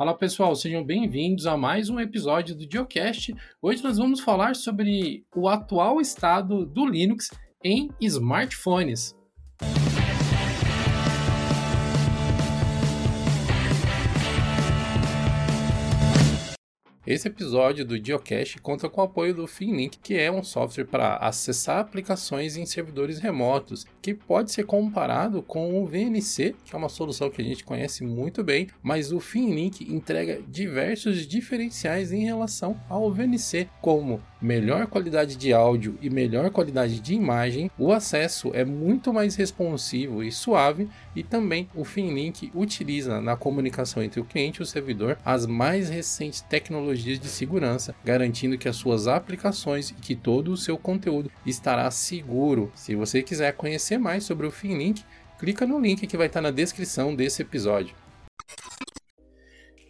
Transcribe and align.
Fala 0.00 0.16
pessoal, 0.16 0.56
sejam 0.56 0.82
bem-vindos 0.82 1.46
a 1.46 1.58
mais 1.58 1.90
um 1.90 2.00
episódio 2.00 2.56
do 2.56 2.66
Geocast. 2.66 3.34
Hoje 3.60 3.84
nós 3.84 3.98
vamos 3.98 4.20
falar 4.20 4.56
sobre 4.56 5.26
o 5.36 5.46
atual 5.46 6.00
estado 6.00 6.64
do 6.64 6.86
Linux 6.86 7.28
em 7.62 7.90
smartphones. 8.00 9.14
Esse 17.10 17.26
episódio 17.26 17.84
do 17.84 17.98
Geocache 17.98 18.60
conta 18.60 18.88
com 18.88 19.00
o 19.00 19.04
apoio 19.04 19.34
do 19.34 19.48
Finlink, 19.48 19.98
que 19.98 20.14
é 20.14 20.30
um 20.30 20.44
software 20.44 20.84
para 20.84 21.16
acessar 21.16 21.78
aplicações 21.78 22.56
em 22.56 22.64
servidores 22.64 23.18
remotos, 23.18 23.84
que 24.00 24.14
pode 24.14 24.52
ser 24.52 24.64
comparado 24.64 25.42
com 25.42 25.82
o 25.82 25.84
VNC, 25.84 26.54
que 26.64 26.72
é 26.72 26.78
uma 26.78 26.88
solução 26.88 27.28
que 27.28 27.42
a 27.42 27.44
gente 27.44 27.64
conhece 27.64 28.04
muito 28.04 28.44
bem, 28.44 28.68
mas 28.80 29.10
o 29.10 29.18
Finlink 29.18 29.92
entrega 29.92 30.40
diversos 30.46 31.26
diferenciais 31.26 32.12
em 32.12 32.24
relação 32.24 32.80
ao 32.88 33.12
VNC, 33.12 33.66
como 33.82 34.22
melhor 34.40 34.86
qualidade 34.86 35.34
de 35.34 35.52
áudio 35.52 35.98
e 36.00 36.08
melhor 36.08 36.48
qualidade 36.50 37.00
de 37.00 37.12
imagem, 37.12 37.70
o 37.76 37.92
acesso 37.92 38.52
é 38.54 38.64
muito 38.64 39.12
mais 39.12 39.34
responsivo 39.34 40.22
e 40.22 40.30
suave 40.30 40.88
e 41.14 41.22
também 41.24 41.68
o 41.74 41.84
Finlink 41.84 42.50
utiliza 42.54 43.20
na 43.20 43.36
comunicação 43.36 44.00
entre 44.00 44.20
o 44.20 44.24
cliente 44.24 44.60
e 44.60 44.62
o 44.62 44.66
servidor 44.66 45.18
as 45.24 45.44
mais 45.44 45.90
recentes 45.90 46.40
tecnologias 46.40 46.99
de 47.02 47.28
segurança, 47.28 47.94
garantindo 48.04 48.58
que 48.58 48.68
as 48.68 48.76
suas 48.76 49.06
aplicações 49.06 49.90
e 49.90 49.94
que 49.94 50.14
todo 50.14 50.52
o 50.52 50.56
seu 50.56 50.76
conteúdo 50.76 51.30
estará 51.44 51.90
seguro. 51.90 52.70
Se 52.74 52.94
você 52.94 53.22
quiser 53.22 53.52
conhecer 53.52 53.98
mais 53.98 54.24
sobre 54.24 54.46
o 54.46 54.50
Finlink, 54.50 55.04
clica 55.38 55.66
no 55.66 55.80
link 55.80 56.06
que 56.06 56.16
vai 56.16 56.26
estar 56.26 56.40
na 56.40 56.50
descrição 56.50 57.14
desse 57.14 57.42
episódio. 57.42 57.94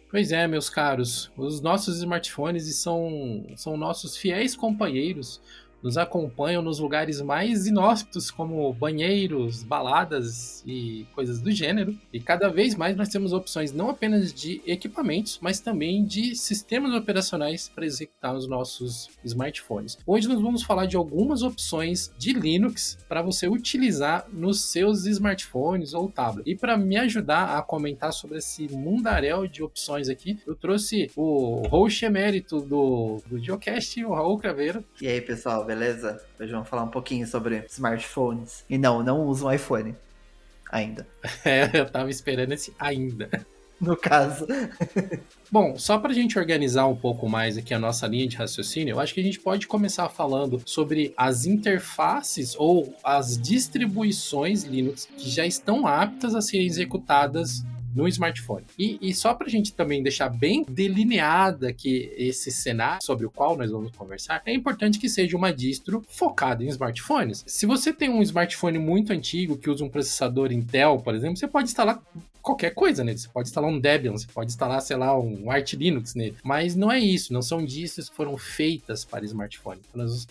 Pois 0.09 0.31
é, 0.31 0.45
meus 0.45 0.69
caros, 0.69 1.31
os 1.37 1.61
nossos 1.61 1.97
smartphones 1.99 2.75
são, 2.75 3.45
são 3.55 3.77
nossos 3.77 4.17
fiéis 4.17 4.55
companheiros 4.55 5.41
nos 5.81 5.97
acompanham 5.97 6.61
nos 6.61 6.79
lugares 6.79 7.21
mais 7.21 7.67
inóspitos, 7.67 8.29
como 8.29 8.71
banheiros, 8.73 9.63
baladas 9.63 10.63
e 10.65 11.05
coisas 11.13 11.41
do 11.41 11.51
gênero. 11.51 11.97
E 12.11 12.19
cada 12.19 12.49
vez 12.49 12.75
mais 12.75 12.95
nós 12.95 13.09
temos 13.09 13.33
opções 13.33 13.71
não 13.71 13.89
apenas 13.89 14.33
de 14.33 14.61
equipamentos, 14.65 15.39
mas 15.41 15.59
também 15.59 16.03
de 16.03 16.35
sistemas 16.35 16.93
operacionais 16.93 17.69
para 17.69 17.85
executar 17.85 18.35
os 18.35 18.47
nossos 18.47 19.09
smartphones. 19.23 19.97
Hoje 20.05 20.27
nós 20.27 20.41
vamos 20.41 20.63
falar 20.63 20.85
de 20.85 20.95
algumas 20.95 21.41
opções 21.41 22.11
de 22.17 22.33
Linux 22.33 22.97
para 23.07 23.21
você 23.21 23.47
utilizar 23.47 24.27
nos 24.31 24.71
seus 24.71 25.05
smartphones 25.05 25.93
ou 25.93 26.09
tablet. 26.09 26.49
E 26.49 26.55
para 26.55 26.77
me 26.77 26.97
ajudar 26.97 27.57
a 27.57 27.61
comentar 27.61 28.13
sobre 28.13 28.37
esse 28.37 28.67
mundaréu 28.69 29.47
de 29.47 29.63
opções 29.63 30.09
aqui, 30.09 30.39
eu 30.45 30.55
trouxe 30.55 31.09
o 31.15 31.67
host 31.67 32.03
emérito 32.05 32.61
do, 32.61 33.21
do 33.27 33.39
Geocast, 33.39 34.03
o 34.03 34.13
Raul 34.13 34.37
Craveiro. 34.37 34.83
E 35.01 35.07
aí, 35.07 35.21
pessoal, 35.21 35.65
beleza? 35.71 36.21
Hoje 36.37 36.51
vamos 36.51 36.67
falar 36.67 36.83
um 36.83 36.89
pouquinho 36.89 37.25
sobre 37.25 37.65
smartphones. 37.69 38.65
E 38.69 38.77
não, 38.77 39.01
não 39.01 39.25
uso 39.25 39.47
um 39.47 39.51
iPhone. 39.51 39.95
Ainda. 40.69 41.07
É, 41.45 41.69
eu 41.73 41.89
tava 41.89 42.09
esperando 42.09 42.51
esse 42.51 42.73
ainda. 42.77 43.29
No 43.79 43.95
caso. 43.95 44.45
Bom, 45.49 45.77
só 45.77 45.97
para 45.97 46.11
a 46.11 46.13
gente 46.13 46.37
organizar 46.37 46.85
um 46.87 46.95
pouco 46.95 47.27
mais 47.27 47.57
aqui 47.57 47.73
a 47.73 47.79
nossa 47.79 48.05
linha 48.05 48.27
de 48.27 48.35
raciocínio, 48.35 48.93
eu 48.93 48.99
acho 48.99 49.13
que 49.13 49.21
a 49.21 49.23
gente 49.23 49.39
pode 49.39 49.65
começar 49.65 50.07
falando 50.09 50.61
sobre 50.65 51.13
as 51.15 51.45
interfaces 51.45 52.53
ou 52.57 52.93
as 53.03 53.37
distribuições 53.37 54.63
Linux 54.63 55.07
que 55.17 55.29
já 55.29 55.45
estão 55.45 55.87
aptas 55.87 56.35
a 56.35 56.41
serem 56.41 56.67
executadas 56.67 57.63
no 57.93 58.07
smartphone. 58.07 58.65
E, 58.77 58.97
e 59.01 59.13
só 59.13 59.33
para 59.33 59.47
a 59.47 59.49
gente 59.49 59.73
também 59.73 60.01
deixar 60.01 60.29
bem 60.29 60.63
delineada 60.67 61.73
que 61.73 62.13
esse 62.17 62.51
cenário 62.51 63.03
sobre 63.03 63.25
o 63.25 63.31
qual 63.31 63.57
nós 63.57 63.71
vamos 63.71 63.91
conversar, 63.91 64.41
é 64.45 64.53
importante 64.53 64.99
que 64.99 65.09
seja 65.09 65.35
uma 65.37 65.53
distro 65.53 66.03
focada 66.07 66.63
em 66.63 66.67
smartphones. 66.67 67.43
Se 67.47 67.65
você 67.65 67.91
tem 67.93 68.09
um 68.09 68.21
smartphone 68.21 68.79
muito 68.79 69.13
antigo 69.13 69.57
que 69.57 69.69
usa 69.69 69.83
um 69.83 69.89
processador 69.89 70.51
Intel, 70.51 70.99
por 70.99 71.15
exemplo, 71.15 71.37
você 71.37 71.47
pode 71.47 71.69
instalar 71.69 72.01
qualquer 72.41 72.71
coisa 72.71 73.03
nele. 73.03 73.17
Você 73.17 73.29
pode 73.29 73.49
instalar 73.49 73.69
um 73.69 73.79
Debian, 73.79 74.11
você 74.11 74.27
pode 74.27 74.51
instalar, 74.51 74.81
sei 74.81 74.97
lá, 74.97 75.17
um 75.17 75.49
Arch 75.49 75.73
Linux 75.73 76.15
nele. 76.15 76.35
Mas 76.43 76.75
não 76.75 76.91
é 76.91 76.99
isso, 76.99 77.31
não 77.31 77.41
são 77.41 77.63
distros 77.63 78.09
que 78.09 78.15
foram 78.15 78.37
feitas 78.37 79.05
para 79.05 79.25
smartphone. 79.25 79.81
Nós 79.93 80.27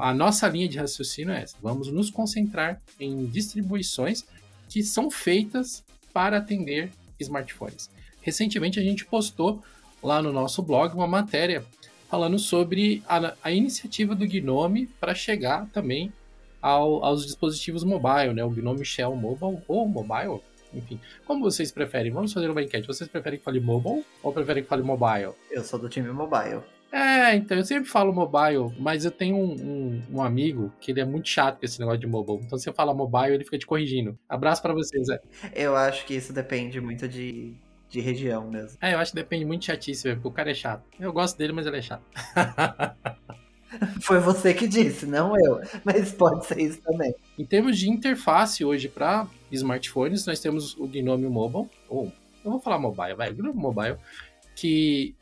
a 0.00 0.12
nossa 0.12 0.48
linha 0.48 0.68
de 0.68 0.78
raciocínio 0.78 1.32
é 1.32 1.42
essa. 1.42 1.56
Vamos 1.62 1.88
nos 1.92 2.10
concentrar 2.10 2.80
em 2.98 3.24
distribuições 3.26 4.24
que 4.68 4.82
são 4.82 5.10
feitas 5.10 5.84
para 6.12 6.38
atender 6.38 6.90
smartphones. 7.18 7.90
Recentemente 8.20 8.78
a 8.78 8.82
gente 8.82 9.04
postou 9.04 9.62
lá 10.02 10.22
no 10.22 10.32
nosso 10.32 10.62
blog 10.62 10.94
uma 10.94 11.06
matéria 11.06 11.64
falando 12.08 12.38
sobre 12.38 13.02
a, 13.08 13.34
a 13.42 13.52
iniciativa 13.52 14.14
do 14.14 14.26
Gnome 14.26 14.86
para 14.98 15.14
chegar 15.14 15.66
também 15.72 16.12
ao, 16.60 17.04
aos 17.04 17.24
dispositivos 17.24 17.84
mobile, 17.84 18.34
né? 18.34 18.44
O 18.44 18.50
Gnome 18.50 18.84
Shell 18.84 19.14
Mobile 19.14 19.62
ou 19.68 19.88
Mobile, 19.88 20.40
enfim. 20.74 21.00
Como 21.24 21.42
vocês 21.42 21.70
preferem? 21.70 22.10
Vamos 22.10 22.32
fazer 22.32 22.50
uma 22.50 22.62
enquete. 22.62 22.86
Vocês 22.86 23.08
preferem 23.08 23.38
que 23.38 23.44
fale 23.44 23.60
mobile 23.60 24.04
ou 24.22 24.32
preferem 24.32 24.62
que 24.62 24.68
fale 24.68 24.82
mobile? 24.82 25.32
Eu 25.50 25.64
sou 25.64 25.78
do 25.78 25.88
time 25.88 26.10
mobile. 26.10 26.62
É, 26.92 27.36
então, 27.36 27.56
eu 27.56 27.64
sempre 27.64 27.88
falo 27.88 28.12
mobile, 28.12 28.74
mas 28.78 29.04
eu 29.04 29.10
tenho 29.10 29.36
um, 29.36 29.52
um, 29.52 30.02
um, 30.14 30.22
amigo 30.22 30.72
que 30.80 30.90
ele 30.90 31.00
é 31.00 31.04
muito 31.04 31.28
chato 31.28 31.60
com 31.60 31.64
esse 31.64 31.78
negócio 31.78 32.00
de 32.00 32.06
mobile. 32.06 32.40
Então, 32.44 32.58
se 32.58 32.68
eu 32.68 32.74
falar 32.74 32.92
mobile, 32.94 33.34
ele 33.34 33.44
fica 33.44 33.58
te 33.58 33.66
corrigindo. 33.66 34.18
Abraço 34.28 34.60
para 34.60 34.74
vocês, 34.74 35.06
Zé. 35.06 35.20
Eu 35.54 35.76
acho 35.76 36.04
que 36.04 36.14
isso 36.14 36.32
depende 36.32 36.80
muito 36.80 37.06
de, 37.06 37.54
de 37.88 38.00
região 38.00 38.50
mesmo. 38.50 38.76
É, 38.80 38.94
eu 38.94 38.98
acho 38.98 39.12
que 39.12 39.16
depende 39.16 39.44
muito 39.44 39.60
de 39.60 39.66
chatice, 39.66 40.02
velho, 40.02 40.16
porque 40.16 40.28
o 40.28 40.32
cara 40.32 40.50
é 40.50 40.54
chato. 40.54 40.82
Eu 40.98 41.12
gosto 41.12 41.38
dele, 41.38 41.52
mas 41.52 41.66
ele 41.66 41.78
é 41.78 41.82
chato. 41.82 42.02
Foi 44.02 44.18
você 44.18 44.52
que 44.52 44.66
disse, 44.66 45.06
não 45.06 45.36
eu. 45.38 45.60
Mas 45.84 46.12
pode 46.12 46.44
ser 46.44 46.58
isso 46.58 46.80
também. 46.82 47.14
Em 47.38 47.44
termos 47.44 47.78
de 47.78 47.88
interface 47.88 48.64
hoje 48.64 48.88
para 48.88 49.28
smartphones, 49.52 50.26
nós 50.26 50.40
temos 50.40 50.76
o 50.76 50.88
Gnome 50.88 51.28
Mobile, 51.28 51.68
ou 51.88 52.12
eu 52.44 52.50
vou 52.50 52.60
falar 52.60 52.78
mobile, 52.78 53.14
vai, 53.14 53.32
Gnome 53.32 53.54
Mobile, 53.54 53.96
que 54.56 55.14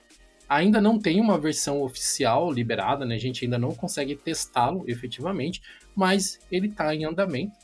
Ainda 0.49 0.81
não 0.81 0.99
tem 0.99 1.21
uma 1.21 1.39
versão 1.39 1.83
oficial 1.83 2.51
liberada, 2.51 3.05
né? 3.05 3.17
A 3.17 3.19
gente 3.19 3.45
ainda 3.45 3.59
não 3.59 3.75
consegue 3.75 4.17
testá-lo 4.17 4.85
efetivamente, 4.89 5.61
mas 5.95 6.41
ele 6.51 6.69
está 6.69 6.95
em 6.95 7.05
andamento. 7.05 7.59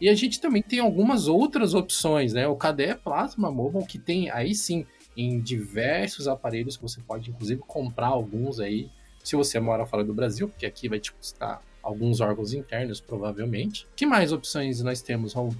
E 0.00 0.08
a 0.08 0.14
gente 0.14 0.40
também 0.40 0.62
tem 0.62 0.78
algumas 0.78 1.28
outras 1.28 1.74
opções, 1.74 2.32
né? 2.32 2.46
O 2.46 2.56
KDE 2.56 2.96
Plasma 3.02 3.50
Mobile, 3.50 3.86
que 3.86 3.98
tem 3.98 4.30
aí 4.30 4.54
sim 4.54 4.86
em 5.16 5.40
diversos 5.40 6.28
aparelhos, 6.28 6.76
que 6.76 6.82
você 6.82 7.00
pode 7.00 7.30
inclusive 7.30 7.60
comprar 7.66 8.06
alguns 8.06 8.60
aí, 8.60 8.88
se 9.24 9.34
você 9.34 9.58
mora 9.58 9.84
fora 9.84 10.04
do 10.04 10.14
Brasil, 10.14 10.48
porque 10.48 10.64
aqui 10.64 10.88
vai 10.88 11.00
te 11.00 11.12
custar 11.12 11.60
alguns 11.82 12.20
órgãos 12.20 12.52
internos, 12.52 13.00
provavelmente. 13.00 13.86
Que 13.96 14.06
mais 14.06 14.32
opções 14.32 14.80
nós 14.80 15.02
temos, 15.02 15.34
Raul? 15.34 15.54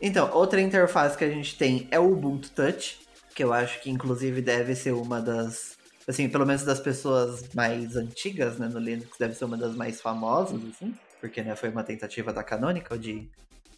Então, 0.00 0.30
outra 0.34 0.60
interface 0.60 1.16
que 1.16 1.24
a 1.24 1.30
gente 1.30 1.56
tem 1.56 1.88
é 1.90 1.98
o 1.98 2.12
Ubuntu 2.12 2.50
Touch, 2.50 2.98
que 3.34 3.42
eu 3.42 3.52
acho 3.52 3.80
que 3.80 3.90
inclusive 3.90 4.42
deve 4.42 4.74
ser 4.74 4.92
uma 4.92 5.20
das 5.20 5.77
assim, 6.08 6.28
pelo 6.28 6.46
menos 6.46 6.64
das 6.64 6.80
pessoas 6.80 7.46
mais 7.54 7.94
antigas, 7.94 8.58
né, 8.58 8.66
no 8.66 8.78
Linux, 8.78 9.18
deve 9.18 9.34
ser 9.34 9.44
uma 9.44 9.58
das 9.58 9.76
mais 9.76 10.00
famosas, 10.00 10.58
assim, 10.64 10.94
porque, 11.20 11.42
né, 11.42 11.54
foi 11.54 11.68
uma 11.68 11.84
tentativa 11.84 12.32
da 12.32 12.42
Canonical 12.42 12.96
de, 12.96 13.28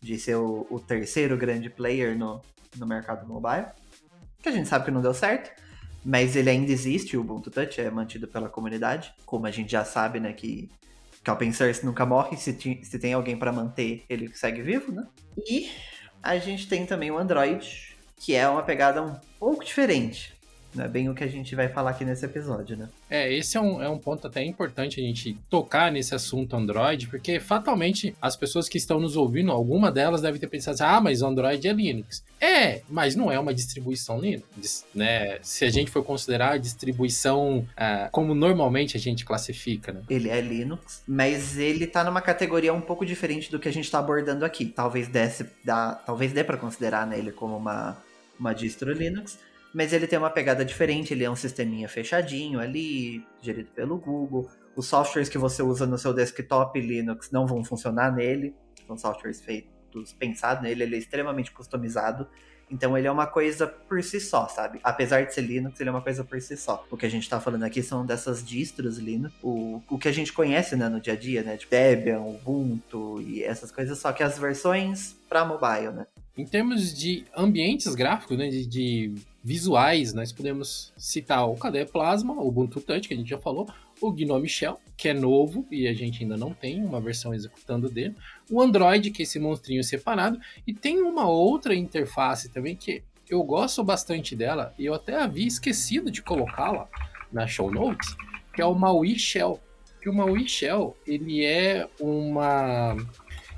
de 0.00 0.18
ser 0.18 0.36
o, 0.36 0.64
o 0.70 0.78
terceiro 0.78 1.36
grande 1.36 1.68
player 1.68 2.16
no, 2.16 2.40
no 2.78 2.86
mercado 2.86 3.26
mobile, 3.26 3.66
que 4.40 4.48
a 4.48 4.52
gente 4.52 4.68
sabe 4.68 4.84
que 4.84 4.90
não 4.92 5.02
deu 5.02 5.12
certo, 5.12 5.50
mas 6.04 6.36
ele 6.36 6.48
ainda 6.48 6.70
existe, 6.70 7.16
o 7.16 7.20
Ubuntu 7.20 7.50
Touch 7.50 7.80
é 7.80 7.90
mantido 7.90 8.28
pela 8.28 8.48
comunidade, 8.48 9.12
como 9.26 9.46
a 9.46 9.50
gente 9.50 9.72
já 9.72 9.84
sabe, 9.84 10.20
né, 10.20 10.32
que, 10.32 10.70
que 11.24 11.30
open 11.30 11.52
source 11.52 11.84
nunca 11.84 12.06
morre, 12.06 12.36
se, 12.36 12.52
se 12.54 12.98
tem 12.98 13.12
alguém 13.12 13.36
para 13.36 13.52
manter, 13.52 14.04
ele 14.08 14.32
segue 14.34 14.62
vivo, 14.62 14.92
né? 14.92 15.04
E 15.36 15.68
a 16.22 16.38
gente 16.38 16.68
tem 16.68 16.86
também 16.86 17.10
o 17.10 17.18
Android, 17.18 17.96
que 18.16 18.36
é 18.36 18.48
uma 18.48 18.62
pegada 18.62 19.02
um 19.02 19.18
pouco 19.38 19.64
diferente. 19.64 20.39
Não 20.74 20.84
é 20.84 20.88
bem 20.88 21.08
o 21.08 21.14
que 21.14 21.24
a 21.24 21.28
gente 21.28 21.54
vai 21.54 21.68
falar 21.68 21.90
aqui 21.90 22.04
nesse 22.04 22.24
episódio, 22.24 22.76
né? 22.76 22.88
É, 23.08 23.32
esse 23.32 23.56
é 23.56 23.60
um, 23.60 23.82
é 23.82 23.88
um 23.88 23.98
ponto 23.98 24.26
até 24.26 24.44
importante 24.44 25.00
a 25.00 25.02
gente 25.02 25.36
tocar 25.48 25.90
nesse 25.90 26.14
assunto 26.14 26.54
Android, 26.56 27.08
porque 27.08 27.40
fatalmente 27.40 28.14
as 28.20 28.36
pessoas 28.36 28.68
que 28.68 28.78
estão 28.78 29.00
nos 29.00 29.16
ouvindo, 29.16 29.50
alguma 29.50 29.90
delas 29.90 30.22
deve 30.22 30.38
ter 30.38 30.46
pensado 30.46 30.74
assim, 30.74 30.84
ah, 30.84 31.00
mas 31.00 31.22
Android 31.22 31.66
é 31.66 31.72
Linux. 31.72 32.22
É, 32.40 32.80
mas 32.88 33.14
não 33.14 33.30
é 33.30 33.38
uma 33.38 33.52
distribuição 33.52 34.18
Linux, 34.18 34.86
né? 34.94 35.38
Se 35.42 35.64
a 35.64 35.70
gente 35.70 35.90
for 35.90 36.02
considerar 36.02 36.52
a 36.52 36.56
distribuição 36.56 37.66
é, 37.76 38.08
como 38.10 38.34
normalmente 38.34 38.96
a 38.96 39.00
gente 39.00 39.24
classifica, 39.24 39.92
né? 39.92 40.02
Ele 40.08 40.30
é 40.30 40.40
Linux, 40.40 41.02
mas 41.06 41.58
ele 41.58 41.86
tá 41.86 42.02
numa 42.02 42.22
categoria 42.22 42.72
um 42.72 42.80
pouco 42.80 43.04
diferente 43.04 43.50
do 43.50 43.58
que 43.58 43.68
a 43.68 43.72
gente 43.72 43.90
tá 43.90 43.98
abordando 43.98 44.44
aqui. 44.44 44.64
Talvez 44.64 45.08
desse, 45.08 45.46
dá, 45.64 45.94
talvez 45.94 46.32
dê 46.32 46.42
para 46.42 46.56
considerar 46.56 47.06
né, 47.06 47.18
ele 47.18 47.32
como 47.32 47.56
uma, 47.56 47.98
uma 48.38 48.54
distro 48.54 48.92
Linux, 48.92 49.38
mas 49.72 49.92
ele 49.92 50.06
tem 50.06 50.18
uma 50.18 50.30
pegada 50.30 50.64
diferente, 50.64 51.14
ele 51.14 51.24
é 51.24 51.30
um 51.30 51.36
sisteminha 51.36 51.88
fechadinho 51.88 52.60
ali, 52.60 53.24
gerido 53.40 53.70
pelo 53.72 53.98
Google. 53.98 54.48
Os 54.74 54.86
softwares 54.86 55.28
que 55.28 55.38
você 55.38 55.62
usa 55.62 55.86
no 55.86 55.98
seu 55.98 56.12
desktop 56.12 56.80
Linux 56.80 57.30
não 57.30 57.46
vão 57.46 57.62
funcionar 57.64 58.12
nele, 58.12 58.54
são 58.86 58.96
softwares 58.96 59.40
feitos, 59.40 60.12
pensados 60.12 60.62
nele, 60.62 60.82
ele 60.82 60.96
é 60.96 60.98
extremamente 60.98 61.52
customizado. 61.52 62.26
Então 62.70 62.96
ele 62.96 63.08
é 63.08 63.10
uma 63.10 63.26
coisa 63.26 63.66
por 63.66 64.02
si 64.02 64.20
só, 64.20 64.46
sabe? 64.46 64.78
Apesar 64.84 65.26
de 65.26 65.34
ser 65.34 65.40
Linux, 65.40 65.80
ele 65.80 65.88
é 65.88 65.92
uma 65.92 66.00
coisa 66.00 66.22
por 66.22 66.40
si 66.40 66.56
só. 66.56 66.86
O 66.88 66.96
que 66.96 67.04
a 67.04 67.08
gente 67.08 67.28
tá 67.28 67.40
falando 67.40 67.64
aqui 67.64 67.82
são 67.82 68.06
dessas 68.06 68.46
distros 68.46 68.96
Linux, 68.96 69.34
o, 69.42 69.82
o 69.88 69.98
que 69.98 70.06
a 70.06 70.12
gente 70.12 70.32
conhece 70.32 70.76
né, 70.76 70.88
no 70.88 71.00
dia 71.00 71.14
a 71.14 71.16
dia, 71.16 71.42
né? 71.42 71.56
De 71.56 71.66
Debian, 71.66 72.20
Ubuntu 72.20 73.20
e 73.22 73.42
essas 73.42 73.72
coisas, 73.72 73.98
só 73.98 74.12
que 74.12 74.22
as 74.22 74.38
versões 74.38 75.16
para 75.28 75.44
mobile, 75.44 75.90
né? 75.90 76.06
Em 76.36 76.44
termos 76.44 76.94
de 76.94 77.24
ambientes 77.36 77.94
gráficos, 77.94 78.38
né, 78.38 78.48
de, 78.48 78.66
de 78.66 79.14
visuais, 79.42 80.12
nós 80.12 80.32
podemos 80.32 80.92
citar 80.96 81.48
o 81.48 81.54
KDE 81.54 81.86
Plasma, 81.86 82.34
o 82.34 82.48
Ubuntu 82.48 82.80
Touch, 82.80 83.08
que 83.08 83.14
a 83.14 83.16
gente 83.16 83.30
já 83.30 83.38
falou, 83.38 83.68
o 84.00 84.12
Gnome 84.12 84.48
Shell, 84.48 84.78
que 84.96 85.08
é 85.08 85.14
novo 85.14 85.66
e 85.70 85.86
a 85.86 85.92
gente 85.92 86.22
ainda 86.22 86.36
não 86.36 86.52
tem 86.54 86.82
uma 86.82 87.00
versão 87.00 87.34
executando 87.34 87.88
dele, 87.88 88.14
o 88.50 88.60
Android, 88.60 89.10
que 89.10 89.22
é 89.22 89.24
esse 89.24 89.38
monstrinho 89.38 89.82
separado, 89.82 90.38
e 90.66 90.72
tem 90.72 91.02
uma 91.02 91.28
outra 91.28 91.74
interface 91.74 92.48
também 92.48 92.76
que 92.76 93.02
eu 93.28 93.42
gosto 93.42 93.84
bastante 93.84 94.34
dela 94.34 94.74
e 94.78 94.86
eu 94.86 94.94
até 94.94 95.16
havia 95.16 95.46
esquecido 95.46 96.10
de 96.10 96.20
colocá-la 96.20 96.88
na 97.32 97.46
show 97.46 97.70
notes, 97.70 98.16
que 98.52 98.60
é 98.60 98.66
o 98.66 98.74
Maui 98.74 99.18
Shell. 99.18 99.60
Que 100.02 100.08
o 100.08 100.14
Maui 100.14 100.48
Shell, 100.48 100.96
ele 101.06 101.44
é 101.44 101.88
uma 102.00 102.96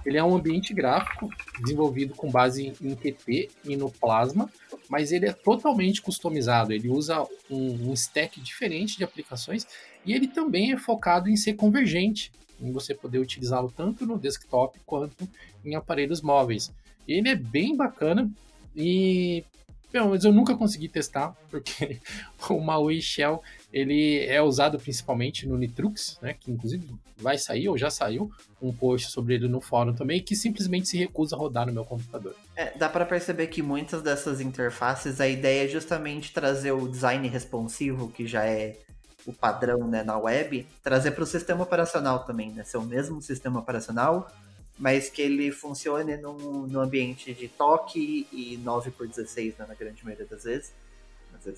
ele 0.04 0.18
é 0.18 0.24
um 0.24 0.34
ambiente 0.34 0.74
gráfico 0.74 1.28
desenvolvido 1.60 2.14
com 2.14 2.30
base 2.30 2.72
em 2.80 2.94
Qt 2.94 3.50
e 3.64 3.76
no 3.76 3.90
Plasma, 3.90 4.50
mas 4.88 5.12
ele 5.12 5.26
é 5.26 5.32
totalmente 5.32 6.02
customizado. 6.02 6.72
Ele 6.72 6.88
usa 6.88 7.22
um, 7.50 7.90
um 7.90 7.92
stack 7.92 8.40
diferente 8.40 8.96
de 8.96 9.04
aplicações 9.04 9.66
e 10.04 10.12
ele 10.12 10.28
também 10.28 10.72
é 10.72 10.76
focado 10.76 11.28
em 11.28 11.36
ser 11.36 11.54
convergente, 11.54 12.32
em 12.60 12.72
você 12.72 12.94
poder 12.94 13.18
utilizá-lo 13.18 13.72
tanto 13.74 14.06
no 14.06 14.18
desktop 14.18 14.78
quanto 14.84 15.28
em 15.64 15.74
aparelhos 15.74 16.20
móveis. 16.20 16.72
Ele 17.06 17.28
é 17.28 17.36
bem 17.36 17.76
bacana 17.76 18.30
e 18.76 19.44
Bom, 19.92 20.08
mas 20.08 20.24
eu 20.24 20.32
nunca 20.32 20.56
consegui 20.56 20.88
testar, 20.88 21.36
porque 21.50 22.00
o 22.48 22.58
Maui 22.60 23.02
Shell 23.02 23.42
ele 23.72 24.24
é 24.26 24.42
usado 24.42 24.78
principalmente 24.78 25.46
no 25.46 25.56
Nitrux, 25.56 26.18
né, 26.20 26.34
que 26.38 26.50
inclusive 26.50 26.86
vai 27.16 27.38
sair 27.38 27.68
ou 27.68 27.78
já 27.78 27.88
saiu 27.88 28.30
um 28.60 28.72
post 28.72 29.10
sobre 29.10 29.34
ele 29.34 29.48
no 29.48 29.60
fórum 29.60 29.94
também, 29.94 30.20
que 30.20 30.36
simplesmente 30.36 30.88
se 30.88 30.98
recusa 30.98 31.34
a 31.34 31.38
rodar 31.38 31.66
no 31.66 31.72
meu 31.72 31.84
computador. 31.84 32.34
É, 32.54 32.76
dá 32.76 32.88
para 32.88 33.06
perceber 33.06 33.46
que 33.46 33.62
muitas 33.62 34.02
dessas 34.02 34.40
interfaces 34.40 35.20
a 35.20 35.28
ideia 35.28 35.64
é 35.64 35.68
justamente 35.68 36.32
trazer 36.32 36.72
o 36.72 36.88
design 36.88 37.26
responsivo, 37.28 38.10
que 38.10 38.26
já 38.26 38.44
é 38.44 38.76
o 39.24 39.32
padrão 39.32 39.86
né, 39.88 40.02
na 40.02 40.18
web, 40.18 40.66
trazer 40.82 41.12
para 41.12 41.22
o 41.22 41.26
sistema 41.26 41.62
operacional 41.62 42.24
também, 42.24 42.50
né, 42.50 42.64
ser 42.64 42.76
o 42.76 42.82
mesmo 42.82 43.22
sistema 43.22 43.60
operacional 43.60 44.28
mas 44.78 45.08
que 45.08 45.22
ele 45.22 45.52
funcione 45.52 46.16
no, 46.16 46.80
ambiente 46.80 47.32
de 47.34 47.46
toque 47.46 48.26
e 48.32 48.56
9 48.56 48.90
por 48.90 49.06
16 49.06 49.58
né, 49.58 49.66
na 49.68 49.74
grande 49.74 50.04
maioria 50.04 50.26
das 50.26 50.44
vezes. 50.44 50.72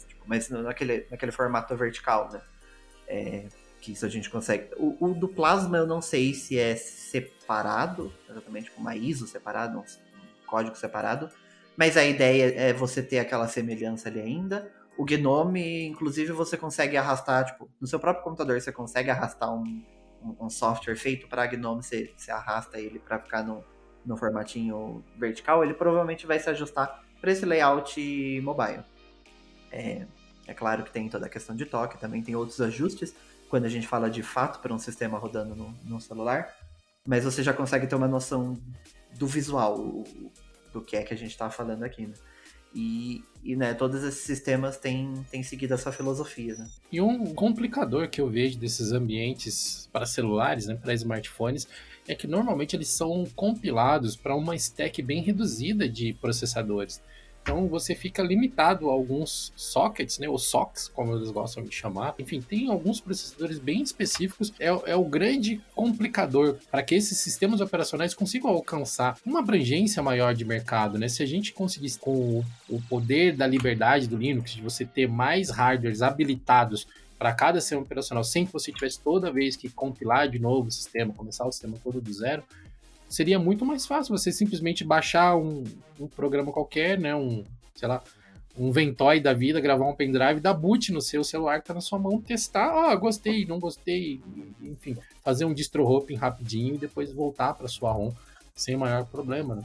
Tipo, 0.06 0.25
mas 0.26 0.48
naquele, 0.48 1.06
naquele 1.10 1.32
formato 1.32 1.76
vertical, 1.76 2.31
né? 2.32 2.40
É, 3.06 3.46
que 3.84 3.92
isso 3.92 4.06
a 4.06 4.08
gente 4.08 4.31
consegue. 4.31 4.70
O, 4.78 4.96
o, 4.98 5.14
do 5.14 5.28
plasma 5.28 5.76
eu 5.76 5.86
não 5.86 6.00
sei 6.00 6.32
se 6.32 6.58
é 6.58 6.75
separado, 6.75 8.10
exatamente, 8.28 8.66
tipo 8.66 8.81
uma 8.81 8.96
ISO 8.96 9.26
separado, 9.26 9.78
um, 9.78 9.84
código 10.46 10.75
separado, 10.75 11.31
mas 11.76 11.96
a 11.96 12.04
ideia 12.04 12.54
é 12.56 12.72
você 12.72 13.02
ter 13.02 13.19
aquela 13.19 13.46
semelhança 13.46 14.08
ali 14.08 14.20
ainda. 14.20 14.72
O 14.96 15.04
Gnome, 15.04 15.84
inclusive, 15.87 16.32
você 16.32 16.56
consegue 16.56 16.96
arrastar, 16.96 17.44
tipo, 17.44 17.69
no 17.80 17.87
seu 17.87 17.98
próprio 17.98 18.25
computador 18.25 18.60
você 18.60 18.72
consegue 18.72 19.10
arrastar 19.10 19.52
um, 19.52 19.84
um, 20.40 20.48
software 20.48 20.96
feito 20.96 21.28
para 21.28 21.46
Gnome, 21.46 21.82
você, 21.82 22.10
você 22.16 22.30
arrasta 22.30 22.78
ele 22.78 22.98
para 22.98 23.19
ficar 23.19 23.42
no, 23.42 23.62
no 24.06 24.16
formatinho 24.16 25.04
vertical, 25.19 25.62
ele 25.62 25.75
provavelmente 25.75 26.26
vai 26.26 26.38
se 26.38 26.48
ajustar 26.48 27.04
para 27.20 27.32
esse 27.32 27.44
layout 27.44 28.00
mobile. 28.40 28.84
É, 29.75 30.06
é 30.47 30.55
claro 30.55 30.85
que 30.85 30.93
tem 30.93 31.09
toda 31.09 31.26
a 31.26 31.29
questão 31.29 31.56
de 31.56 31.67
toque, 31.67 31.99
também 31.99 32.23
tem 32.23 32.37
outros 32.37 32.61
ajustes 32.61 33.12
quando 33.49 33.65
a 33.65 33.69
gente 33.69 33.88
fala 33.88 34.09
de 34.09 34.23
fato 34.23 34.61
para 34.61 34.73
um 34.73 34.79
sistema 34.79 35.19
rodando 35.19 35.55
no, 35.56 35.75
no 35.85 36.00
celular, 36.00 36.55
mas 37.06 37.25
você 37.25 37.43
já 37.43 37.53
consegue 37.53 37.87
ter 37.87 37.94
uma 37.97 38.09
noção 38.09 38.59
do 39.19 39.26
visual, 39.26 40.05
do 40.73 40.81
que 40.81 40.97
é 40.97 41.03
que 41.03 41.12
a 41.12 41.17
gente 41.17 41.31
está 41.31 41.50
falando 41.50 41.82
aqui. 41.82 42.06
Né? 42.06 42.15
E, 42.75 43.23
e 43.44 43.55
né, 43.55 43.75
todos 43.75 44.03
esses 44.03 44.23
sistemas 44.23 44.76
têm, 44.76 45.25
têm 45.31 45.43
seguido 45.43 45.75
essa 45.75 45.93
filosofia. 45.93 46.56
Né? 46.56 46.69
E 46.91 47.00
um 47.00 47.35
complicador 47.35 48.09
que 48.09 48.21
eu 48.21 48.29
vejo 48.29 48.59
desses 48.59 48.93
ambientes 48.93 49.88
para 49.93 50.06
celulares, 50.06 50.67
né, 50.67 50.75
para 50.75 50.94
smartphones, 50.94 51.69
é 52.06 52.15
que 52.15 52.26
normalmente 52.26 52.75
eles 52.75 52.88
são 52.88 53.25
compilados 53.37 54.17
para 54.17 54.35
uma 54.35 54.56
stack 54.56 55.00
bem 55.03 55.23
reduzida 55.23 55.88
de 55.88 56.12
processadores. 56.15 57.00
Então 57.44 57.69
você 57.69 57.94
fica 57.94 58.23
limitado 58.23 58.88
a 58.88 58.93
alguns 58.94 59.52
sockets, 59.55 60.19
né, 60.19 60.26
ou 60.26 60.38
SOCs, 60.38 60.88
como 60.88 61.14
eles 61.14 61.31
gostam 61.31 61.62
de 61.62 61.75
chamar. 61.75 62.14
Enfim, 62.19 62.41
tem 62.41 62.70
alguns 62.70 63.02
processadores 63.02 63.58
bem 63.58 63.82
específicos. 63.82 64.50
É, 64.58 64.69
é 64.69 64.96
o 64.96 65.05
grande 65.05 65.61
complicador 65.75 66.56
para 66.70 66.82
que 66.82 66.94
esses 66.94 67.19
sistemas 67.19 67.61
operacionais 67.61 68.14
consigam 68.14 68.49
alcançar 68.49 69.19
uma 69.26 69.41
abrangência 69.41 70.02
maior 70.02 70.35
de 70.35 70.43
mercado. 70.43 70.99
Né? 70.99 71.06
Se 71.06 71.23
a 71.23 71.26
gente 71.26 71.52
conseguisse, 71.52 71.99
com 71.99 72.43
o 72.67 72.81
poder 72.88 73.37
da 73.37 73.47
liberdade 73.47 74.08
do 74.08 74.17
Linux, 74.17 74.52
de 74.52 74.62
você 74.62 74.87
ter 74.87 75.06
mais 75.06 75.50
hardwares 75.50 76.00
habilitados 76.00 76.87
para 77.19 77.32
cada 77.35 77.61
sistema 77.61 77.82
operacional, 77.82 78.25
sem 78.25 78.47
que 78.47 78.52
você 78.52 78.73
tivesse 78.73 79.00
toda 79.00 79.31
vez 79.31 79.55
que 79.55 79.69
compilar 79.69 80.29
de 80.31 80.38
novo 80.38 80.69
o 80.69 80.73
sistema, 80.73 81.12
começar 81.12 81.47
o 81.47 81.52
sistema 81.52 81.76
todo 81.85 82.00
do 82.00 82.12
zero, 82.12 82.43
seria 83.14 83.38
muito 83.38 83.64
mais 83.64 83.87
fácil 83.87 84.16
você 84.16 84.32
simplesmente 84.32 84.82
baixar 84.82 85.37
um, 85.37 85.62
um 86.00 86.08
programa 86.08 86.50
qualquer, 86.50 86.99
né? 86.99 87.14
Um, 87.14 87.44
sei 87.72 87.87
lá, 87.87 88.02
um 88.58 88.72
Ventoy 88.72 89.20
da 89.20 89.32
vida, 89.32 89.61
gravar 89.61 89.88
um 89.88 89.94
pendrive, 89.94 90.40
dar 90.40 90.52
boot 90.52 90.93
no 90.93 91.00
seu 91.00 91.22
celular 91.22 91.61
que 91.61 91.69
tá 91.69 91.75
na 91.75 91.81
sua 91.81 91.99
mão, 91.99 92.20
testar, 92.20 92.70
ah, 92.70 92.94
gostei, 92.96 93.46
não 93.46 93.61
gostei, 93.61 94.20
enfim, 94.61 94.96
fazer 95.22 95.44
um 95.44 95.55
distro 95.55 95.84
hopping 95.84 96.16
rapidinho 96.16 96.75
e 96.75 96.78
depois 96.78 97.12
voltar 97.12 97.55
para 97.55 97.69
sua 97.69 97.93
ROM 97.93 98.12
sem 98.55 98.76
maior 98.76 99.05
problema, 99.06 99.56
né? 99.56 99.64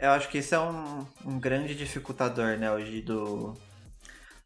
Eu 0.00 0.10
acho 0.10 0.28
que 0.28 0.38
isso 0.38 0.54
é 0.54 0.60
um, 0.60 1.06
um 1.24 1.38
grande 1.38 1.76
dificultador, 1.76 2.58
né, 2.58 2.70
hoje 2.70 3.00
do, 3.00 3.54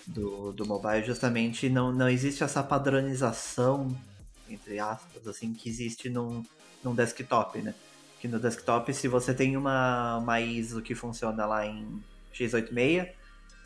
do, 0.06 0.52
do 0.52 0.66
mobile, 0.66 1.02
justamente 1.02 1.70
não, 1.70 1.92
não 1.92 2.08
existe 2.08 2.44
essa 2.44 2.62
padronização, 2.62 3.96
entre 4.48 4.78
aspas, 4.78 5.26
assim, 5.26 5.54
que 5.54 5.68
existe 5.68 6.10
num, 6.10 6.42
num 6.84 6.94
desktop, 6.94 7.60
né? 7.62 7.74
Que 8.20 8.28
no 8.28 8.38
desktop, 8.38 8.92
se 8.92 9.08
você 9.08 9.32
tem 9.32 9.56
uma, 9.56 10.18
uma 10.18 10.40
ISO 10.40 10.82
que 10.82 10.94
funciona 10.94 11.46
lá 11.46 11.66
em 11.66 12.02
x86, 12.32 13.12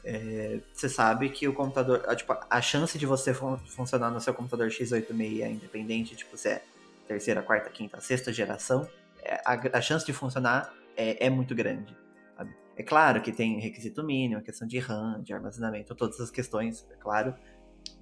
é, 0.04 0.60
você 0.72 0.88
sabe 0.88 1.28
que 1.28 1.46
o 1.46 1.54
computador, 1.54 2.04
a, 2.08 2.14
tipo, 2.14 2.36
a 2.50 2.60
chance 2.60 2.98
de 2.98 3.06
você 3.06 3.32
fun 3.32 3.56
funcionar 3.68 4.10
no 4.10 4.20
seu 4.20 4.34
computador 4.34 4.68
x86 4.68 5.42
é 5.42 5.50
independente, 5.50 6.16
tipo, 6.16 6.36
se 6.36 6.48
é 6.48 6.62
terceira, 7.06 7.42
quarta, 7.42 7.70
quinta, 7.70 8.00
sexta 8.00 8.32
geração, 8.32 8.88
é, 9.22 9.40
a, 9.44 9.78
a, 9.78 9.80
chance 9.80 10.04
de 10.04 10.12
funcionar 10.12 10.72
é, 10.96 11.26
é 11.26 11.30
muito 11.30 11.54
grande. 11.54 11.96
Sabe? 12.36 12.54
É 12.76 12.82
claro 12.82 13.22
que 13.22 13.32
tem 13.32 13.60
requisito 13.60 14.02
mínimo, 14.02 14.42
questão 14.42 14.66
de 14.66 14.78
RAM, 14.78 15.22
de 15.22 15.32
armazenamento, 15.32 15.94
todas 15.94 16.20
as 16.20 16.30
questões, 16.30 16.86
é 16.90 16.96
claro, 16.96 17.34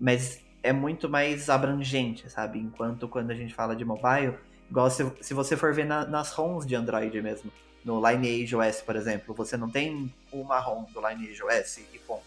mas 0.00 0.42
é 0.62 0.72
muito 0.72 1.08
mais 1.08 1.48
abrangente, 1.50 2.30
sabe? 2.30 2.58
Enquanto 2.58 3.08
quando 3.08 3.30
a 3.30 3.34
gente 3.34 3.54
fala 3.54 3.76
de 3.76 3.84
mobile, 3.84 4.38
Igual 4.70 4.88
se, 4.88 5.10
se 5.20 5.34
você 5.34 5.56
for 5.56 5.74
ver 5.74 5.84
na, 5.84 6.06
nas 6.06 6.30
ROMs 6.30 6.64
de 6.66 6.76
Android 6.76 7.20
mesmo. 7.20 7.50
No 7.84 7.96
Lineage 8.06 8.54
OS, 8.54 8.82
por 8.82 8.94
exemplo, 8.94 9.34
você 9.34 9.56
não 9.56 9.68
tem 9.68 10.12
uma 10.30 10.60
ROM 10.60 10.84
do 10.92 11.00
Lineage 11.00 11.42
OS 11.42 11.78
e 11.92 11.98
ponto. 11.98 12.22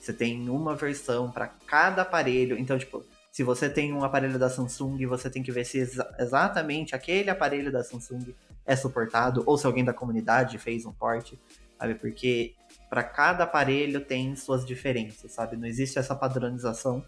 Você 0.00 0.12
tem 0.12 0.48
uma 0.48 0.74
versão 0.74 1.30
para 1.30 1.48
cada 1.48 2.02
aparelho. 2.02 2.56
Então, 2.56 2.78
tipo, 2.78 3.04
se 3.30 3.42
você 3.42 3.68
tem 3.68 3.92
um 3.92 4.04
aparelho 4.04 4.38
da 4.38 4.48
Samsung, 4.48 5.04
você 5.06 5.28
tem 5.28 5.42
que 5.42 5.50
ver 5.50 5.64
se 5.64 5.78
exa 5.78 6.14
exatamente 6.18 6.94
aquele 6.94 7.28
aparelho 7.28 7.72
da 7.72 7.82
Samsung 7.82 8.34
é 8.64 8.76
suportado 8.76 9.42
ou 9.44 9.58
se 9.58 9.66
alguém 9.66 9.84
da 9.84 9.92
comunidade 9.92 10.56
fez 10.56 10.86
um 10.86 10.92
port, 10.92 11.34
sabe? 11.78 11.96
Porque 11.96 12.54
para 12.88 13.02
cada 13.02 13.44
aparelho 13.44 14.00
tem 14.00 14.34
suas 14.36 14.64
diferenças, 14.64 15.32
sabe? 15.32 15.56
Não 15.56 15.66
existe 15.66 15.98
essa 15.98 16.14
padronização 16.14 17.04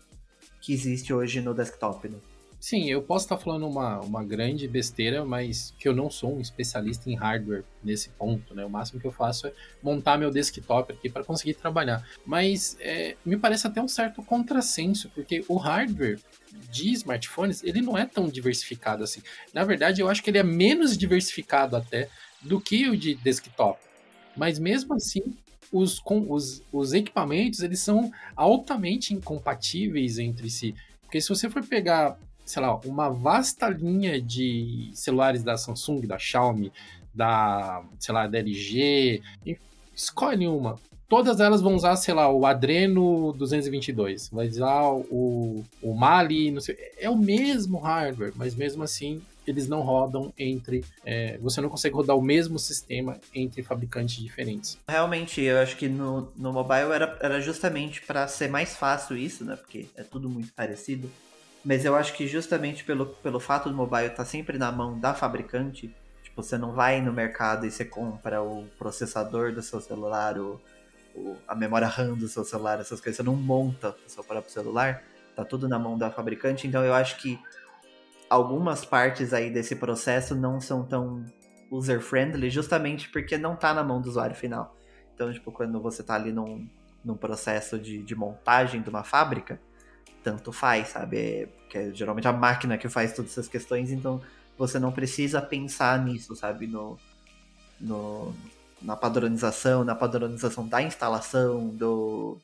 que 0.61 0.73
existe 0.73 1.15
hoje 1.15 1.41
no 1.41 1.55
desktop. 1.55 2.09
Né? 2.09 2.19
Sim, 2.59 2.91
eu 2.91 3.03
posso 3.03 3.27
estar 3.27 3.37
falando 3.37 3.69
uma, 3.69 4.01
uma 4.01 4.25
grande 4.25 4.67
besteira, 4.67 5.25
mas 5.25 5.75
que 5.79 5.87
eu 5.87 5.95
não 5.95 6.11
sou 6.11 6.37
um 6.37 6.41
especialista 6.41 7.11
em 7.11 7.15
hardware 7.15 7.65
nesse 7.85 8.09
ponto, 8.11 8.55
né? 8.55 8.65
O 8.65 8.71
máximo 8.71 9.01
que 9.01 9.07
eu 9.07 9.13
faço 9.13 9.47
é 9.47 9.53
montar 9.83 10.19
meu 10.19 10.31
desktop 10.31 10.93
aqui 10.93 11.09
para 11.09 11.23
conseguir 11.23 11.55
trabalhar. 11.55 12.05
Mas 12.25 12.77
é, 12.81 13.15
me 13.25 13.37
parece 13.37 13.67
até 13.67 13.81
um 13.81 13.89
certo 13.89 14.23
contrassenso, 14.23 15.11
porque 15.11 15.45
o 15.49 15.57
hardware 15.57 16.19
de 16.71 16.93
smartphones, 16.93 17.63
ele 17.63 17.83
não 17.83 17.97
é 17.97 18.07
tão 18.07 18.27
diversificado 18.29 19.05
assim. 19.05 19.23
Na 19.53 19.63
verdade, 19.63 20.01
eu 20.01 20.09
acho 20.09 20.23
que 20.23 20.31
ele 20.31 20.39
é 20.39 20.43
menos 20.43 20.97
diversificado 20.97 21.77
até 21.77 22.09
do 22.41 22.61
que 22.61 22.89
o 22.89 22.97
de 22.97 23.15
desktop. 23.15 23.79
Mas 24.37 24.59
mesmo 24.59 24.95
assim, 24.95 25.37
os, 25.71 26.01
os, 26.07 26.63
os 26.73 26.93
equipamentos, 26.93 27.61
eles 27.61 27.81
são 27.81 28.11
altamente 28.35 29.15
incompatíveis 29.15 30.19
entre 30.19 30.49
si. 30.51 30.75
Porque 31.03 31.21
se 31.21 31.29
você 31.29 31.49
for 31.49 31.65
pegar 31.65 32.19
sei 32.47 32.63
lá, 32.63 32.77
uma 32.85 33.11
vasta 33.11 33.69
linha 33.69 34.23
de 34.23 34.91
celulares 34.95 35.43
da 35.43 35.59
Samsung, 35.59 36.07
da 36.07 36.19
Xiaomi, 36.19 36.73
da, 37.13 37.83
sei 37.99 38.15
lá, 38.15 38.27
da 38.27 38.39
LG. 38.39 39.21
Escolhe 39.95 40.47
uma. 40.47 40.79
todas 41.09 41.41
elas 41.41 41.61
vão 41.61 41.75
usar, 41.75 41.97
sei 41.97 42.15
lá, 42.15 42.31
o 42.31 42.47
Adreno 42.47 43.33
222, 43.33 44.31
vai 44.31 44.47
usar 44.47 44.91
o, 44.93 45.65
o 45.83 45.95
Mali, 45.95 46.51
não 46.51 46.61
sei. 46.61 46.77
É 46.99 47.11
o 47.11 47.17
mesmo 47.17 47.79
hardware, 47.79 48.33
mas 48.37 48.55
mesmo 48.55 48.83
assim 48.83 49.21
eles 49.47 49.69
não 49.69 49.81
rodam 49.81 50.33
entre. 50.37 50.85
É, 51.05 51.39
você 51.39 51.61
não 51.61 51.69
consegue 51.69 51.95
rodar 51.95 52.17
o 52.17 52.23
mesmo 52.23 52.59
sistema 52.59 53.19
entre 53.35 53.63
fabricantes 53.63 54.17
diferentes. 54.17 54.79
Realmente, 54.89 55.41
eu 55.41 55.59
acho 55.59 55.77
que 55.77 55.89
no, 55.89 56.33
no 56.37 56.53
mobile 56.53 56.93
era, 56.93 57.17
era 57.21 57.41
justamente 57.41 58.03
para 58.03 58.27
ser 58.27 58.49
mais 58.49 58.77
fácil 58.77 59.17
isso, 59.17 59.45
né? 59.45 59.57
Porque 59.57 59.87
é 59.97 60.03
tudo 60.03 60.29
muito 60.29 60.53
parecido. 60.53 61.11
Mas 61.67 61.85
eu 61.85 61.97
acho 61.97 62.15
que 62.15 62.29
justamente 62.29 62.85
pelo, 62.85 63.07
pelo 63.07 63.41
fato 63.41 63.69
do 63.69 63.75
mobile 63.75 64.05
estar 64.05 64.19
tá 64.19 64.25
sempre 64.25 64.57
na 64.57 64.71
mão 64.71 65.01
da 65.01 65.13
fabricante, 65.13 65.93
tipo, 66.23 66.41
você 66.41 66.57
não 66.57 66.71
vai 66.71 67.01
no 67.01 67.13
mercado 67.13 67.67
e 67.67 67.73
você 67.73 67.85
compra 67.85 68.41
o 68.41 68.69
processador 68.79 69.53
do 69.53 69.61
seu 69.61 69.81
celular, 69.81 70.39
o, 70.39 70.61
o, 71.13 71.37
a 71.49 71.57
memória 71.57 71.89
RAM 71.89 72.15
do 72.15 72.29
seu 72.29 72.45
celular, 72.45 72.79
essas 72.79 73.01
coisas, 73.01 73.17
você 73.17 73.23
não 73.25 73.35
monta 73.35 73.97
o 74.07 74.09
seu 74.09 74.23
próprio 74.23 74.53
celular, 74.53 75.03
tá 75.35 75.45
tudo 75.45 75.69
na 75.69 75.77
mão 75.77 75.99
da 75.99 76.09
fabricante, 76.09 76.69
então 76.69 76.85
eu 76.85 76.95
acho 76.95 77.17
que 77.17 77.37
algumas 78.31 78.85
partes 78.85 79.35
aí 79.35 79.51
desse 79.51 79.75
processo 79.75 80.37
não 80.37 80.61
são 80.61 80.85
tão 80.85 81.25
user-friendly, 81.69 82.49
justamente 82.49 83.09
porque 83.09 83.37
não 83.37 83.57
tá 83.57 83.75
na 83.75 83.83
mão 83.83 84.01
do 84.01 84.09
usuário 84.09 84.37
final. 84.37 84.77
Então, 85.17 85.33
tipo, 85.33 85.51
quando 85.51 85.81
você 85.81 86.05
tá 86.05 86.15
ali 86.15 86.31
num, 86.31 86.69
num 87.05 87.17
processo 87.17 87.77
de, 87.77 88.05
de 88.05 88.15
montagem 88.15 88.81
de 88.81 88.89
uma 88.89 89.03
fábrica, 89.03 89.59
tanto 90.27 90.51
faz, 90.51 90.89
sabe? 90.89 91.19
É, 91.19 91.49
que 91.71 91.79
é 91.79 91.95
geralmente 91.95 92.27
a 92.27 92.33
máquina 92.33 92.77
que 92.77 92.89
faz 92.89 93.13
todas 93.13 93.31
essas 93.31 93.47
questões, 93.47 93.93
então 93.93 94.21
você 94.59 94.77
não 94.77 94.91
precisa 94.91 95.41
pensar 95.41 96.05
nisso, 96.05 96.35
sabe? 96.35 96.67
No, 96.67 96.99
no, 97.81 98.35
na 98.83 98.97
padronização, 98.97 99.85
na 99.85 99.95
padronização 99.95 100.67
da 100.67 100.83
instalação, 100.83 101.69
do, 101.69 102.41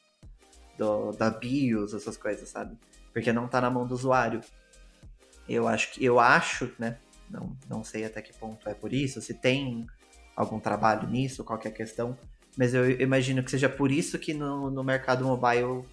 do 0.78 1.10
da 1.10 1.28
BIOS, 1.28 1.92
essas 1.92 2.16
coisas, 2.16 2.48
sabe? 2.50 2.78
Porque 3.12 3.32
não 3.32 3.48
tá 3.48 3.60
na 3.60 3.68
mão 3.68 3.84
do 3.84 3.94
usuário. 3.94 4.42
Eu 5.48 5.66
acho 5.66 5.90
que 5.90 6.04
eu 6.04 6.20
acho, 6.20 6.70
né? 6.78 6.98
Não, 7.28 7.56
não 7.68 7.82
sei 7.82 8.04
até 8.04 8.22
que 8.22 8.32
ponto 8.32 8.68
é 8.68 8.74
por 8.74 8.92
isso, 8.92 9.20
se 9.20 9.34
tem 9.34 9.88
algum 10.36 10.60
trabalho 10.60 11.08
nisso, 11.08 11.42
qualquer 11.42 11.72
questão. 11.72 12.16
Mas 12.56 12.74
eu 12.74 12.88
imagino 13.00 13.42
que 13.42 13.50
seja 13.50 13.68
por 13.68 13.90
isso 13.90 14.20
que 14.20 14.32
no, 14.32 14.70
no 14.70 14.84
mercado 14.84 15.24
mobile 15.24 15.84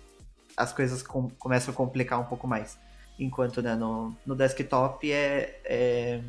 as 0.60 0.74
coisas 0.74 1.02
com, 1.02 1.30
começam 1.40 1.74
a 1.74 1.78
complicar 1.78 2.20
um 2.20 2.26
pouco 2.26 2.46
mais. 2.46 2.78
Enquanto 3.18 3.62
né, 3.62 3.76
no, 3.76 4.16
no 4.26 4.36
desktop 4.36 5.10
é, 5.12 5.60
é, 5.64 6.22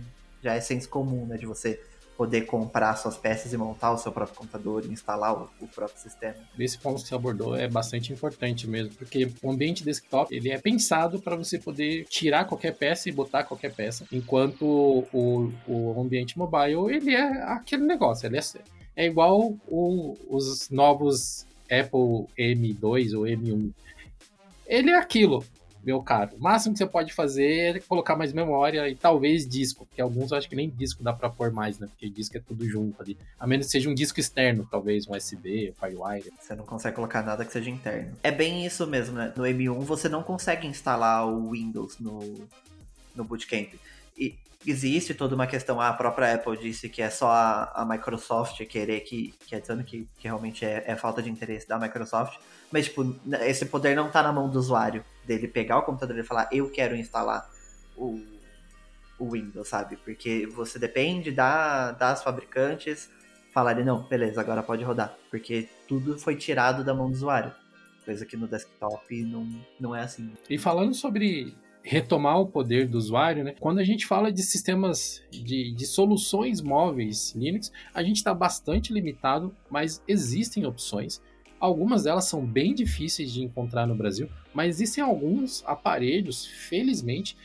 já 0.43 0.55
é 0.55 0.61
senso 0.61 0.89
comum, 0.89 1.27
né? 1.27 1.37
De 1.37 1.47
você 1.47 1.81
poder 2.17 2.43
comprar 2.43 2.95
suas 2.97 3.17
peças 3.17 3.53
e 3.53 3.57
montar 3.57 3.93
o 3.93 3.97
seu 3.97 4.13
próprio 4.13 4.37
computador 4.37 4.85
e 4.85 4.93
instalar 4.93 5.35
o, 5.35 5.51
o, 5.59 5.67
próprio 5.67 5.99
sistema. 5.99 6.37
Esse 6.59 6.79
ponto 6.79 7.01
que 7.03 7.09
você 7.09 7.15
abordou 7.15 7.57
é 7.57 7.67
bastante 7.67 8.13
importante 8.13 8.69
mesmo, 8.69 8.95
porque 8.95 9.33
o 9.43 9.51
ambiente 9.51 9.83
desktop 9.83 10.35
ele 10.35 10.51
é 10.51 10.59
pensado 10.59 11.19
para 11.19 11.35
você 11.35 11.59
poder 11.59 12.05
tirar 12.05 12.45
qualquer 12.45 12.77
peça 12.77 13.09
e 13.09 13.13
botar 13.13 13.45
qualquer 13.45 13.75
peça, 13.75 14.05
enquanto 14.13 14.67
o, 14.67 15.51
o 15.67 15.99
ambiente 15.99 16.37
mobile 16.37 16.95
ele 16.95 17.15
é 17.15 17.43
aquele 17.45 17.85
negócio, 17.85 18.27
ele 18.27 18.37
é, 18.37 18.43
é 18.97 19.07
igual 19.07 19.55
o, 19.67 20.15
os 20.29 20.69
novos 20.69 21.47
Apple 21.71 22.27
M2 22.37 23.17
ou 23.17 23.23
M1. 23.25 23.73
Ele 24.71 24.91
é 24.91 24.97
aquilo 24.97 25.45
meu 25.83 26.01
caro. 26.01 26.37
O 26.37 26.41
máximo 26.41 26.75
que 26.75 26.79
você 26.79 26.87
pode 26.87 27.13
fazer 27.13 27.77
é 27.77 27.81
colocar 27.81 28.15
mais 28.15 28.33
memória 28.33 28.89
e 28.89 28.95
talvez 28.95 29.49
disco, 29.49 29.85
porque 29.85 30.01
alguns 30.01 30.31
eu 30.31 30.39
acho 30.39 30.49
que 30.49 30.55
nem 30.55 30.71
disco 30.71 31.03
dá 31.03 31.13
para 31.13 31.29
pôr 31.29 31.51
mais, 31.51 31.79
né? 31.79 31.89
Porque 31.89 32.09
disco 32.09 32.37
é 32.37 32.41
tudo 32.41 32.65
junto 32.69 33.03
ali. 33.03 33.19
A 33.39 33.47
menos 33.47 33.67
que 33.67 33.73
seja 33.73 33.89
um 33.89 33.95
disco 33.95 34.21
externo, 34.21 34.69
talvez 34.71 35.09
um 35.09 35.17
USB, 35.17 35.73
Firewire. 35.81 36.31
Você 36.39 36.55
não 36.55 36.65
consegue 36.65 36.95
colocar 36.95 37.23
nada 37.23 37.45
que 37.45 37.53
seja 37.53 37.69
interno. 37.69 38.13
É 38.23 38.31
bem 38.31 38.65
isso 38.65 38.87
mesmo, 38.87 39.17
né? 39.17 39.33
No 39.35 39.43
M1 39.43 39.81
você 39.81 40.09
não 40.09 40.23
consegue 40.23 40.69
instalar 40.69 41.27
o 41.27 41.51
Windows 41.51 41.99
no, 41.99 42.21
no 43.17 43.25
Bootcamp. 43.25 43.73
E 44.17 44.37
existe 44.67 45.15
toda 45.15 45.35
uma 45.35 45.47
questão, 45.47 45.81
a 45.81 45.93
própria 45.93 46.35
Apple 46.35 46.57
disse 46.57 46.89
que 46.89 47.01
é 47.01 47.09
só 47.09 47.31
a, 47.31 47.73
a 47.75 47.85
Microsoft 47.85 48.65
querer 48.67 49.01
que, 49.01 49.35
que 49.47 49.55
é 49.55 49.61
dizendo 49.61 49.83
que, 49.83 50.09
que 50.19 50.29
realmente 50.29 50.65
é, 50.65 50.85
é 50.87 50.97
falta 50.97 51.23
de 51.23 51.31
interesse 51.31 51.67
da 51.67 51.79
Microsoft, 51.79 52.39
mas 52.71 52.87
tipo, 52.87 53.17
esse 53.41 53.67
poder 53.67 53.97
não 53.97 54.11
tá 54.11 54.23
na 54.23 54.33
mão 54.33 54.49
do 54.49 54.59
usuário 54.59 55.05
dele 55.25 55.49
pegar 55.49 55.79
o 55.79 55.83
computador 55.83 56.19
e 56.19 56.23
falar, 56.23 56.49
eu 56.53 56.71
quero 56.71 56.95
instalar 56.95 57.49
o, 57.97 58.21
o 59.19 59.31
Windows, 59.31 59.69
sabe? 59.69 59.97
Porque 59.97 60.47
você 60.47 60.79
depende 60.79 61.31
da, 61.31 61.93
das 61.93 62.23
fabricantes 62.23 63.09
falarem, 63.53 63.85
não, 63.85 64.03
beleza, 64.03 64.41
agora 64.41 64.63
pode 64.63 64.85
rodar. 64.85 65.15
Porque 65.31 65.69
tudo 65.89 66.19
foi 66.19 66.37
tirado 66.37 66.85
da 66.85 66.95
mão 66.95 67.09
do 67.09 67.15
usuário. 67.15 67.53
Coisa 68.05 68.25
que 68.25 68.37
no 68.37 68.49
desktop 68.49 69.23
não, 69.25 69.47
não 69.79 69.95
é 69.95 70.03
assim. 70.03 70.33
E 70.49 70.59
falando 70.59 70.95
sobre 70.95 71.55
retomar 71.83 72.41
o 72.41 72.47
poder 72.47 72.87
do 72.87 72.99
usuário, 72.99 73.45
né? 73.45 73.55
Quando 73.59 73.79
a 73.79 73.85
gente 73.85 74.07
fala 74.07 74.31
de 74.31 74.43
sistemas 74.43 75.23
de, 75.31 75.73
de 75.73 75.87
soluções 75.87 76.61
móveis 76.61 77.35
Linux, 77.35 77.73
a 77.95 78.03
gente 78.03 78.17
está 78.17 78.35
bastante 78.35 78.93
limitado, 78.93 79.55
mas 79.71 80.03
existem 80.07 80.67
opções. 80.67 81.21
Algumas 81.59 82.05
delas 82.05 82.25
são 82.25 82.45
bem 82.45 82.75
difíceis 82.75 83.31
de 83.31 83.43
encontrar 83.43 83.87
no 83.87 83.95
Brasil, 83.95 84.31
mas 84.55 84.77
existem 84.77 85.05
alguns 85.05 85.63
aparelhos, 85.67 86.47
felizmente, 86.47 87.37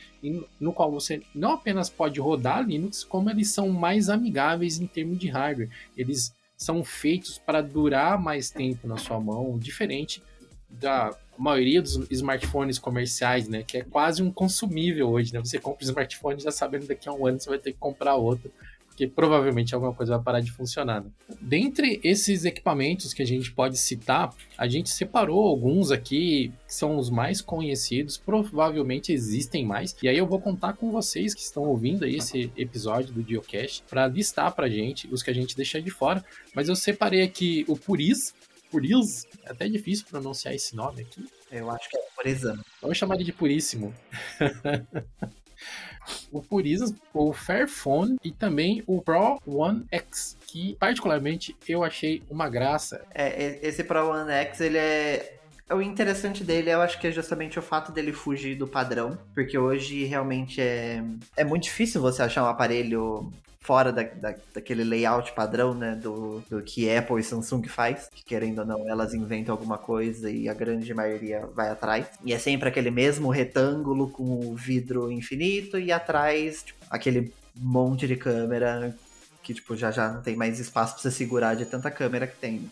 no 0.58 0.72
qual 0.72 0.90
você 0.90 1.22
não 1.34 1.52
apenas 1.52 1.90
pode 1.90 2.18
rodar 2.18 2.66
Linux, 2.66 3.04
como 3.04 3.28
eles 3.28 3.50
são 3.50 3.68
mais 3.68 4.08
amigáveis 4.08 4.80
em 4.80 4.86
termos 4.86 5.18
de 5.18 5.28
hardware. 5.28 5.68
Eles 5.94 6.34
são 6.56 6.82
feitos 6.82 7.38
para 7.38 7.60
durar 7.60 8.18
mais 8.18 8.50
tempo 8.50 8.88
na 8.88 8.96
sua 8.96 9.20
mão, 9.20 9.58
diferente 9.58 10.22
da 10.68 11.14
maioria 11.38 11.82
dos 11.82 11.98
smartphones 12.10 12.78
comerciais, 12.78 13.48
né? 13.48 13.62
Que 13.62 13.78
é 13.78 13.82
quase 13.82 14.22
um 14.22 14.30
consumível 14.30 15.10
hoje, 15.10 15.32
né? 15.32 15.40
Você 15.40 15.58
compra 15.58 15.84
um 15.84 15.88
smartphone 15.88 16.40
já 16.40 16.50
sabendo 16.50 16.86
daqui 16.86 17.08
a 17.08 17.12
um 17.12 17.26
ano 17.26 17.40
você 17.40 17.48
vai 17.48 17.58
ter 17.58 17.72
que 17.72 17.78
comprar 17.78 18.16
outro 18.16 18.50
porque 18.96 19.06
provavelmente 19.06 19.74
alguma 19.74 19.92
coisa 19.92 20.16
vai 20.16 20.24
parar 20.24 20.40
de 20.40 20.50
funcionar. 20.50 21.04
Né? 21.04 21.10
Dentre 21.38 22.00
esses 22.02 22.46
equipamentos 22.46 23.12
que 23.12 23.22
a 23.22 23.26
gente 23.26 23.52
pode 23.52 23.76
citar, 23.76 24.34
a 24.56 24.66
gente 24.66 24.88
separou 24.88 25.46
alguns 25.46 25.90
aqui 25.90 26.50
que 26.66 26.74
são 26.74 26.96
os 26.96 27.10
mais 27.10 27.42
conhecidos, 27.42 28.16
provavelmente 28.16 29.12
existem 29.12 29.66
mais, 29.66 29.94
e 30.02 30.08
aí 30.08 30.16
eu 30.16 30.26
vou 30.26 30.40
contar 30.40 30.72
com 30.72 30.90
vocês 30.90 31.34
que 31.34 31.42
estão 31.42 31.64
ouvindo 31.64 32.06
aí 32.06 32.16
esse 32.16 32.50
episódio 32.56 33.12
do 33.12 33.22
Geocache 33.22 33.82
para 33.88 34.08
listar 34.08 34.54
pra 34.54 34.66
gente 34.66 35.06
os 35.12 35.22
que 35.22 35.30
a 35.30 35.34
gente 35.34 35.54
deixa 35.54 35.80
de 35.80 35.90
fora, 35.90 36.24
mas 36.54 36.70
eu 36.70 36.74
separei 36.74 37.20
aqui 37.20 37.66
o 37.68 37.76
Puris, 37.76 38.34
Puris, 38.70 39.26
é 39.44 39.50
até 39.50 39.68
difícil 39.68 40.06
pronunciar 40.08 40.54
esse 40.54 40.74
nome 40.74 41.02
aqui. 41.02 41.26
Eu 41.50 41.70
acho 41.70 41.88
que 41.88 41.96
é 41.96 42.00
Purizano. 42.14 42.64
Vamos 42.80 42.98
chamar 42.98 43.14
ele 43.16 43.24
de 43.24 43.32
Puríssimo. 43.32 43.94
o 46.30 46.42
Puriza, 46.42 46.94
o 47.12 47.32
Fairphone 47.32 48.16
e 48.22 48.30
também 48.30 48.82
o 48.86 49.00
Pro 49.00 49.40
One 49.46 49.84
X, 49.90 50.36
que 50.46 50.74
particularmente 50.76 51.56
eu 51.68 51.84
achei 51.84 52.22
uma 52.30 52.48
graça. 52.48 53.04
É, 53.14 53.58
esse 53.66 53.84
Pro 53.84 54.10
One 54.10 54.30
X, 54.30 54.60
ele 54.60 54.78
é 54.78 55.36
o 55.70 55.82
interessante 55.82 56.44
dele, 56.44 56.70
eu 56.70 56.80
acho 56.80 57.00
que 57.00 57.08
é 57.08 57.10
justamente 57.10 57.58
o 57.58 57.62
fato 57.62 57.90
dele 57.90 58.12
fugir 58.12 58.56
do 58.56 58.68
padrão, 58.68 59.18
porque 59.34 59.58
hoje 59.58 60.04
realmente 60.04 60.60
é, 60.60 61.02
é 61.36 61.44
muito 61.44 61.64
difícil 61.64 62.00
você 62.00 62.22
achar 62.22 62.44
um 62.44 62.48
aparelho 62.48 63.32
fora 63.66 63.92
da, 63.92 64.04
da, 64.04 64.34
daquele 64.54 64.84
layout 64.84 65.32
padrão, 65.32 65.74
né, 65.74 65.96
do, 65.96 66.40
do 66.48 66.62
que 66.62 66.88
Apple 66.88 67.18
e 67.18 67.24
Samsung 67.24 67.66
faz, 67.66 68.08
que 68.14 68.24
querendo 68.24 68.60
ou 68.60 68.64
não, 68.64 68.88
elas 68.88 69.12
inventam 69.12 69.52
alguma 69.52 69.76
coisa 69.76 70.30
e 70.30 70.48
a 70.48 70.54
grande 70.54 70.94
maioria 70.94 71.44
vai 71.52 71.68
atrás. 71.68 72.06
E 72.24 72.32
é 72.32 72.38
sempre 72.38 72.68
aquele 72.68 72.92
mesmo 72.92 73.28
retângulo 73.28 74.08
com 74.08 74.22
o 74.22 74.54
vidro 74.54 75.10
infinito 75.10 75.78
e 75.78 75.90
atrás, 75.90 76.62
tipo, 76.62 76.78
aquele 76.88 77.32
monte 77.56 78.06
de 78.06 78.14
câmera 78.14 78.96
que, 79.42 79.52
tipo, 79.52 79.76
já 79.76 79.90
já 79.90 80.08
não 80.08 80.22
tem 80.22 80.36
mais 80.36 80.60
espaço 80.60 80.94
pra 80.94 81.02
você 81.02 81.10
segurar 81.10 81.54
de 81.54 81.66
tanta 81.66 81.90
câmera 81.90 82.26
que 82.26 82.36
tem. 82.36 82.70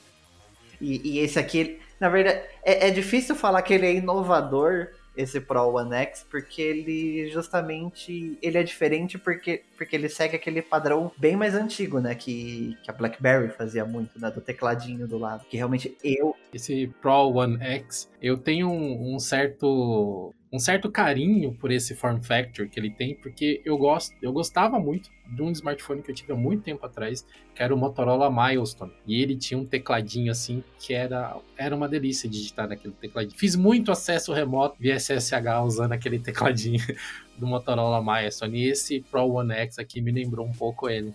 E, 0.81 1.17
e 1.17 1.19
esse 1.19 1.41
aqui, 1.41 1.81
na 1.99 2.09
verdade, 2.09 2.41
é, 2.63 2.89
é 2.89 2.91
difícil 2.91 3.35
falar 3.35 3.63
que 3.63 3.75
ele 3.75 3.87
é 3.87 3.95
inovador, 3.95 4.89
esse 5.17 5.41
Pro 5.41 5.75
One 5.75 5.95
X, 5.95 6.27
porque 6.29 6.61
ele 6.61 7.31
justamente 7.31 8.39
ele 8.43 8.59
é 8.59 8.63
diferente 8.63 9.19
porque, 9.19 9.63
porque 9.77 9.97
ele 9.97 10.09
segue 10.09 10.37
aquele 10.37 10.63
padrão 10.63 11.11
bem 11.17 11.37
mais 11.37 11.55
antigo, 11.55 12.01
né, 12.01 12.15
que, 12.15 12.77
que 12.83 12.91
a 12.91 12.95
BlackBerry 12.95 13.49
fazia 13.51 13.85
muito, 13.85 14.19
né, 14.21 14.31
do 14.31 14.41
tecladinho 14.41 15.07
do 15.07 15.19
lado, 15.19 15.45
que 15.49 15.57
realmente 15.57 15.97
eu... 16.03 16.35
Esse 16.53 16.89
Pro 17.01 17.31
One 17.31 17.63
X, 17.63 18.11
eu 18.21 18.37
tenho 18.37 18.69
um, 18.69 19.15
um 19.15 19.19
certo 19.19 20.33
um 20.55 20.59
certo 20.61 20.89
carinho 20.89 21.53
por 21.53 21.73
esse 21.73 21.97
form 21.97 22.23
factor 22.23 22.69
que 22.69 22.79
ele 22.79 22.89
tem, 22.89 23.17
porque 23.17 23.61
eu 23.65 23.77
gosto, 23.77 24.15
eu 24.23 24.33
gostava 24.33 24.79
muito 24.79 25.11
de 25.27 25.43
um 25.43 25.51
smartphone 25.51 26.01
que 26.01 26.13
eu 26.13 26.15
tive 26.15 26.33
há 26.33 26.37
muito 26.37 26.63
tempo 26.63 26.87
atrás, 26.87 27.27
que 27.53 27.61
era 27.61 27.75
o 27.75 27.77
Motorola 27.77 28.31
Milestone. 28.31 28.93
E 29.05 29.21
ele 29.21 29.35
tinha 29.35 29.59
um 29.59 29.67
tecladinho 29.67 30.31
assim 30.31 30.63
que 30.79 30.95
era, 30.95 31.37
era 31.59 31.75
uma 31.75 31.89
delícia 31.89 32.31
digitar 32.31 32.69
naquele 32.69 32.95
tecladinho. 32.95 33.37
Fiz 33.37 33.57
muito 33.57 33.91
acesso 33.91 34.33
remoto 34.33 34.77
via 34.79 34.95
SSH 34.95 35.33
usando 35.65 35.91
aquele 35.91 36.21
tecladinho 36.21 36.81
do 37.37 37.49
Motorola 37.49 38.01
Milestone. 38.01 38.57
E 38.57 38.71
esse 38.71 39.01
Pro 39.11 39.29
One 39.29 39.53
X 39.55 39.81
aqui 39.81 40.01
me 40.01 40.13
lembrou 40.13 40.47
um 40.47 40.53
pouco 40.53 40.89
ele. 40.89 41.13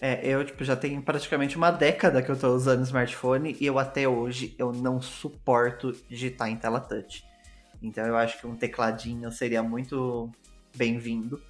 É, 0.00 0.26
eu 0.26 0.44
tipo, 0.44 0.64
já 0.64 0.74
tenho 0.74 1.00
praticamente 1.00 1.56
uma 1.56 1.70
década 1.70 2.20
que 2.20 2.28
eu 2.28 2.36
tô 2.36 2.52
usando 2.52 2.82
smartphone 2.82 3.56
e 3.60 3.66
eu 3.66 3.78
até 3.78 4.08
hoje 4.08 4.52
eu 4.58 4.72
não 4.72 5.00
suporto 5.00 5.94
digitar 6.08 6.48
em 6.48 6.56
tela 6.56 6.80
touch. 6.80 7.22
Então 7.86 8.06
eu 8.06 8.16
acho 8.16 8.38
que 8.38 8.46
um 8.46 8.56
tecladinho 8.56 9.30
seria 9.30 9.62
muito 9.62 10.30
bem-vindo. 10.74 11.40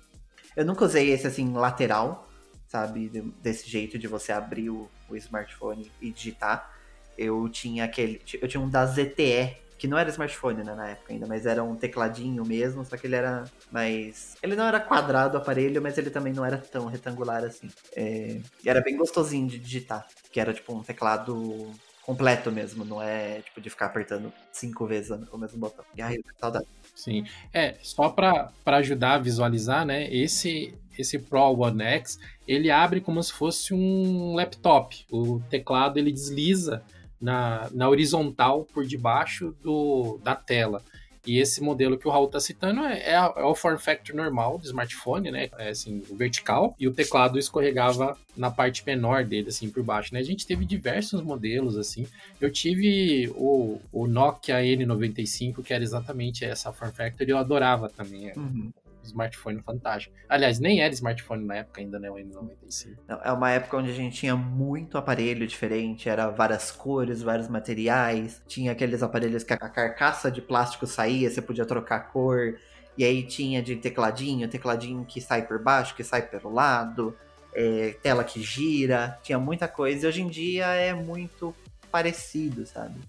Eu 0.56 0.64
nunca 0.64 0.84
usei 0.84 1.10
esse 1.10 1.26
assim 1.26 1.52
lateral, 1.52 2.28
sabe? 2.66 3.08
Desse 3.40 3.70
jeito 3.70 3.98
de 3.98 4.08
você 4.08 4.32
abrir 4.32 4.68
o, 4.68 4.90
o 5.08 5.16
smartphone 5.16 5.90
e 6.00 6.10
digitar. 6.10 6.72
Eu 7.16 7.48
tinha 7.48 7.84
aquele. 7.84 8.20
Eu 8.42 8.48
tinha 8.48 8.60
um 8.60 8.68
da 8.68 8.84
ZTE, 8.84 9.56
que 9.78 9.86
não 9.86 9.96
era 9.96 10.10
smartphone 10.10 10.64
né, 10.64 10.74
na 10.74 10.88
época 10.88 11.12
ainda, 11.12 11.26
mas 11.26 11.46
era 11.46 11.62
um 11.62 11.76
tecladinho 11.76 12.44
mesmo, 12.44 12.84
só 12.84 12.96
que 12.96 13.06
ele 13.06 13.14
era 13.14 13.44
mais. 13.70 14.36
Ele 14.42 14.56
não 14.56 14.66
era 14.66 14.80
quadrado 14.80 15.36
o 15.36 15.40
aparelho, 15.40 15.80
mas 15.80 15.96
ele 15.96 16.10
também 16.10 16.32
não 16.32 16.44
era 16.44 16.58
tão 16.58 16.86
retangular 16.86 17.44
assim. 17.44 17.70
É... 17.94 18.40
E 18.64 18.68
era 18.68 18.80
bem 18.80 18.96
gostosinho 18.96 19.46
de 19.46 19.58
digitar, 19.58 20.06
que 20.32 20.40
era 20.40 20.52
tipo 20.52 20.74
um 20.74 20.82
teclado 20.82 21.72
completo 22.04 22.52
mesmo, 22.52 22.84
não 22.84 23.02
é 23.02 23.40
tipo 23.40 23.60
de 23.60 23.70
ficar 23.70 23.86
apertando 23.86 24.32
cinco 24.52 24.86
vezes 24.86 25.10
o 25.32 25.38
mesmo 25.38 25.58
botão. 25.58 25.84
E 25.96 26.02
aí, 26.02 26.22
saudade. 26.38 26.66
Sim. 26.94 27.24
É, 27.52 27.76
só 27.82 28.08
para 28.10 28.52
ajudar 28.66 29.14
a 29.14 29.18
visualizar, 29.18 29.84
né? 29.84 30.12
Esse 30.14 30.74
esse 30.96 31.18
Pro 31.18 31.60
One 31.60 31.82
X, 31.82 32.20
ele 32.46 32.70
abre 32.70 33.00
como 33.00 33.22
se 33.22 33.32
fosse 33.32 33.74
um 33.74 34.34
laptop. 34.34 35.04
O 35.10 35.40
teclado 35.50 35.98
ele 35.98 36.12
desliza 36.12 36.84
na, 37.20 37.68
na 37.72 37.88
horizontal 37.88 38.64
por 38.72 38.86
debaixo 38.86 39.56
do, 39.62 40.20
da 40.22 40.36
tela. 40.36 40.82
E 41.26 41.38
esse 41.38 41.62
modelo 41.62 41.98
que 41.98 42.06
o 42.06 42.10
Raul 42.10 42.26
está 42.26 42.40
citando 42.40 42.80
é, 42.84 42.98
é, 43.00 43.14
é, 43.14 43.44
o 43.44 43.54
form 43.54 43.78
factor 43.78 44.14
normal 44.14 44.58
do 44.58 44.64
smartphone, 44.64 45.30
né? 45.30 45.48
É 45.58 45.70
assim, 45.70 46.02
o 46.08 46.16
vertical, 46.16 46.74
e 46.78 46.86
o 46.86 46.92
teclado 46.92 47.38
escorregava 47.38 48.16
na 48.36 48.50
parte 48.50 48.84
menor 48.84 49.24
dele, 49.24 49.48
assim, 49.48 49.70
por 49.70 49.82
baixo, 49.82 50.12
né? 50.12 50.20
A 50.20 50.24
gente 50.24 50.46
teve 50.46 50.64
diversos 50.64 51.22
modelos, 51.22 51.76
assim. 51.76 52.06
Eu 52.40 52.50
tive 52.50 53.32
o, 53.34 53.80
o 53.92 54.06
Nokia 54.06 54.56
N95, 54.56 55.62
que 55.62 55.72
era 55.72 55.82
exatamente 55.82 56.44
essa 56.44 56.72
form 56.72 56.92
factor, 56.92 57.26
e 57.26 57.30
eu 57.30 57.38
adorava 57.38 57.88
também. 57.88 58.30
É. 58.30 58.34
Uhum 58.36 58.72
smartphone 59.06 59.62
fantástico. 59.62 60.14
Aliás, 60.28 60.58
nem 60.58 60.82
era 60.82 60.92
smartphone 60.92 61.44
na 61.44 61.56
época 61.56 61.80
ainda, 61.80 61.98
né? 61.98 62.10
O 62.10 62.14
N95. 62.14 62.96
Não, 63.08 63.20
é 63.22 63.32
uma 63.32 63.50
época 63.50 63.76
onde 63.76 63.90
a 63.90 63.94
gente 63.94 64.16
tinha 64.16 64.36
muito 64.36 64.98
aparelho 64.98 65.46
diferente, 65.46 66.08
era 66.08 66.28
várias 66.30 66.70
cores, 66.70 67.22
vários 67.22 67.48
materiais. 67.48 68.42
Tinha 68.46 68.72
aqueles 68.72 69.02
aparelhos 69.02 69.44
que 69.44 69.52
a 69.52 69.56
carcaça 69.56 70.30
de 70.30 70.40
plástico 70.40 70.86
saía, 70.86 71.30
você 71.30 71.42
podia 71.42 71.64
trocar 71.64 72.10
cor. 72.10 72.58
E 72.96 73.04
aí 73.04 73.22
tinha 73.24 73.62
de 73.62 73.76
tecladinho, 73.76 74.48
tecladinho 74.48 75.04
que 75.04 75.20
sai 75.20 75.46
por 75.46 75.60
baixo, 75.60 75.94
que 75.94 76.04
sai 76.04 76.22
pelo 76.22 76.52
lado, 76.52 77.16
é, 77.52 77.96
tela 78.02 78.22
que 78.22 78.40
gira, 78.40 79.18
tinha 79.22 79.38
muita 79.38 79.66
coisa. 79.66 80.06
E 80.06 80.08
hoje 80.08 80.22
em 80.22 80.28
dia 80.28 80.66
é 80.66 80.94
muito 80.94 81.54
parecido, 81.90 82.66
sabe? 82.66 83.00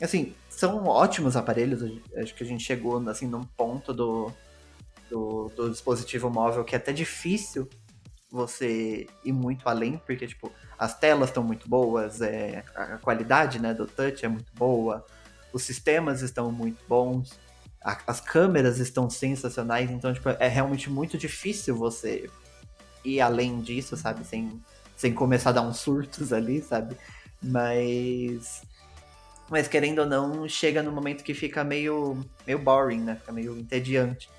Assim, 0.00 0.34
são 0.48 0.84
ótimos 0.86 1.36
aparelhos. 1.36 1.82
Acho 2.16 2.34
que 2.34 2.42
a 2.42 2.46
gente 2.46 2.64
chegou 2.64 2.98
assim 3.08 3.28
num 3.28 3.44
ponto 3.44 3.94
do, 3.94 4.32
do, 5.12 5.52
do 5.54 5.70
dispositivo 5.70 6.30
móvel 6.30 6.64
que 6.64 6.74
é 6.74 6.78
até 6.78 6.92
difícil 6.92 7.68
você 8.30 9.06
ir 9.22 9.32
muito 9.32 9.68
além, 9.68 10.00
porque, 10.06 10.26
tipo, 10.26 10.50
as 10.78 10.98
telas 10.98 11.28
estão 11.28 11.44
muito 11.44 11.68
boas, 11.68 12.22
é, 12.22 12.64
a 12.74 12.96
qualidade, 12.96 13.60
né, 13.60 13.74
do 13.74 13.86
touch 13.86 14.24
é 14.24 14.28
muito 14.28 14.50
boa, 14.54 15.04
os 15.52 15.62
sistemas 15.62 16.22
estão 16.22 16.50
muito 16.50 16.82
bons, 16.88 17.38
a, 17.84 17.98
as 18.06 18.20
câmeras 18.20 18.78
estão 18.78 19.10
sensacionais, 19.10 19.90
então, 19.90 20.14
tipo, 20.14 20.30
é 20.30 20.48
realmente 20.48 20.88
muito 20.88 21.18
difícil 21.18 21.76
você 21.76 22.30
ir 23.04 23.20
além 23.20 23.60
disso, 23.60 23.98
sabe, 23.98 24.24
sem, 24.24 24.58
sem 24.96 25.12
começar 25.12 25.50
a 25.50 25.52
dar 25.52 25.62
uns 25.62 25.78
surtos 25.78 26.32
ali, 26.32 26.62
sabe, 26.62 26.96
mas... 27.42 28.62
Mas, 29.50 29.68
querendo 29.68 29.98
ou 29.98 30.06
não, 30.06 30.48
chega 30.48 30.82
no 30.82 30.90
momento 30.90 31.22
que 31.22 31.34
fica 31.34 31.62
meio, 31.62 32.24
meio 32.46 32.58
boring, 32.58 33.02
né, 33.02 33.16
fica 33.16 33.32
meio 33.32 33.58
entediante. 33.58 34.30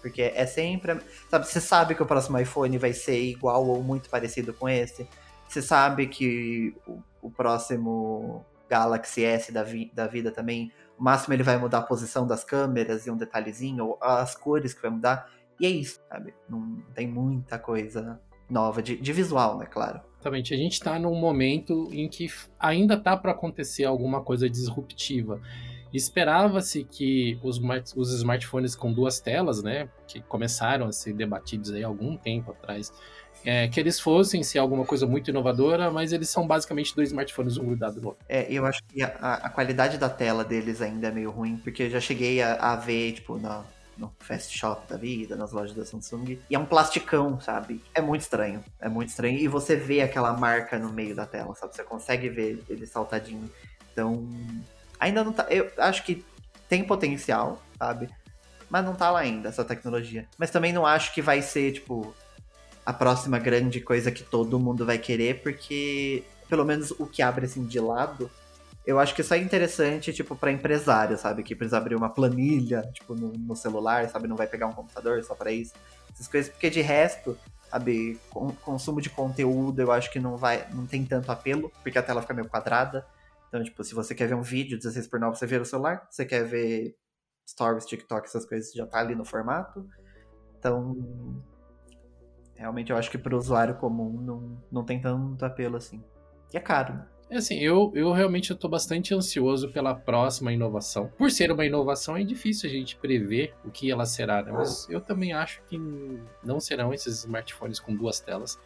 Porque 0.00 0.22
é 0.22 0.46
sempre. 0.46 0.98
Sabe, 1.28 1.46
você 1.46 1.60
sabe 1.60 1.94
que 1.94 2.02
o 2.02 2.06
próximo 2.06 2.38
iPhone 2.38 2.76
vai 2.78 2.92
ser 2.92 3.20
igual 3.20 3.66
ou 3.66 3.82
muito 3.82 4.08
parecido 4.08 4.52
com 4.52 4.68
esse. 4.68 5.06
Você 5.48 5.60
sabe 5.60 6.06
que 6.06 6.74
o, 6.86 7.02
o 7.22 7.30
próximo 7.30 8.44
Galaxy 8.68 9.24
S 9.24 9.50
da, 9.50 9.62
vi, 9.62 9.90
da 9.92 10.06
vida 10.06 10.30
também, 10.30 10.72
o 10.96 11.02
máximo 11.02 11.34
ele 11.34 11.42
vai 11.42 11.56
mudar 11.56 11.78
a 11.78 11.82
posição 11.82 12.26
das 12.26 12.44
câmeras 12.44 13.06
e 13.06 13.10
um 13.10 13.16
detalhezinho, 13.16 13.84
ou 13.84 13.98
as 14.00 14.34
cores 14.34 14.72
que 14.72 14.80
vai 14.80 14.90
mudar. 14.90 15.28
E 15.58 15.66
é 15.66 15.68
isso, 15.68 16.00
sabe? 16.08 16.32
Não 16.48 16.80
tem 16.94 17.06
muita 17.06 17.58
coisa 17.58 18.20
nova, 18.48 18.82
de, 18.82 18.96
de 18.96 19.12
visual, 19.12 19.58
né, 19.58 19.66
claro. 19.66 20.00
Exatamente. 20.14 20.54
A 20.54 20.56
gente 20.56 20.72
está 20.72 20.98
num 20.98 21.14
momento 21.14 21.88
em 21.92 22.08
que 22.08 22.28
ainda 22.58 22.98
tá 22.98 23.16
para 23.16 23.32
acontecer 23.32 23.84
alguma 23.84 24.22
coisa 24.22 24.48
disruptiva. 24.48 25.40
Esperava-se 25.92 26.84
que 26.84 27.38
os, 27.42 27.60
os 27.96 28.12
smartphones 28.14 28.74
com 28.74 28.92
duas 28.92 29.20
telas, 29.20 29.62
né, 29.62 29.88
que 30.06 30.20
começaram 30.20 30.86
a 30.86 30.92
ser 30.92 31.12
debatidos 31.12 31.72
aí 31.72 31.82
algum 31.82 32.16
tempo 32.16 32.52
atrás, 32.52 32.92
é, 33.44 33.68
que 33.68 33.80
eles 33.80 33.98
fossem 33.98 34.42
ser 34.42 34.58
alguma 34.58 34.84
coisa 34.84 35.06
muito 35.06 35.30
inovadora, 35.30 35.90
mas 35.90 36.12
eles 36.12 36.28
são 36.28 36.46
basicamente 36.46 36.94
dois 36.94 37.08
smartphones 37.08 37.56
um 37.56 37.64
grudado 37.64 38.00
no 38.00 38.08
outro. 38.08 38.24
É, 38.28 38.46
eu 38.52 38.66
acho 38.66 38.82
que 38.84 39.02
a, 39.02 39.08
a, 39.08 39.48
qualidade 39.48 39.98
da 39.98 40.08
tela 40.08 40.44
deles 40.44 40.82
ainda 40.82 41.08
é 41.08 41.10
meio 41.10 41.30
ruim, 41.30 41.56
porque 41.56 41.84
eu 41.84 41.90
já 41.90 42.00
cheguei 42.00 42.42
a, 42.42 42.54
a 42.54 42.76
ver, 42.76 43.12
tipo, 43.12 43.38
na, 43.38 43.64
no 43.96 44.12
fast 44.18 44.56
shop 44.56 44.88
da 44.88 44.96
vida, 44.96 45.36
nas 45.36 45.52
lojas 45.52 45.74
da 45.74 45.84
Samsung, 45.84 46.38
e 46.48 46.54
é 46.54 46.58
um 46.58 46.66
plasticão, 46.66 47.40
sabe? 47.40 47.82
É 47.94 48.00
muito 48.00 48.22
estranho, 48.22 48.62
é 48.78 48.88
muito 48.88 49.08
estranho, 49.08 49.38
e 49.38 49.48
você 49.48 49.76
vê 49.76 50.02
aquela 50.02 50.32
marca 50.36 50.78
no 50.78 50.92
meio 50.92 51.14
da 51.14 51.26
tela, 51.26 51.54
sabe? 51.54 51.74
Você 51.74 51.82
consegue 51.82 52.28
ver 52.28 52.62
ele 52.68 52.86
saltadinho. 52.86 53.50
Então, 53.92 54.28
Ainda 55.00 55.24
não 55.24 55.32
tá. 55.32 55.46
Eu 55.50 55.70
acho 55.78 56.04
que 56.04 56.24
tem 56.68 56.84
potencial, 56.84 57.60
sabe? 57.78 58.08
Mas 58.68 58.84
não 58.84 58.94
tá 58.94 59.10
lá 59.10 59.20
ainda 59.20 59.48
essa 59.48 59.64
tecnologia. 59.64 60.28
Mas 60.38 60.50
também 60.50 60.72
não 60.72 60.86
acho 60.86 61.12
que 61.12 61.20
vai 61.22 61.42
ser, 61.42 61.72
tipo, 61.72 62.14
a 62.84 62.92
próxima 62.92 63.38
grande 63.38 63.80
coisa 63.80 64.12
que 64.12 64.22
todo 64.22 64.60
mundo 64.60 64.86
vai 64.86 64.98
querer, 64.98 65.42
porque 65.42 66.22
pelo 66.48 66.64
menos 66.64 66.90
o 66.92 67.06
que 67.06 67.22
abre 67.22 67.46
assim 67.46 67.64
de 67.64 67.80
lado, 67.80 68.30
eu 68.86 68.98
acho 68.98 69.14
que 69.14 69.20
isso 69.20 69.32
é 69.32 69.38
interessante, 69.38 70.12
tipo, 70.12 70.34
para 70.34 70.50
empresário, 70.50 71.16
sabe? 71.16 71.42
Que 71.42 71.54
precisa 71.54 71.78
abrir 71.78 71.94
uma 71.94 72.10
planilha, 72.10 72.82
tipo, 72.92 73.14
no, 73.14 73.32
no, 73.32 73.54
celular, 73.54 74.08
sabe? 74.08 74.26
Não 74.26 74.36
vai 74.36 74.46
pegar 74.46 74.66
um 74.66 74.72
computador 74.72 75.22
só 75.22 75.34
para 75.34 75.52
isso. 75.52 75.74
Essas 76.12 76.26
coisas, 76.26 76.50
porque 76.50 76.70
de 76.70 76.80
resto, 76.80 77.38
sabe, 77.70 78.18
consumo 78.62 79.00
de 79.00 79.10
conteúdo, 79.10 79.80
eu 79.80 79.92
acho 79.92 80.10
que 80.10 80.18
não 80.18 80.36
vai, 80.36 80.66
não 80.72 80.86
tem 80.86 81.04
tanto 81.04 81.30
apelo, 81.30 81.70
porque 81.82 81.98
a 81.98 82.02
tela 82.02 82.22
fica 82.22 82.34
meio 82.34 82.48
quadrada. 82.48 83.06
Então, 83.50 83.62
tipo, 83.64 83.82
se 83.82 83.96
você 83.96 84.14
quer 84.14 84.28
ver 84.28 84.36
um 84.36 84.42
vídeo 84.42 84.78
16 84.78 85.08
por 85.08 85.18
9, 85.18 85.36
você 85.36 85.44
vê 85.44 85.58
no 85.58 85.64
celular. 85.64 86.06
Se 86.08 86.18
você 86.18 86.24
quer 86.24 86.44
ver 86.44 86.96
stories, 87.48 87.84
TikTok, 87.84 88.28
essas 88.28 88.46
coisas, 88.46 88.72
já 88.72 88.86
tá 88.86 89.00
ali 89.00 89.16
no 89.16 89.24
formato. 89.24 89.84
Então, 90.56 91.42
realmente 92.54 92.92
eu 92.92 92.96
acho 92.96 93.10
que 93.10 93.18
para 93.18 93.34
o 93.34 93.38
usuário 93.38 93.74
comum 93.76 94.20
não, 94.20 94.62
não 94.70 94.84
tem 94.84 95.00
tanto 95.00 95.44
apelo 95.44 95.76
assim. 95.76 96.00
E 96.54 96.56
é 96.56 96.60
caro, 96.60 96.94
né? 96.94 97.08
É 97.28 97.36
assim, 97.36 97.58
eu, 97.58 97.92
eu 97.94 98.12
realmente 98.12 98.52
estou 98.52 98.68
bastante 98.68 99.14
ansioso 99.14 99.70
pela 99.72 99.94
próxima 99.94 100.52
inovação. 100.52 101.08
Por 101.16 101.30
ser 101.30 101.50
uma 101.52 101.64
inovação, 101.64 102.16
é 102.16 102.24
difícil 102.24 102.68
a 102.68 102.72
gente 102.72 102.96
prever 102.96 103.54
o 103.64 103.70
que 103.70 103.90
ela 103.90 104.04
será, 104.04 104.42
né? 104.42 104.50
Mas 104.50 104.88
eu 104.88 105.00
também 105.00 105.32
acho 105.32 105.62
que 105.62 105.78
não 106.42 106.58
serão 106.58 106.92
esses 106.92 107.18
smartphones 107.18 107.78
com 107.78 107.94
duas 107.94 108.20
telas. 108.20 108.58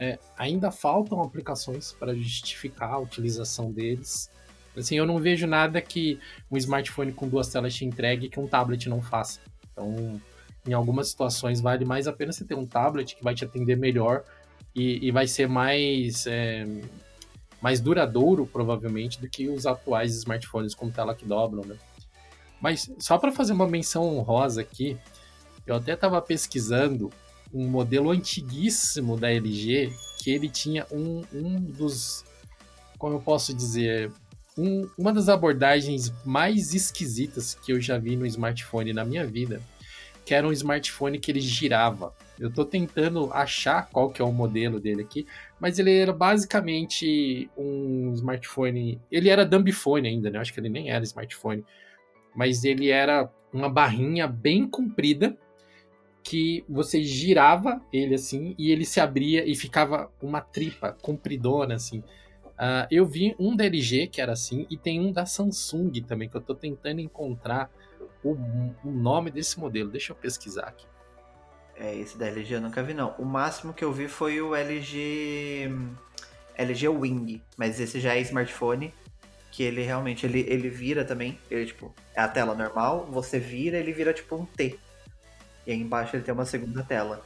É, 0.00 0.18
ainda 0.36 0.70
faltam 0.70 1.20
aplicações 1.20 1.92
para 1.92 2.14
justificar 2.14 2.92
a 2.92 2.98
utilização 2.98 3.72
deles. 3.72 4.30
Assim, 4.76 4.96
eu 4.96 5.04
não 5.04 5.18
vejo 5.18 5.46
nada 5.46 5.80
que 5.80 6.20
um 6.50 6.56
smartphone 6.56 7.12
com 7.12 7.28
duas 7.28 7.48
telas 7.48 7.74
te 7.74 7.84
entregue 7.84 8.28
que 8.28 8.38
um 8.38 8.46
tablet 8.46 8.88
não 8.88 9.02
faça. 9.02 9.40
Então, 9.72 10.20
em 10.66 10.72
algumas 10.72 11.08
situações, 11.08 11.60
vale 11.60 11.84
mais 11.84 12.06
a 12.06 12.12
pena 12.12 12.32
você 12.32 12.44
ter 12.44 12.54
um 12.54 12.66
tablet 12.66 13.16
que 13.16 13.24
vai 13.24 13.34
te 13.34 13.44
atender 13.44 13.76
melhor 13.76 14.22
e, 14.74 15.06
e 15.06 15.10
vai 15.10 15.26
ser 15.26 15.48
mais, 15.48 16.26
é, 16.26 16.64
mais 17.60 17.80
duradouro, 17.80 18.46
provavelmente, 18.46 19.20
do 19.20 19.28
que 19.28 19.48
os 19.48 19.66
atuais 19.66 20.14
smartphones 20.14 20.74
com 20.74 20.90
tela 20.90 21.14
que 21.14 21.24
dobram, 21.24 21.64
né? 21.64 21.76
Mas 22.60 22.90
só 22.98 23.18
para 23.18 23.32
fazer 23.32 23.52
uma 23.52 23.66
menção 23.66 24.04
honrosa 24.16 24.60
aqui, 24.60 24.96
eu 25.66 25.76
até 25.76 25.94
estava 25.94 26.20
pesquisando 26.20 27.10
um 27.52 27.66
modelo 27.66 28.10
antiguíssimo 28.10 29.16
da 29.16 29.30
LG 29.30 29.92
que 30.18 30.30
ele 30.30 30.48
tinha 30.48 30.86
um, 30.90 31.22
um 31.32 31.60
dos. 31.60 32.24
Como 32.98 33.16
eu 33.16 33.20
posso 33.20 33.54
dizer? 33.54 34.10
Um, 34.56 34.88
uma 34.98 35.12
das 35.12 35.28
abordagens 35.28 36.12
mais 36.24 36.74
esquisitas 36.74 37.54
que 37.54 37.72
eu 37.72 37.80
já 37.80 37.96
vi 37.96 38.16
no 38.16 38.26
smartphone 38.26 38.92
na 38.92 39.04
minha 39.04 39.24
vida, 39.24 39.62
que 40.24 40.34
era 40.34 40.46
um 40.46 40.52
smartphone 40.52 41.18
que 41.18 41.30
ele 41.30 41.40
girava. 41.40 42.12
Eu 42.38 42.48
estou 42.48 42.64
tentando 42.64 43.32
achar 43.32 43.88
qual 43.88 44.10
que 44.10 44.20
é 44.20 44.24
o 44.24 44.32
modelo 44.32 44.80
dele 44.80 45.02
aqui, 45.02 45.26
mas 45.60 45.78
ele 45.78 45.96
era 45.96 46.12
basicamente 46.12 47.48
um 47.56 48.12
smartphone. 48.14 49.00
Ele 49.10 49.28
era 49.28 49.44
dumbphone 49.44 50.08
ainda, 50.08 50.30
né? 50.30 50.38
Acho 50.38 50.52
que 50.52 50.60
ele 50.60 50.68
nem 50.68 50.90
era 50.90 51.04
smartphone. 51.04 51.64
Mas 52.34 52.64
ele 52.64 52.90
era 52.90 53.30
uma 53.52 53.68
barrinha 53.68 54.26
bem 54.26 54.68
comprida 54.68 55.36
que 56.22 56.64
você 56.68 57.02
girava 57.02 57.80
ele 57.92 58.14
assim 58.14 58.54
e 58.58 58.70
ele 58.70 58.84
se 58.84 59.00
abria 59.00 59.48
e 59.48 59.54
ficava 59.54 60.10
uma 60.20 60.40
tripa 60.40 60.96
compridona 61.00 61.74
assim. 61.74 62.00
Uh, 62.58 62.86
eu 62.90 63.06
vi 63.06 63.36
um 63.38 63.54
da 63.54 63.64
LG 63.64 64.08
que 64.08 64.20
era 64.20 64.32
assim 64.32 64.66
e 64.68 64.76
tem 64.76 65.00
um 65.00 65.12
da 65.12 65.24
Samsung 65.24 65.92
também 66.02 66.28
que 66.28 66.36
eu 66.36 66.40
estou 66.40 66.56
tentando 66.56 67.00
encontrar 67.00 67.70
o, 68.22 68.32
o, 68.84 68.90
nome 68.90 69.30
desse 69.30 69.58
modelo. 69.60 69.90
Deixa 69.90 70.12
eu 70.12 70.16
pesquisar 70.16 70.66
aqui. 70.66 70.86
É, 71.76 71.94
esse 71.96 72.18
da 72.18 72.26
LG 72.26 72.54
eu 72.54 72.60
nunca 72.60 72.82
vi 72.82 72.94
não. 72.94 73.14
O 73.18 73.24
máximo 73.24 73.72
que 73.72 73.84
eu 73.84 73.92
vi 73.92 74.08
foi 74.08 74.40
o 74.40 74.54
LG 74.54 75.70
LG 76.56 76.88
Wing, 76.88 77.40
mas 77.56 77.78
esse 77.78 78.00
já 78.00 78.16
é 78.16 78.20
smartphone 78.20 78.92
que 79.52 79.62
ele 79.62 79.82
realmente 79.82 80.26
ele, 80.26 80.40
ele 80.48 80.68
vira 80.68 81.04
também, 81.04 81.38
ele 81.50 81.66
tipo, 81.66 81.94
é 82.14 82.20
a 82.20 82.28
tela 82.28 82.54
normal, 82.54 83.06
você 83.06 83.38
vira, 83.38 83.78
ele 83.78 83.92
vira 83.92 84.12
tipo 84.12 84.36
um 84.36 84.44
T. 84.44 84.78
E 85.68 85.72
aí 85.72 85.78
embaixo 85.78 86.16
ele 86.16 86.24
tem 86.24 86.32
uma 86.32 86.46
segunda 86.46 86.82
tela. 86.82 87.22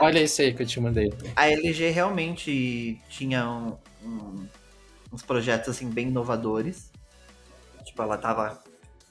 Olha 0.00 0.18
esse 0.18 0.42
aí 0.42 0.52
que 0.52 0.64
eu 0.64 0.66
te 0.66 0.80
mandei. 0.80 1.14
A 1.36 1.48
LG 1.48 1.90
realmente 1.90 3.00
tinha 3.08 3.48
um, 3.48 3.78
um, 4.02 4.48
uns 5.12 5.22
projetos 5.22 5.68
assim 5.68 5.88
bem 5.88 6.08
inovadores. 6.08 6.90
Tipo, 7.84 8.02
ela 8.02 8.18
tava 8.18 8.60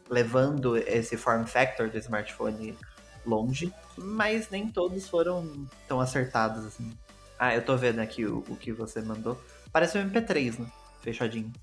levando 0.09 0.75
esse 0.75 1.15
form 1.15 1.45
factor 1.45 1.89
do 1.89 1.97
smartphone 1.97 2.77
longe, 3.25 3.73
mas 3.97 4.49
nem 4.49 4.67
todos 4.67 5.07
foram 5.07 5.65
tão 5.87 6.01
acertados 6.01 6.65
assim. 6.65 6.91
Ah, 7.39 7.55
eu 7.55 7.63
tô 7.63 7.77
vendo 7.77 7.99
aqui 7.99 8.25
o, 8.25 8.39
o 8.49 8.57
que 8.57 8.73
você 8.73 9.01
mandou. 9.01 9.41
Parece 9.71 9.97
um 9.97 10.09
MP3, 10.09 10.59
né? 10.59 10.69
Fechadinho. 11.01 11.53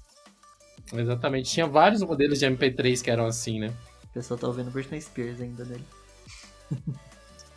Exatamente. 0.90 1.50
Tinha 1.50 1.66
vários 1.66 2.02
modelos 2.02 2.38
de 2.38 2.46
MP3 2.46 3.02
que 3.02 3.10
eram 3.10 3.26
assim, 3.26 3.60
né? 3.60 3.74
A 4.18 4.20
pessoa 4.20 4.36
tá 4.36 4.48
ouvindo 4.48 4.68
Britney 4.68 5.00
Spears 5.00 5.40
ainda 5.40 5.64
nele. 5.64 5.84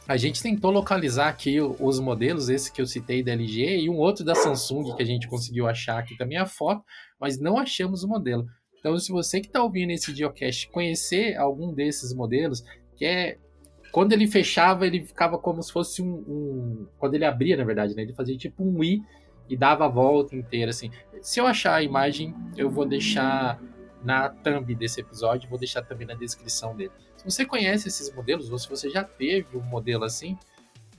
A 0.07 0.15
gente 0.15 0.43
tentou 0.43 0.69
localizar 0.69 1.27
aqui 1.27 1.59
os 1.59 1.99
modelos, 1.99 2.49
esse 2.49 2.71
que 2.71 2.79
eu 2.79 2.85
citei 2.85 3.23
da 3.23 3.31
LG 3.31 3.79
e 3.79 3.89
um 3.89 3.97
outro 3.97 4.23
da 4.23 4.35
Samsung 4.35 4.95
que 4.95 5.01
a 5.01 5.05
gente 5.05 5.27
conseguiu 5.27 5.67
achar 5.67 5.97
aqui 5.97 6.15
também 6.15 6.37
a 6.37 6.45
foto, 6.45 6.83
mas 7.19 7.39
não 7.39 7.57
achamos 7.57 8.03
o 8.03 8.07
modelo. 8.07 8.45
Então, 8.77 8.95
se 8.99 9.11
você 9.11 9.41
que 9.41 9.47
está 9.47 9.63
ouvindo 9.63 9.89
esse 9.89 10.13
Geocast 10.13 10.69
conhecer 10.69 11.35
algum 11.35 11.73
desses 11.73 12.13
modelos, 12.13 12.63
que 12.95 13.05
é 13.05 13.39
quando 13.91 14.13
ele 14.13 14.27
fechava, 14.27 14.85
ele 14.85 15.03
ficava 15.03 15.39
como 15.39 15.63
se 15.63 15.71
fosse 15.71 16.01
um, 16.01 16.13
um, 16.13 16.87
quando 16.99 17.15
ele 17.15 17.25
abria, 17.25 17.57
na 17.57 17.63
verdade, 17.63 17.95
né? 17.95 18.03
Ele 18.03 18.13
fazia 18.13 18.37
tipo 18.37 18.63
um 18.63 18.83
i 18.83 19.01
e 19.49 19.57
dava 19.57 19.85
a 19.85 19.89
volta 19.89 20.35
inteira 20.35 20.69
assim. 20.69 20.91
Se 21.21 21.39
eu 21.39 21.47
achar 21.47 21.75
a 21.75 21.83
imagem, 21.83 22.35
eu 22.55 22.69
vou 22.69 22.85
deixar 22.85 23.59
na 24.03 24.29
thumb 24.29 24.73
desse 24.75 25.01
episódio, 25.01 25.49
vou 25.49 25.59
deixar 25.59 25.81
também 25.83 26.07
na 26.07 26.13
descrição 26.13 26.75
dele. 26.75 26.91
Se 27.17 27.25
você 27.25 27.45
conhece 27.45 27.87
esses 27.87 28.13
modelos, 28.13 28.51
ou 28.51 28.57
se 28.57 28.67
você 28.67 28.89
já 28.89 29.03
teve 29.03 29.55
um 29.55 29.61
modelo 29.61 30.03
assim, 30.03 30.37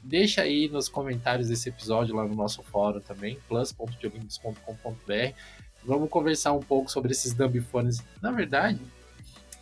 deixa 0.02 0.42
aí 0.42 0.68
nos 0.68 0.88
comentários 0.88 1.48
desse 1.48 1.68
episódio 1.68 2.14
lá 2.14 2.24
no 2.24 2.34
nosso 2.34 2.62
fórum 2.62 3.00
também, 3.00 3.38
plus.jogos.com.br. 3.48 5.34
Vamos 5.84 6.08
conversar 6.10 6.52
um 6.52 6.60
pouco 6.60 6.90
sobre 6.90 7.12
esses 7.12 7.32
dumbphones. 7.34 8.02
Na 8.20 8.30
verdade, 8.30 8.80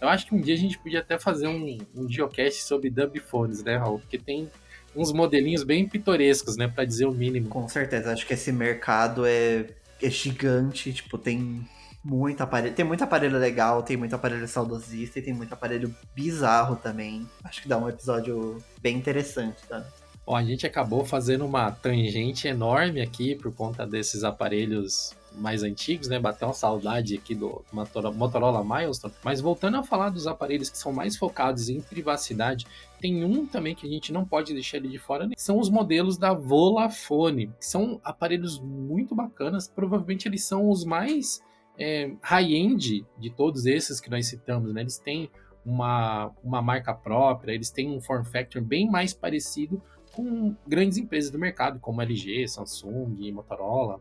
eu 0.01 0.09
acho 0.09 0.27
que 0.27 0.35
um 0.35 0.41
dia 0.41 0.55
a 0.55 0.59
gente 0.59 0.79
podia 0.79 1.01
até 1.01 1.19
fazer 1.19 1.47
um, 1.47 1.79
um 1.95 2.09
geocast 2.09 2.63
sobre 2.63 2.91
dumbphones, 2.91 3.63
né, 3.63 3.77
Raul? 3.77 3.99
Porque 3.99 4.19
tem 4.19 4.51
uns 4.95 5.13
modelinhos 5.13 5.63
bem 5.63 5.89
pitorescos, 5.89 6.57
né, 6.57 6.69
para 6.69 6.85
dizer 6.85 7.07
o 7.07 7.13
mínimo. 7.13 7.49
Com 7.49 7.69
certeza, 7.69 8.13
acho 8.13 8.27
que 8.27 8.35
esse 8.35 8.51
mercado 8.51 9.25
é, 9.25 9.67
é 10.03 10.11
gigante, 10.11 10.93
tipo, 10.93 11.17
tem 11.17 11.67
muito 12.03 12.43
aparelho. 12.43 12.75
Tem 12.75 12.85
muito 12.85 13.05
aparelho 13.05 13.39
legal, 13.39 13.83
tem 13.83 13.97
muito 13.97 14.15
aparelho 14.15 14.47
saudosista 14.49 15.19
e 15.19 15.23
tem 15.23 15.35
muito 15.35 15.53
aparelho 15.53 15.95
bizarro 16.15 16.77
também. 16.77 17.29
Acho 17.45 17.63
que 17.63 17.69
dá 17.69 17.79
um 17.79 17.89
episódio 17.89 18.59
bem 18.81 18.97
interessante, 18.97 19.63
tá? 19.69 19.85
Bom, 20.27 20.37
a 20.37 20.45
gente 20.45 20.67
acabou 20.67 21.05
fazendo 21.05 21.45
uma 21.45 21.71
tangente 21.71 22.47
enorme 22.47 23.01
aqui 23.01 23.35
por 23.35 23.53
conta 23.53 23.87
desses 23.87 24.23
aparelhos 24.23 25.15
mais 25.33 25.63
antigos, 25.63 26.09
né? 26.09 26.19
Bateu 26.19 26.49
uma 26.49 26.55
saudade 26.55 27.15
aqui 27.15 27.35
do 27.35 27.65
Motorola 27.73 28.65
Milestone. 28.65 29.15
Mas 29.25 29.41
voltando 29.41 29.77
a 29.77 29.83
falar 29.83 30.11
dos 30.11 30.27
aparelhos 30.27 30.69
que 30.69 30.79
são 30.79 30.93
mais 30.93 31.17
focados 31.17 31.69
em 31.69 31.81
privacidade, 31.81 32.67
tem 33.01 33.25
um 33.25 33.47
também 33.47 33.75
que 33.75 33.87
a 33.87 33.91
gente 33.91 34.13
não 34.13 34.25
pode 34.25 34.53
deixar 34.53 34.79
ele 34.79 34.89
de 34.89 34.99
fora, 34.99 35.27
né? 35.27 35.35
são 35.37 35.59
os 35.59 35.71
modelos 35.71 36.19
da 36.19 36.33
Volafone, 36.33 37.49
que 37.59 37.67
são 37.67 38.01
aparelhos 38.05 38.59
muito 38.59 39.15
bacanas. 39.15 39.69
Provavelmente 39.69 40.29
eles 40.29 40.45
são 40.45 40.69
os 40.69 40.85
mais 40.85 41.41
é, 41.81 42.13
high-end 42.23 43.07
de 43.19 43.31
todos 43.31 43.65
esses 43.65 44.01
que 44.01 44.11
nós 44.11 44.27
citamos, 44.27 44.75
né? 44.75 44.83
Eles 44.83 44.99
têm 44.99 45.31
uma, 45.65 46.31
uma 46.45 46.61
marca 46.61 46.93
própria, 46.93 47.53
eles 47.53 47.71
têm 47.71 47.91
um 47.91 48.01
form 48.01 48.23
factor 48.25 48.61
bem 48.61 48.89
mais 48.89 49.15
parecido 49.15 49.83
com 50.13 50.55
grandes 50.67 50.99
empresas 50.99 51.31
do 51.31 51.39
mercado, 51.39 51.81
como 51.81 52.03
LG, 52.03 52.47
Samsung, 52.49 53.33
Motorola. 53.33 54.01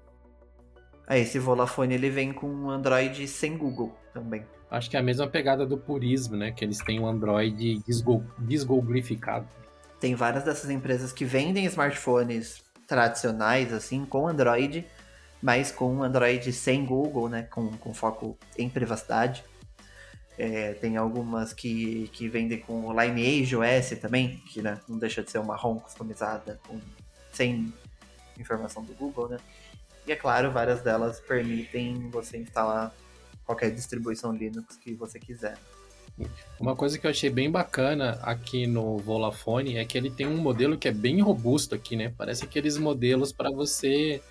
É, 1.07 1.19
esse 1.19 1.39
Volafone 1.39 1.95
ele 1.95 2.09
vem 2.09 2.33
com 2.33 2.47
um 2.47 2.69
Android 2.69 3.27
sem 3.27 3.57
Google 3.57 3.95
também. 4.13 4.45
Acho 4.69 4.89
que 4.89 4.97
é 4.97 4.99
a 4.99 5.03
mesma 5.03 5.27
pegada 5.27 5.65
do 5.65 5.77
purismo, 5.77 6.35
né? 6.35 6.51
Que 6.51 6.63
eles 6.63 6.79
têm 6.79 6.99
um 6.99 7.07
Android 7.07 7.81
desgooglificado. 8.37 9.47
Tem 9.99 10.13
várias 10.15 10.43
dessas 10.43 10.69
empresas 10.69 11.11
que 11.11 11.25
vendem 11.25 11.65
smartphones 11.65 12.63
tradicionais, 12.85 13.73
assim, 13.73 14.05
com 14.05 14.27
Android, 14.27 14.85
mas 15.41 15.71
com 15.71 16.03
Android 16.03 16.51
sem 16.51 16.85
Google, 16.85 17.29
né, 17.29 17.43
com, 17.43 17.69
com 17.77 17.93
foco 17.93 18.37
em 18.57 18.69
privacidade. 18.69 19.43
É, 20.37 20.73
tem 20.73 20.95
algumas 20.95 21.51
que, 21.51 22.09
que 22.13 22.29
vendem 22.29 22.59
com 22.59 22.85
o 22.85 23.01
Lineage 23.01 23.55
OS 23.55 23.89
também, 23.99 24.37
que 24.47 24.61
né, 24.61 24.79
não 24.87 24.97
deixa 24.97 25.21
de 25.21 25.29
ser 25.29 25.39
uma 25.39 25.55
ROM 25.55 25.79
customizada 25.79 26.59
com, 26.65 26.79
sem 27.33 27.73
informação 28.39 28.83
do 28.83 28.93
Google, 28.93 29.27
né? 29.27 29.37
E 30.07 30.11
é 30.13 30.15
claro, 30.15 30.49
várias 30.49 30.81
delas 30.81 31.19
permitem 31.19 32.09
você 32.09 32.37
instalar 32.37 32.93
qualquer 33.45 33.69
distribuição 33.71 34.31
Linux 34.31 34.77
que 34.77 34.93
você 34.93 35.19
quiser. 35.19 35.57
Uma 36.59 36.75
coisa 36.75 36.97
que 36.97 37.05
eu 37.05 37.11
achei 37.11 37.29
bem 37.29 37.49
bacana 37.49 38.19
aqui 38.23 38.67
no 38.67 38.97
Volafone 38.97 39.77
é 39.77 39.85
que 39.85 39.97
ele 39.97 40.09
tem 40.09 40.27
um 40.27 40.37
modelo 40.37 40.77
que 40.77 40.87
é 40.87 40.91
bem 40.91 41.21
robusto 41.21 41.75
aqui, 41.75 41.95
né? 41.95 42.13
Parece 42.17 42.43
aqueles 42.43 42.77
modelos 42.77 43.31
para 43.31 43.49
você 43.51 44.21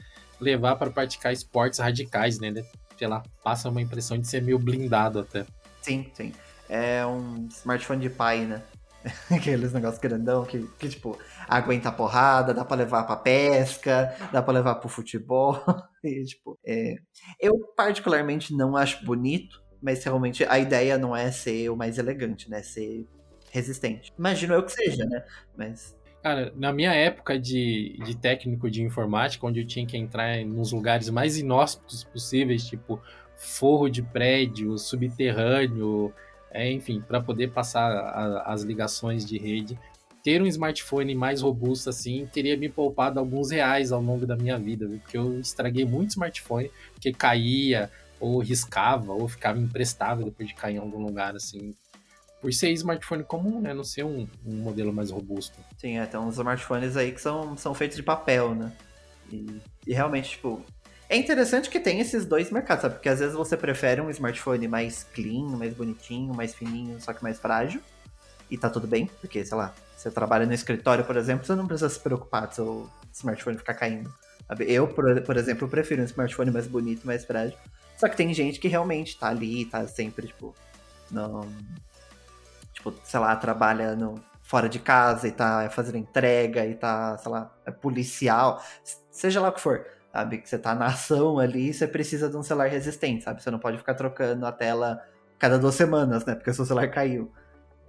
levar 0.40 0.76
para 0.76 0.90
praticar 0.90 1.32
esportes 1.32 1.78
radicais, 1.78 2.38
né? 2.38 2.52
Sei 2.96 3.06
lá, 3.06 3.22
passa 3.42 3.68
uma 3.68 3.80
impressão 3.80 4.18
de 4.18 4.26
ser 4.26 4.42
meio 4.42 4.58
blindado 4.58 5.20
até. 5.20 5.46
Sim, 5.80 6.10
sim. 6.14 6.32
É 6.68 7.04
um 7.06 7.48
smartphone 7.50 8.00
de 8.00 8.10
pai, 8.10 8.44
né? 8.44 8.62
Aqueles 9.30 9.72
negócios 9.72 10.00
grandão 10.00 10.44
que, 10.44 10.66
que, 10.78 10.88
tipo, 10.88 11.18
aguenta 11.48 11.88
a 11.88 11.92
porrada, 11.92 12.52
dá 12.52 12.64
pra 12.64 12.76
levar 12.76 13.04
pra 13.04 13.16
pesca, 13.16 14.14
dá 14.32 14.42
pra 14.42 14.52
levar 14.52 14.74
pro 14.76 14.88
futebol. 14.88 15.62
e, 16.02 16.24
tipo, 16.24 16.58
é... 16.66 16.96
Eu 17.40 17.58
particularmente 17.76 18.54
não 18.54 18.76
acho 18.76 19.04
bonito, 19.04 19.62
mas 19.80 20.02
realmente 20.04 20.44
a 20.44 20.58
ideia 20.58 20.98
não 20.98 21.16
é 21.16 21.30
ser 21.30 21.70
o 21.70 21.76
mais 21.76 21.98
elegante, 21.98 22.50
né? 22.50 22.62
Ser 22.62 23.06
resistente. 23.50 24.12
Imagino 24.18 24.54
eu 24.54 24.64
que 24.64 24.72
seja, 24.72 25.04
né? 25.06 25.24
Mas 25.56 25.96
Cara, 26.28 26.52
na 26.54 26.74
minha 26.74 26.92
época 26.92 27.38
de, 27.38 27.98
de 28.04 28.14
técnico 28.14 28.70
de 28.70 28.82
informática, 28.82 29.46
onde 29.46 29.60
eu 29.60 29.66
tinha 29.66 29.86
que 29.86 29.96
entrar 29.96 30.44
nos 30.44 30.72
lugares 30.72 31.08
mais 31.08 31.38
inóspitos 31.38 32.04
possíveis, 32.04 32.66
tipo 32.66 33.00
forro 33.34 33.88
de 33.88 34.02
prédio, 34.02 34.76
subterrâneo, 34.76 36.12
é, 36.50 36.70
enfim, 36.70 37.00
para 37.00 37.18
poder 37.18 37.50
passar 37.52 37.90
a, 37.90 38.52
as 38.52 38.60
ligações 38.60 39.24
de 39.24 39.38
rede, 39.38 39.78
ter 40.22 40.42
um 40.42 40.46
smartphone 40.46 41.14
mais 41.14 41.40
robusto 41.40 41.88
assim 41.88 42.28
teria 42.30 42.58
me 42.58 42.68
poupado 42.68 43.18
alguns 43.18 43.50
reais 43.50 43.90
ao 43.90 44.02
longo 44.02 44.26
da 44.26 44.36
minha 44.36 44.58
vida, 44.58 44.86
viu? 44.86 44.98
porque 44.98 45.16
eu 45.16 45.40
estraguei 45.40 45.86
muito 45.86 46.10
smartphone, 46.10 46.70
porque 46.92 47.10
caía, 47.10 47.90
ou 48.20 48.38
riscava, 48.40 49.14
ou 49.14 49.26
ficava 49.28 49.58
imprestável 49.58 50.26
depois 50.26 50.46
de 50.46 50.54
cair 50.54 50.74
em 50.74 50.78
algum 50.78 51.00
lugar 51.00 51.34
assim 51.34 51.74
por 52.40 52.52
ser 52.52 52.70
smartphone 52.72 53.24
comum, 53.24 53.60
né? 53.60 53.74
Não 53.74 53.84
ser 53.84 54.04
um, 54.04 54.28
um 54.44 54.56
modelo 54.56 54.92
mais 54.92 55.10
robusto. 55.10 55.58
Sim, 55.76 55.98
é, 55.98 56.06
tem 56.06 56.18
uns 56.18 56.36
smartphones 56.36 56.96
aí 56.96 57.12
que 57.12 57.20
são, 57.20 57.56
são 57.56 57.74
feitos 57.74 57.96
de 57.96 58.02
papel, 58.02 58.54
né? 58.54 58.72
E, 59.30 59.60
e, 59.86 59.92
realmente, 59.92 60.30
tipo. 60.30 60.64
É 61.10 61.16
interessante 61.16 61.70
que 61.70 61.80
tem 61.80 62.00
esses 62.00 62.26
dois 62.26 62.50
mercados, 62.50 62.82
sabe? 62.82 62.94
Porque 62.96 63.08
às 63.08 63.18
vezes 63.18 63.34
você 63.34 63.56
prefere 63.56 64.00
um 64.00 64.10
smartphone 64.10 64.68
mais 64.68 65.04
clean, 65.04 65.56
mais 65.56 65.72
bonitinho, 65.72 66.34
mais 66.34 66.54
fininho, 66.54 67.00
só 67.00 67.12
que 67.14 67.22
mais 67.22 67.38
frágil. 67.38 67.80
E 68.50 68.58
tá 68.58 68.68
tudo 68.68 68.86
bem, 68.86 69.10
porque, 69.20 69.44
sei 69.44 69.56
lá, 69.56 69.74
você 69.96 70.10
trabalha 70.10 70.46
no 70.46 70.52
escritório, 70.52 71.04
por 71.04 71.16
exemplo, 71.16 71.46
você 71.46 71.54
não 71.54 71.66
precisa 71.66 71.88
se 71.88 71.98
preocupar 71.98 72.52
se 72.52 72.60
o 72.60 72.88
smartphone 73.12 73.56
ficar 73.56 73.74
caindo. 73.74 74.12
Sabe? 74.46 74.70
Eu, 74.70 74.86
por, 74.86 75.20
por 75.22 75.36
exemplo, 75.36 75.68
prefiro 75.68 76.02
um 76.02 76.04
smartphone 76.04 76.50
mais 76.50 76.66
bonito, 76.66 77.06
mais 77.06 77.24
frágil. 77.24 77.56
Só 77.96 78.08
que 78.08 78.16
tem 78.16 78.32
gente 78.32 78.60
que 78.60 78.68
realmente 78.68 79.18
tá 79.18 79.28
ali, 79.28 79.64
tá 79.64 79.86
sempre, 79.86 80.28
tipo, 80.28 80.54
não, 81.10 81.48
tipo, 82.78 82.94
sei 83.02 83.20
lá, 83.20 83.34
trabalha 83.36 83.94
no, 83.96 84.14
fora 84.42 84.68
de 84.68 84.78
casa 84.78 85.28
e 85.28 85.32
tá 85.32 85.68
fazendo 85.70 85.98
entrega 85.98 86.64
e 86.64 86.74
tá, 86.74 87.18
sei 87.18 87.30
lá, 87.30 87.52
é 87.66 87.70
policial, 87.70 88.62
seja 89.10 89.40
lá 89.40 89.48
o 89.48 89.52
que 89.52 89.60
for, 89.60 89.84
sabe? 90.12 90.38
Que 90.38 90.48
você 90.48 90.58
tá 90.58 90.74
na 90.74 90.86
ação 90.86 91.38
ali 91.38 91.74
você 91.74 91.86
precisa 91.86 92.30
de 92.30 92.36
um 92.36 92.42
celular 92.42 92.68
resistente, 92.68 93.24
sabe? 93.24 93.42
Você 93.42 93.50
não 93.50 93.58
pode 93.58 93.78
ficar 93.78 93.94
trocando 93.94 94.46
a 94.46 94.52
tela 94.52 95.02
cada 95.38 95.58
duas 95.58 95.74
semanas, 95.74 96.24
né? 96.24 96.34
Porque 96.34 96.52
seu 96.52 96.64
celular 96.64 96.88
caiu. 96.90 97.30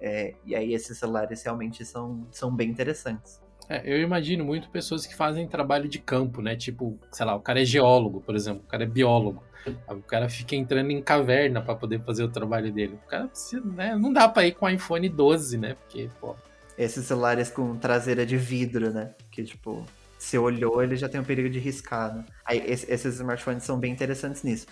É, 0.01 0.33
e 0.45 0.55
aí 0.55 0.73
esses 0.73 0.97
celulares 0.97 1.43
realmente 1.43 1.85
são, 1.85 2.27
são 2.31 2.53
bem 2.55 2.69
interessantes. 2.69 3.41
É, 3.69 3.83
eu 3.85 4.01
imagino 4.01 4.43
muito 4.43 4.69
pessoas 4.69 5.05
que 5.05 5.15
fazem 5.15 5.47
trabalho 5.47 5.87
de 5.87 5.99
campo, 5.99 6.41
né? 6.41 6.55
Tipo, 6.55 6.99
sei 7.11 7.25
lá, 7.25 7.35
o 7.35 7.39
cara 7.39 7.61
é 7.61 7.65
geólogo, 7.65 8.19
por 8.19 8.35
exemplo, 8.35 8.63
o 8.65 8.67
cara 8.67 8.83
é 8.83 8.87
biólogo. 8.87 9.43
O 9.87 10.01
cara 10.01 10.27
fica 10.27 10.55
entrando 10.55 10.89
em 10.89 11.01
caverna 11.01 11.61
para 11.61 11.75
poder 11.75 12.01
fazer 12.03 12.23
o 12.23 12.29
trabalho 12.29 12.71
dele. 12.71 12.95
O 12.95 13.07
cara 13.07 13.27
precisa, 13.27 13.63
né? 13.63 13.95
Não 13.95 14.11
dá 14.11 14.27
para 14.27 14.47
ir 14.47 14.53
com 14.53 14.65
o 14.65 14.69
iPhone 14.69 15.07
12, 15.07 15.57
né? 15.57 15.75
Porque, 15.75 16.09
pô. 16.19 16.35
Esses 16.77 17.05
celulares 17.05 17.51
com 17.51 17.77
traseira 17.77 18.25
de 18.25 18.37
vidro, 18.37 18.91
né? 18.91 19.13
Que, 19.29 19.43
tipo, 19.43 19.85
se 20.17 20.37
olhou, 20.37 20.81
ele 20.81 20.95
já 20.95 21.09
tem 21.09 21.19
o 21.19 21.25
perigo 21.25 21.49
de 21.49 21.59
riscar, 21.59 22.15
né? 22.15 22.25
Aí, 22.45 22.63
esses 22.65 23.15
smartphones 23.15 23.63
são 23.63 23.77
bem 23.77 23.91
interessantes 23.91 24.43
nisso. 24.43 24.65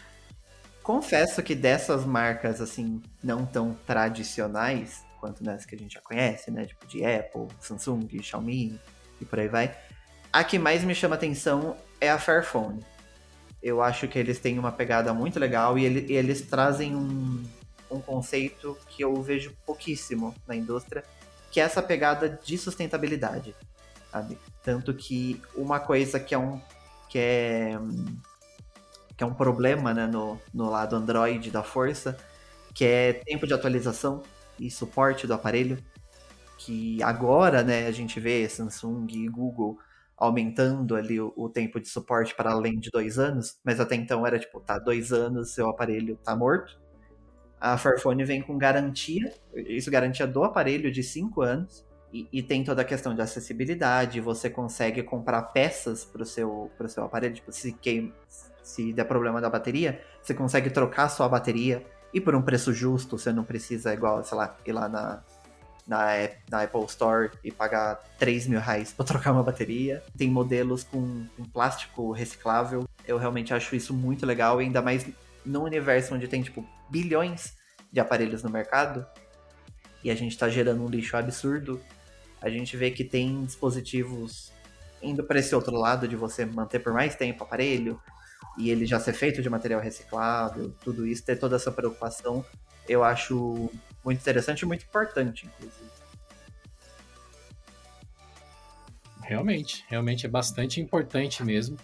Confesso 0.82 1.44
que 1.44 1.54
dessas 1.54 2.06
marcas, 2.06 2.62
assim, 2.62 3.02
não 3.22 3.46
tão 3.46 3.74
tradicionais, 3.86 5.04
quanto 5.20 5.44
nessa 5.44 5.68
que 5.68 5.76
a 5.76 5.78
gente 5.78 5.94
já 5.94 6.02
conhece, 6.02 6.52
né? 6.52 6.66
Tipo 6.66 6.86
de 6.88 7.06
Apple, 7.06 7.48
Samsung, 7.60 8.08
Xiaomi 8.22 8.80
e 9.20 9.26
por 9.26 9.40
aí 9.40 9.48
vai. 9.48 9.76
A 10.32 10.44
que 10.44 10.60
mais 10.60 10.84
me 10.84 10.94
chama 10.94 11.16
atenção 11.16 11.76
é 12.00 12.10
a 12.10 12.20
Fairphone. 12.20 12.86
Eu 13.62 13.82
acho 13.82 14.08
que 14.08 14.20
eles 14.20 14.40
têm 14.40 14.60
uma 14.60 14.72
pegada 14.72 15.14
muito 15.14 15.40
legal 15.40 15.78
e, 15.78 15.86
ele, 15.86 16.06
e 16.12 16.16
eles 16.16 16.42
trazem 16.42 16.96
um, 16.96 17.44
um 17.90 18.00
conceito 18.00 18.78
que 18.90 19.04
eu 19.04 19.22
vejo 19.22 19.56
pouquíssimo 19.66 20.36
na 20.48 20.56
indústria, 20.56 21.04
que 21.52 21.60
é 21.60 21.64
essa 21.64 21.82
pegada 21.82 22.30
de 22.30 22.58
sustentabilidade, 22.58 23.56
sabe? 24.12 24.38
Tanto 24.64 24.94
que 24.94 25.42
uma 25.56 25.80
coisa 25.80 26.20
que 26.20 26.36
é 26.36 26.38
um 26.38 26.62
que 27.10 27.18
é 27.18 27.80
que 29.16 29.24
é 29.24 29.28
um 29.28 29.34
problema, 29.34 29.94
né, 29.94 30.06
no, 30.06 30.40
no 30.54 30.70
lado 30.70 30.96
Android 30.96 31.50
da 31.50 31.64
Força, 31.64 32.16
que 32.74 32.86
é 32.86 33.14
tempo 33.14 33.48
de 33.48 33.54
atualização 33.54 34.22
e 34.60 34.70
suporte 34.72 35.28
do 35.28 35.34
aparelho, 35.34 35.78
que 36.58 37.02
agora, 37.04 37.64
né, 37.64 37.88
a 37.88 37.92
gente 37.92 38.20
vê 38.20 38.48
Samsung 38.48 39.08
e 39.12 39.28
Google 39.28 39.78
aumentando 40.18 40.96
ali 40.96 41.22
o, 41.22 41.32
o, 41.36 41.48
tempo 41.48 41.80
de 41.80 41.88
suporte 41.88 42.34
para 42.34 42.52
além 42.52 42.80
de 42.80 42.90
dois 42.90 43.20
anos, 43.20 43.60
mas 43.64 43.80
até 43.80 43.96
então 43.96 44.26
era 44.26 44.40
tipo, 44.40 44.60
tá, 44.60 44.80
dois 44.80 45.14
anos, 45.14 45.54
seu 45.54 45.70
aparelho 45.70 46.18
tá 46.24 46.36
morto. 46.36 46.80
A 47.62 47.78
Fairphone 47.78 48.24
vem 48.26 48.42
com 48.42 48.58
garantia, 48.58 49.32
isso 49.56 49.92
garantia 49.92 50.26
do 50.26 50.44
aparelho 50.44 50.92
de 50.92 51.04
cinco 51.04 51.42
anos, 51.42 51.86
e, 52.12 52.28
e 52.32 52.42
tem 52.42 52.64
toda 52.64 52.82
a 52.82 52.86
questão 52.86 53.14
de 53.14 53.22
acessibilidade, 53.22 54.22
você 54.22 54.50
consegue 54.50 55.04
comprar 55.04 55.42
peças 55.44 56.06
para 56.06 56.24
o 56.24 56.26
seu, 56.26 56.72
seu 56.88 57.04
aparelho, 57.04 57.36
tipo, 57.36 57.52
se, 57.52 57.74
queima, 57.74 58.14
se 58.64 58.94
der 58.94 59.04
problema 59.06 59.42
da 59.42 59.50
bateria, 59.50 60.02
você 60.22 60.34
consegue 60.34 60.70
trocar 60.70 61.10
sua 61.10 61.28
bateria, 61.28 61.86
e 62.18 62.22
por 62.22 62.36
um 62.36 62.42
preço 62.42 62.74
justo, 62.74 63.18
você 63.18 63.32
não 63.32 63.44
precisa, 63.44 63.94
igual, 63.94 64.24
sei 64.24 64.36
lá, 64.36 64.58
ir 64.66 64.72
lá 64.72 64.90
na, 64.90 65.24
na, 65.88 66.08
na 66.50 66.64
Apple 66.64 66.84
Store 66.86 67.30
e 67.44 67.52
pagar 67.52 68.02
3 68.18 68.48
mil 68.48 68.60
reais 68.60 68.92
pra 68.92 69.06
trocar 69.06 69.32
uma 69.32 69.44
bateria. 69.44 70.04
Tem 70.18 70.28
modelos 70.28 70.84
com, 70.84 71.28
com 71.38 71.44
plástico 71.44 72.12
reciclável. 72.12 72.88
Eu 73.08 73.20
realmente 73.20 73.54
acho 73.54 73.76
isso 73.76 73.94
muito 73.94 74.26
legal, 74.26 74.58
ainda 74.58 74.82
mais 74.82 75.06
num 75.46 75.64
universo 75.64 76.16
onde 76.16 76.28
tem, 76.28 76.42
tipo, 76.42 76.66
bilhões 76.90 77.56
de 77.92 78.00
aparelhos 78.00 78.42
no 78.42 78.50
mercado 78.50 79.06
e 80.04 80.10
a 80.10 80.16
gente 80.16 80.36
tá 80.36 80.50
gerando 80.50 80.84
um 80.84 80.88
lixo 80.88 81.16
absurdo. 81.16 81.80
A 82.42 82.50
gente 82.50 82.76
vê 82.76 82.90
que 82.90 83.04
tem 83.04 83.46
dispositivos 83.46 84.52
indo 85.04 85.24
para 85.24 85.38
esse 85.38 85.54
outro 85.54 85.76
lado 85.76 86.08
de 86.08 86.16
você 86.16 86.46
manter 86.46 86.80
por 86.80 86.94
mais 86.94 87.16
tempo 87.16 87.44
o 87.44 87.48
aparelho, 87.48 88.02
e 88.58 88.70
ele 88.70 88.86
já 88.86 89.00
ser 89.00 89.14
feito 89.14 89.42
de 89.42 89.50
material 89.50 89.80
reciclável, 89.80 90.74
tudo 90.84 91.06
isso, 91.06 91.24
ter 91.24 91.38
toda 91.38 91.56
essa 91.56 91.72
preocupação, 91.72 92.44
eu 92.88 93.04
acho 93.04 93.70
muito 94.04 94.20
interessante 94.20 94.62
e 94.62 94.66
muito 94.66 94.84
importante, 94.84 95.46
inclusive. 95.46 95.98
Realmente, 99.22 99.86
realmente 99.90 100.26
é 100.26 100.30
bastante 100.30 100.80
importante 100.80 101.44
mesmo. 101.44 101.78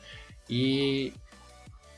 E 0.49 1.13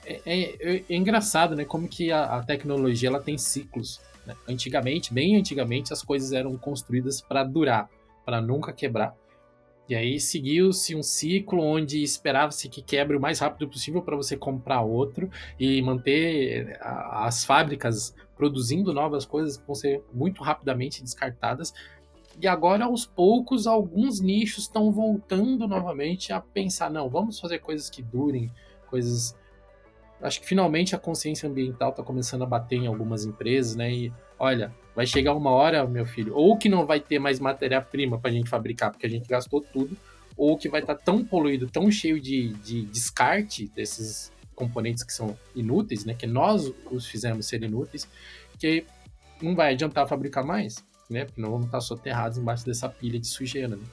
é, 0.03 0.21
é, 0.25 0.83
é 0.89 0.95
engraçado, 0.95 1.55
né? 1.55 1.63
Como 1.63 1.87
que 1.87 2.11
a, 2.11 2.37
a 2.37 2.43
tecnologia 2.43 3.09
ela 3.09 3.21
tem 3.21 3.37
ciclos. 3.37 4.01
Né? 4.25 4.35
Antigamente, 4.47 5.13
bem 5.13 5.37
antigamente, 5.37 5.93
as 5.93 6.01
coisas 6.01 6.31
eram 6.31 6.57
construídas 6.57 7.21
para 7.21 7.43
durar, 7.43 7.89
para 8.25 8.41
nunca 8.41 8.73
quebrar. 8.73 9.15
E 9.87 9.93
aí 9.93 10.19
seguiu-se 10.19 10.95
um 10.95 11.03
ciclo 11.03 11.61
onde 11.61 12.01
esperava-se 12.01 12.67
que 12.67 12.81
quebre 12.81 13.15
o 13.15 13.21
mais 13.21 13.39
rápido 13.39 13.69
possível 13.69 14.01
para 14.01 14.15
você 14.15 14.35
comprar 14.35 14.81
outro 14.81 15.29
e 15.59 15.79
manter 15.81 16.77
as 16.81 17.45
fábricas 17.45 18.15
produzindo 18.35 18.91
novas 18.93 19.25
coisas 19.25 19.57
que 19.57 19.65
vão 19.65 19.75
ser 19.75 20.03
muito 20.11 20.43
rapidamente 20.43 21.03
descartadas. 21.03 21.71
E 22.41 22.47
agora, 22.47 22.85
aos 22.85 23.05
poucos, 23.05 23.65
alguns 23.67 24.19
nichos 24.19 24.63
estão 24.63 24.91
voltando 24.91 25.67
novamente 25.67 26.33
a 26.33 26.41
pensar: 26.41 26.89
não, 26.89 27.09
vamos 27.09 27.39
fazer 27.39 27.59
coisas 27.59 27.89
que 27.89 28.01
durem, 28.01 28.51
coisas. 28.89 29.37
Acho 30.21 30.41
que 30.41 30.47
finalmente 30.47 30.95
a 30.95 30.99
consciência 30.99 31.47
ambiental 31.47 31.91
está 31.91 32.03
começando 32.03 32.43
a 32.43 32.47
bater 32.47 32.77
em 32.77 32.87
algumas 32.87 33.23
empresas, 33.23 33.75
né? 33.75 33.91
E 33.91 34.13
olha, 34.39 34.73
vai 34.95 35.05
chegar 35.05 35.33
uma 35.33 35.51
hora, 35.51 35.85
meu 35.85 36.05
filho, 36.05 36.33
ou 36.35 36.57
que 36.57 36.69
não 36.69 36.85
vai 36.85 36.99
ter 36.99 37.19
mais 37.19 37.39
matéria-prima 37.39 38.17
para 38.19 38.31
a 38.31 38.33
gente 38.33 38.49
fabricar, 38.49 38.91
porque 38.91 39.05
a 39.05 39.09
gente 39.09 39.27
gastou 39.27 39.61
tudo, 39.61 39.95
ou 40.37 40.57
que 40.57 40.69
vai 40.69 40.81
estar 40.81 40.95
tá 40.95 41.01
tão 41.03 41.23
poluído, 41.23 41.67
tão 41.67 41.91
cheio 41.91 42.19
de, 42.19 42.53
de 42.53 42.85
descarte 42.85 43.67
desses 43.75 44.31
componentes 44.55 45.03
que 45.03 45.13
são 45.13 45.37
inúteis, 45.53 46.05
né? 46.05 46.13
Que 46.13 46.25
nós 46.25 46.71
os 46.89 47.05
fizemos 47.07 47.45
ser 47.45 47.61
inúteis, 47.61 48.07
que 48.57 48.85
não 49.41 49.53
vai 49.53 49.73
adiantar 49.73 50.07
fabricar 50.07 50.45
mais, 50.45 50.83
né? 51.09 51.25
Porque 51.25 51.41
não 51.41 51.51
vamos 51.51 51.65
estar 51.65 51.81
soterrados 51.81 52.37
embaixo 52.37 52.65
dessa 52.65 52.87
pilha 52.87 53.19
de 53.19 53.27
sujeira, 53.27 53.75
né? 53.75 53.85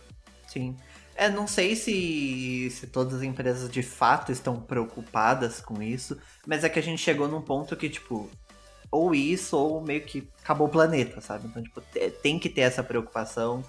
Sim. 0.46 0.76
É, 1.14 1.28
não 1.28 1.46
sei 1.46 1.76
se, 1.76 2.70
se 2.70 2.86
todas 2.86 3.14
as 3.14 3.22
empresas 3.22 3.70
de 3.70 3.82
fato 3.82 4.32
estão 4.32 4.60
preocupadas 4.60 5.60
com 5.60 5.82
isso, 5.82 6.18
mas 6.46 6.64
é 6.64 6.68
que 6.68 6.78
a 6.78 6.82
gente 6.82 7.02
chegou 7.02 7.28
num 7.28 7.42
ponto 7.42 7.76
que, 7.76 7.88
tipo, 7.88 8.30
ou 8.92 9.14
isso, 9.14 9.56
ou 9.56 9.80
meio 9.80 10.04
que 10.04 10.28
acabou 10.42 10.66
o 10.66 10.70
planeta, 10.70 11.22
sabe? 11.22 11.48
Então, 11.48 11.62
tipo, 11.62 11.80
tem 12.22 12.38
que 12.38 12.50
ter 12.50 12.60
essa 12.60 12.84
preocupação. 12.84 13.64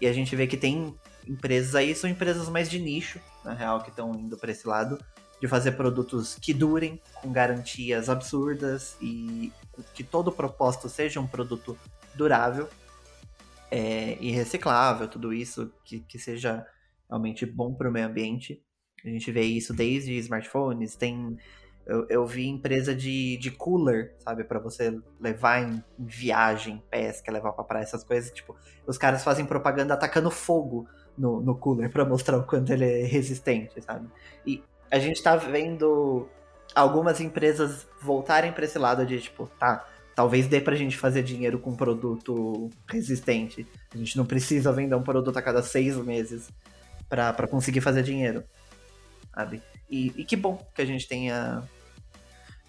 E 0.00 0.06
a 0.06 0.12
gente 0.12 0.36
vê 0.36 0.46
que 0.46 0.56
tem 0.56 0.94
empresas 1.26 1.74
aí, 1.74 1.94
são 1.94 2.08
empresas 2.08 2.48
mais 2.48 2.70
de 2.70 2.78
nicho, 2.78 3.20
na 3.44 3.52
real, 3.52 3.82
que 3.82 3.90
estão 3.90 4.14
indo 4.14 4.36
para 4.36 4.52
esse 4.52 4.66
lado, 4.66 4.98
de 5.40 5.48
fazer 5.48 5.72
produtos 5.72 6.36
que 6.36 6.54
durem, 6.54 7.00
com 7.14 7.32
garantias 7.32 8.08
absurdas 8.08 8.96
e 9.00 9.52
que 9.92 10.04
todo 10.04 10.30
propósito 10.30 10.88
seja 10.88 11.18
um 11.18 11.26
produto 11.26 11.76
durável 12.14 12.68
é, 13.68 14.16
e 14.20 14.30
reciclável, 14.30 15.08
tudo 15.08 15.32
isso, 15.32 15.72
que, 15.84 16.00
que 16.00 16.18
seja 16.18 16.64
realmente 17.08 17.44
bom 17.44 17.74
para 17.74 17.88
o 17.88 17.92
meio 17.92 18.06
ambiente. 18.06 18.62
A 19.04 19.08
gente 19.08 19.32
vê 19.32 19.42
isso 19.42 19.74
desde 19.74 20.16
smartphones, 20.18 20.94
tem 20.94 21.36
eu, 21.86 22.06
eu 22.08 22.26
vi 22.26 22.46
empresa 22.46 22.94
de, 22.94 23.36
de 23.38 23.50
cooler, 23.50 24.14
sabe? 24.18 24.44
para 24.44 24.58
você 24.58 24.98
levar 25.20 25.62
em, 25.62 25.82
viagem, 25.98 26.82
pesca, 26.90 27.32
levar 27.32 27.52
pra 27.52 27.64
praia, 27.64 27.82
essas 27.82 28.04
coisas. 28.04 28.30
Tipo, 28.30 28.56
os 28.86 28.96
caras 28.96 29.24
fazem 29.24 29.44
propaganda 29.44 29.94
atacando 29.94 30.30
fogo 30.30 30.86
no, 31.16 31.40
no 31.40 31.56
cooler 31.56 31.90
para 31.90 32.04
mostrar 32.04 32.38
o 32.38 32.44
quanto 32.44 32.72
ele 32.72 32.84
é 32.84 33.04
resistente, 33.04 33.80
sabe? 33.82 34.08
E 34.46 34.62
a 34.90 34.98
gente 34.98 35.22
tá 35.22 35.36
vendo 35.36 36.28
algumas 36.74 37.20
empresas 37.20 37.86
voltarem 38.00 38.52
para 38.52 38.64
esse 38.64 38.78
lado 38.78 39.04
de, 39.04 39.20
tipo, 39.20 39.46
tá, 39.58 39.86
talvez 40.14 40.46
dê 40.46 40.60
pra 40.60 40.76
gente 40.76 40.96
fazer 40.96 41.22
dinheiro 41.22 41.58
com 41.58 41.70
um 41.70 41.76
produto 41.76 42.70
resistente. 42.88 43.66
A 43.92 43.98
gente 43.98 44.16
não 44.16 44.24
precisa 44.24 44.72
vender 44.72 44.94
um 44.94 45.02
produto 45.02 45.36
a 45.36 45.42
cada 45.42 45.62
seis 45.62 45.96
meses 45.96 46.48
para 47.08 47.46
conseguir 47.48 47.80
fazer 47.80 48.02
dinheiro, 48.02 48.44
sabe? 49.34 49.62
E, 49.92 50.10
e, 50.16 50.24
que 50.24 50.36
bom 50.36 50.56
que 50.74 50.80
a 50.80 50.86
gente 50.86 51.06
tenha 51.06 51.62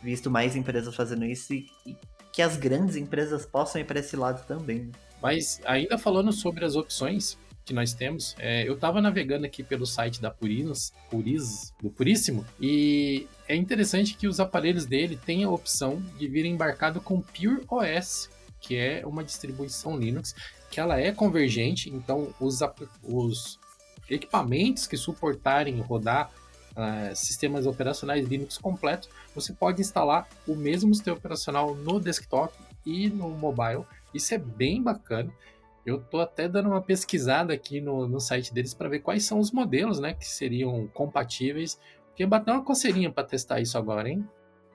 visto 0.04 0.30
mais 0.30 0.58
empresas 0.58 0.94
fazendo 0.94 1.24
isso 1.24 1.54
e, 1.54 1.70
e 1.86 1.96
que 2.34 2.42
as 2.42 2.58
grandes 2.58 2.98
empresas 2.98 3.46
possam 3.46 3.80
ir 3.80 3.86
para 3.86 4.02
esse 4.02 4.18
lado 4.18 4.46
também. 4.46 4.92
Mas 5.22 5.62
ainda 5.64 5.98
falando 5.98 6.34
sobre 6.34 6.66
as 6.66 6.76
opções 6.76 7.38
que 7.64 7.74
nós 7.74 7.94
temos, 7.94 8.36
é, 8.40 8.68
eu 8.68 8.74
estava 8.74 9.02
navegando 9.02 9.46
aqui 9.46 9.64
pelo 9.64 9.86
site 9.86 10.22
da 10.22 10.30
Purinos, 10.30 10.92
Puris, 11.10 11.74
do 11.82 11.90
Puríssimo, 11.90 12.46
e 12.60 13.26
é 13.48 13.56
interessante 13.56 14.16
que 14.16 14.28
os 14.28 14.42
aparelhos 14.42 14.86
dele 14.86 15.16
têm 15.16 15.46
a 15.46 15.50
opção 15.50 16.04
de 16.20 16.28
vir 16.28 16.46
embarcado 16.46 17.00
com 17.00 17.22
Pure 17.22 17.64
OS, 17.70 18.30
que 18.60 18.76
é 18.76 19.06
uma 19.06 19.24
distribuição 19.24 19.98
Linux, 19.98 20.36
que 20.70 20.78
ela 20.78 21.00
é 21.00 21.14
convergente, 21.14 21.90
então 21.90 22.34
os, 22.38 22.60
os 23.02 23.58
equipamentos 24.10 24.86
que 24.86 24.98
suportarem 24.98 25.80
rodar 25.80 26.30
uh, 26.76 27.16
sistemas 27.16 27.66
operacionais 27.66 28.28
Linux 28.28 28.58
completos, 28.58 29.10
você 29.34 29.54
pode 29.54 29.82
instalar 29.82 30.28
o 30.48 30.56
mesmo 30.56 30.94
sistema 30.94 31.18
operacional 31.18 31.76
no 31.76 32.00
desktop 32.00 32.54
e 32.86 33.10
no 33.10 33.30
mobile. 33.30 33.86
Isso 34.14 34.34
é 34.34 34.38
bem 34.38 34.82
bacana. 34.82 35.32
Eu 35.86 35.98
estou 35.98 36.22
até 36.22 36.48
dando 36.48 36.70
uma 36.70 36.82
pesquisada 36.82 37.54
aqui 37.54 37.82
no, 37.82 38.08
no 38.08 38.20
site 38.20 38.54
deles 38.54 38.74
para 38.74 38.88
ver 38.88 39.00
quais 39.00 39.26
são 39.26 39.40
os 39.40 39.52
modelos 39.52 40.00
né, 40.00 40.14
que 40.14 40.26
seriam 40.26 40.88
compatíveis. 40.94 41.80
Porque 42.10 42.26
bateu 42.26 42.54
uma 42.54 42.64
coceirinha 42.64 43.12
para 43.12 43.24
testar 43.24 43.60
isso 43.60 43.78
agora, 43.78 44.08
hein? 44.08 44.24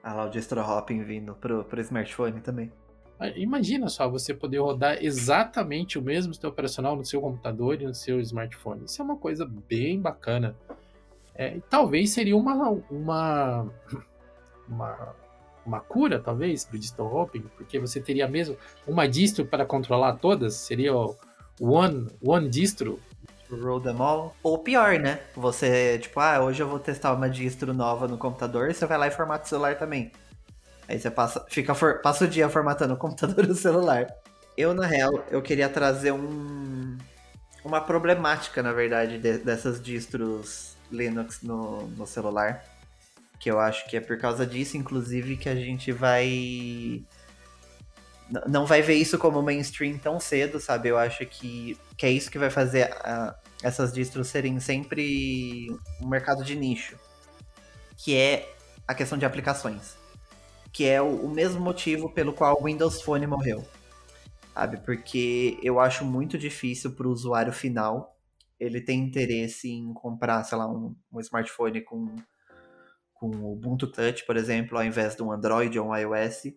Ah 0.03 0.13
lá, 0.13 0.25
o 0.25 0.29
distro 0.29 0.61
hopping 0.61 1.03
vindo 1.03 1.33
pro, 1.35 1.63
pro 1.63 1.81
smartphone 1.81 2.41
também. 2.41 2.71
Imagina 3.35 3.89
só 3.89 4.09
você 4.09 4.33
poder 4.33 4.59
rodar 4.59 5.03
exatamente 5.03 5.99
o 5.99 6.01
mesmo 6.01 6.33
sistema 6.33 6.53
operacional 6.53 6.95
no 6.95 7.03
seu 7.03 7.19
computador 7.19 7.81
e 7.81 7.85
no 7.85 7.93
seu 7.93 8.19
smartphone. 8.21 8.85
Isso 8.85 9.01
é 9.01 9.05
uma 9.05 9.17
coisa 9.17 9.45
bem 9.45 9.99
bacana. 9.99 10.55
É, 11.39 11.57
talvez 11.69 12.09
seria 12.09 12.35
uma, 12.35 12.69
uma, 12.91 13.73
uma, 14.67 15.15
uma 15.65 15.79
cura, 15.79 16.19
talvez, 16.19 16.65
para 16.65 16.75
o 16.75 16.79
distro 16.79 17.05
hopping, 17.05 17.43
porque 17.55 17.79
você 17.79 18.01
teria 18.01 18.27
mesmo 18.27 18.57
uma 18.85 19.07
distro 19.07 19.45
para 19.45 19.65
controlar 19.65 20.17
todas, 20.17 20.55
seria 20.55 20.93
o 20.93 21.15
one, 21.61 22.09
one 22.21 22.49
distro. 22.49 22.99
Roll 23.49 23.79
them 23.79 24.01
all. 24.01 24.35
Ou 24.43 24.57
pior, 24.57 24.99
né? 24.99 25.21
Você, 25.33 25.97
tipo, 25.99 26.19
ah, 26.19 26.41
hoje 26.43 26.61
eu 26.61 26.67
vou 26.67 26.77
testar 26.77 27.13
uma 27.13 27.29
distro 27.29 27.73
nova 27.73 28.05
no 28.05 28.17
computador, 28.17 28.69
e 28.69 28.73
você 28.73 28.85
vai 28.85 28.97
lá 28.97 29.07
e 29.07 29.11
formata 29.11 29.45
o 29.45 29.47
celular 29.47 29.77
também. 29.77 30.11
Aí 30.89 30.99
você 30.99 31.09
passa, 31.09 31.45
fica 31.47 31.73
for, 31.73 32.01
passa 32.01 32.25
o 32.25 32.27
dia 32.27 32.49
formatando 32.49 32.95
o 32.95 32.97
computador 32.97 33.45
e 33.47 33.51
o 33.51 33.55
celular. 33.55 34.13
Eu, 34.57 34.73
na 34.73 34.85
real, 34.85 35.23
eu 35.31 35.41
queria 35.41 35.69
trazer 35.69 36.11
um, 36.11 36.97
uma 37.63 37.79
problemática, 37.79 38.61
na 38.61 38.73
verdade, 38.73 39.17
de, 39.17 39.37
dessas 39.37 39.81
distros 39.81 40.68
Linux 40.91 41.41
no, 41.41 41.87
no 41.89 42.05
celular. 42.05 42.63
Que 43.39 43.49
eu 43.49 43.59
acho 43.59 43.87
que 43.89 43.95
é 43.95 44.01
por 44.01 44.17
causa 44.17 44.45
disso, 44.45 44.77
inclusive, 44.77 45.37
que 45.37 45.47
a 45.47 45.55
gente 45.55 45.91
vai. 45.91 47.03
Não 48.47 48.65
vai 48.65 48.81
ver 48.81 48.95
isso 48.95 49.17
como 49.17 49.41
mainstream 49.41 49.97
tão 49.97 50.19
cedo, 50.19 50.59
sabe? 50.59 50.89
Eu 50.89 50.97
acho 50.97 51.25
que, 51.25 51.77
que 51.97 52.05
é 52.05 52.11
isso 52.11 52.29
que 52.29 52.37
vai 52.37 52.49
fazer 52.49 52.83
a, 53.01 53.35
essas 53.63 53.91
distros 53.93 54.27
serem 54.27 54.59
sempre 54.59 55.67
um 56.01 56.07
mercado 56.07 56.43
de 56.43 56.55
nicho. 56.55 56.95
Que 57.97 58.15
é 58.15 58.53
a 58.87 58.93
questão 58.93 59.17
de 59.17 59.25
aplicações 59.25 59.99
que 60.71 60.85
é 60.85 61.01
o, 61.01 61.25
o 61.25 61.29
mesmo 61.29 61.61
motivo 61.61 62.09
pelo 62.09 62.33
qual 62.33 62.59
o 62.59 62.65
Windows 62.65 63.01
Phone 63.01 63.27
morreu. 63.27 63.65
Sabe? 64.53 64.77
Porque 64.77 65.57
eu 65.63 65.79
acho 65.79 66.03
muito 66.05 66.37
difícil 66.37 66.91
para 66.91 67.07
o 67.07 67.11
usuário 67.11 67.53
final 67.53 68.15
ele 68.59 68.81
ter 68.81 68.93
interesse 68.93 69.69
em 69.69 69.93
comprar, 69.93 70.43
sei 70.43 70.57
lá, 70.57 70.69
um, 70.69 70.95
um 71.11 71.19
smartphone 71.19 71.81
com, 71.81 72.15
com 73.13 73.27
Ubuntu 73.27 73.91
Touch, 73.91 74.25
por 74.25 74.35
exemplo, 74.35 74.77
ao 74.77 74.83
invés 74.83 75.15
de 75.15 75.23
um 75.23 75.31
Android 75.31 75.77
ou 75.79 75.89
um 75.89 75.95
iOS, 75.95 76.53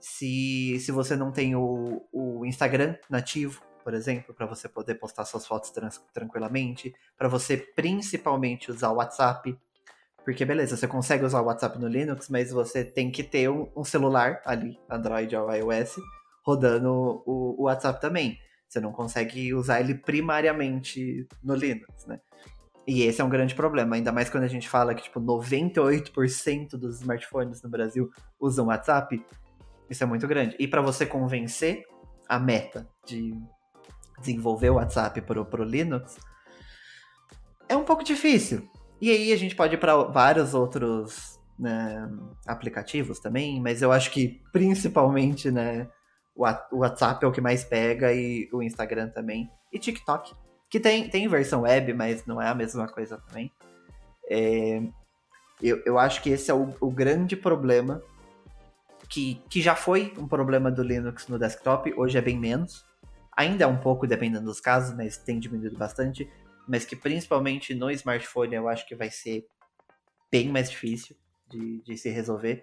se, 0.00 0.78
se 0.80 0.92
você 0.92 1.16
não 1.16 1.32
tem 1.32 1.54
o, 1.54 2.06
o 2.12 2.44
Instagram 2.44 2.96
nativo, 3.08 3.62
por 3.82 3.94
exemplo, 3.94 4.34
para 4.34 4.46
você 4.46 4.68
poder 4.68 4.94
postar 4.96 5.24
suas 5.24 5.46
fotos 5.46 5.70
trans, 5.70 6.00
tranquilamente, 6.12 6.94
para 7.16 7.28
você 7.28 7.56
principalmente 7.56 8.70
usar 8.70 8.90
o 8.90 8.96
WhatsApp, 8.96 9.58
porque, 10.24 10.44
beleza, 10.44 10.76
você 10.76 10.86
consegue 10.86 11.24
usar 11.24 11.40
o 11.40 11.46
WhatsApp 11.46 11.78
no 11.78 11.88
Linux, 11.88 12.28
mas 12.28 12.50
você 12.50 12.84
tem 12.84 13.10
que 13.10 13.24
ter 13.24 13.50
um, 13.50 13.70
um 13.76 13.84
celular 13.84 14.40
ali, 14.44 14.78
Android 14.88 15.34
ou 15.34 15.52
iOS, 15.52 15.96
rodando 16.44 17.22
o, 17.26 17.60
o, 17.60 17.64
WhatsApp 17.64 18.00
também. 18.00 18.38
Você 18.72 18.80
não 18.80 18.90
consegue 18.90 19.52
usar 19.52 19.80
ele 19.80 19.94
primariamente 19.94 21.28
no 21.44 21.54
Linux, 21.54 22.06
né? 22.06 22.18
E 22.86 23.02
esse 23.02 23.20
é 23.20 23.24
um 23.24 23.28
grande 23.28 23.54
problema, 23.54 23.96
ainda 23.96 24.10
mais 24.10 24.30
quando 24.30 24.44
a 24.44 24.48
gente 24.48 24.66
fala 24.66 24.94
que, 24.94 25.02
tipo, 25.02 25.20
98% 25.20 26.70
dos 26.70 27.00
smartphones 27.00 27.62
no 27.62 27.68
Brasil 27.68 28.10
usam 28.40 28.68
WhatsApp. 28.68 29.22
Isso 29.90 30.02
é 30.02 30.06
muito 30.06 30.26
grande. 30.26 30.56
E 30.58 30.66
para 30.66 30.80
você 30.80 31.04
convencer 31.04 31.84
a 32.26 32.38
meta 32.38 32.88
de 33.04 33.38
desenvolver 34.18 34.70
o 34.70 34.76
WhatsApp 34.76 35.20
pro, 35.20 35.44
pro 35.44 35.64
Linux, 35.64 36.16
é 37.68 37.76
um 37.76 37.84
pouco 37.84 38.02
difícil. 38.02 38.66
E 39.02 39.10
aí 39.10 39.34
a 39.34 39.36
gente 39.36 39.54
pode 39.54 39.74
ir 39.74 39.78
para 39.78 39.94
vários 40.04 40.54
outros 40.54 41.38
né, 41.58 42.10
aplicativos 42.46 43.20
também, 43.20 43.60
mas 43.60 43.82
eu 43.82 43.92
acho 43.92 44.10
que 44.10 44.40
principalmente, 44.50 45.50
né, 45.50 45.90
o 46.34 46.78
WhatsApp 46.78 47.24
é 47.24 47.28
o 47.28 47.32
que 47.32 47.40
mais 47.40 47.64
pega 47.64 48.12
e 48.12 48.48
o 48.52 48.62
Instagram 48.62 49.08
também. 49.10 49.50
E 49.72 49.78
TikTok, 49.78 50.34
que 50.70 50.80
tem, 50.80 51.08
tem 51.08 51.28
versão 51.28 51.62
web, 51.62 51.92
mas 51.92 52.24
não 52.26 52.40
é 52.40 52.48
a 52.48 52.54
mesma 52.54 52.88
coisa 52.88 53.18
também. 53.28 53.52
É, 54.30 54.82
eu, 55.62 55.82
eu 55.84 55.98
acho 55.98 56.22
que 56.22 56.30
esse 56.30 56.50
é 56.50 56.54
o, 56.54 56.74
o 56.80 56.90
grande 56.90 57.36
problema, 57.36 58.02
que, 59.08 59.42
que 59.50 59.60
já 59.60 59.74
foi 59.74 60.12
um 60.16 60.26
problema 60.26 60.70
do 60.70 60.82
Linux 60.82 61.28
no 61.28 61.38
desktop, 61.38 61.92
hoje 61.96 62.16
é 62.16 62.22
bem 62.22 62.38
menos. 62.38 62.84
Ainda 63.36 63.64
é 63.64 63.66
um 63.66 63.76
pouco, 63.76 64.06
dependendo 64.06 64.46
dos 64.46 64.60
casos, 64.60 64.96
mas 64.96 65.16
tem 65.16 65.38
diminuído 65.38 65.76
bastante 65.76 66.28
mas 66.66 66.84
que 66.84 66.96
principalmente 66.96 67.74
no 67.74 67.90
smartphone 67.90 68.54
eu 68.54 68.68
acho 68.68 68.86
que 68.86 68.94
vai 68.94 69.10
ser 69.10 69.46
bem 70.30 70.48
mais 70.48 70.70
difícil 70.70 71.16
de, 71.48 71.82
de 71.82 71.96
se 71.96 72.08
resolver, 72.10 72.62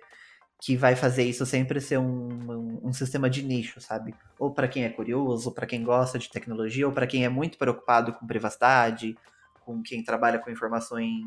que 0.62 0.76
vai 0.76 0.96
fazer 0.96 1.24
isso 1.24 1.46
sempre 1.46 1.80
ser 1.80 1.98
um, 1.98 2.30
um, 2.52 2.80
um 2.84 2.94
sistema 2.94 3.30
de 3.30 3.44
nicho, 3.44 3.80
sabe? 3.80 4.14
Ou 4.38 4.54
para 4.54 4.68
quem 4.68 4.84
é 4.84 4.90
curioso, 4.90 5.50
ou 5.50 5.56
para 5.56 5.66
quem 5.66 5.84
gosta 5.84 6.20
de 6.20 6.30
tecnologia, 6.30 6.86
ou 6.86 6.94
para 6.94 7.08
quem 7.08 7.24
é 7.24 7.30
muito 7.30 7.58
preocupado 7.58 8.14
com 8.14 8.28
privacidade, 8.28 9.18
com 9.62 9.82
quem 9.82 10.04
trabalha 10.04 10.40
com 10.40 10.50
informações 10.50 11.24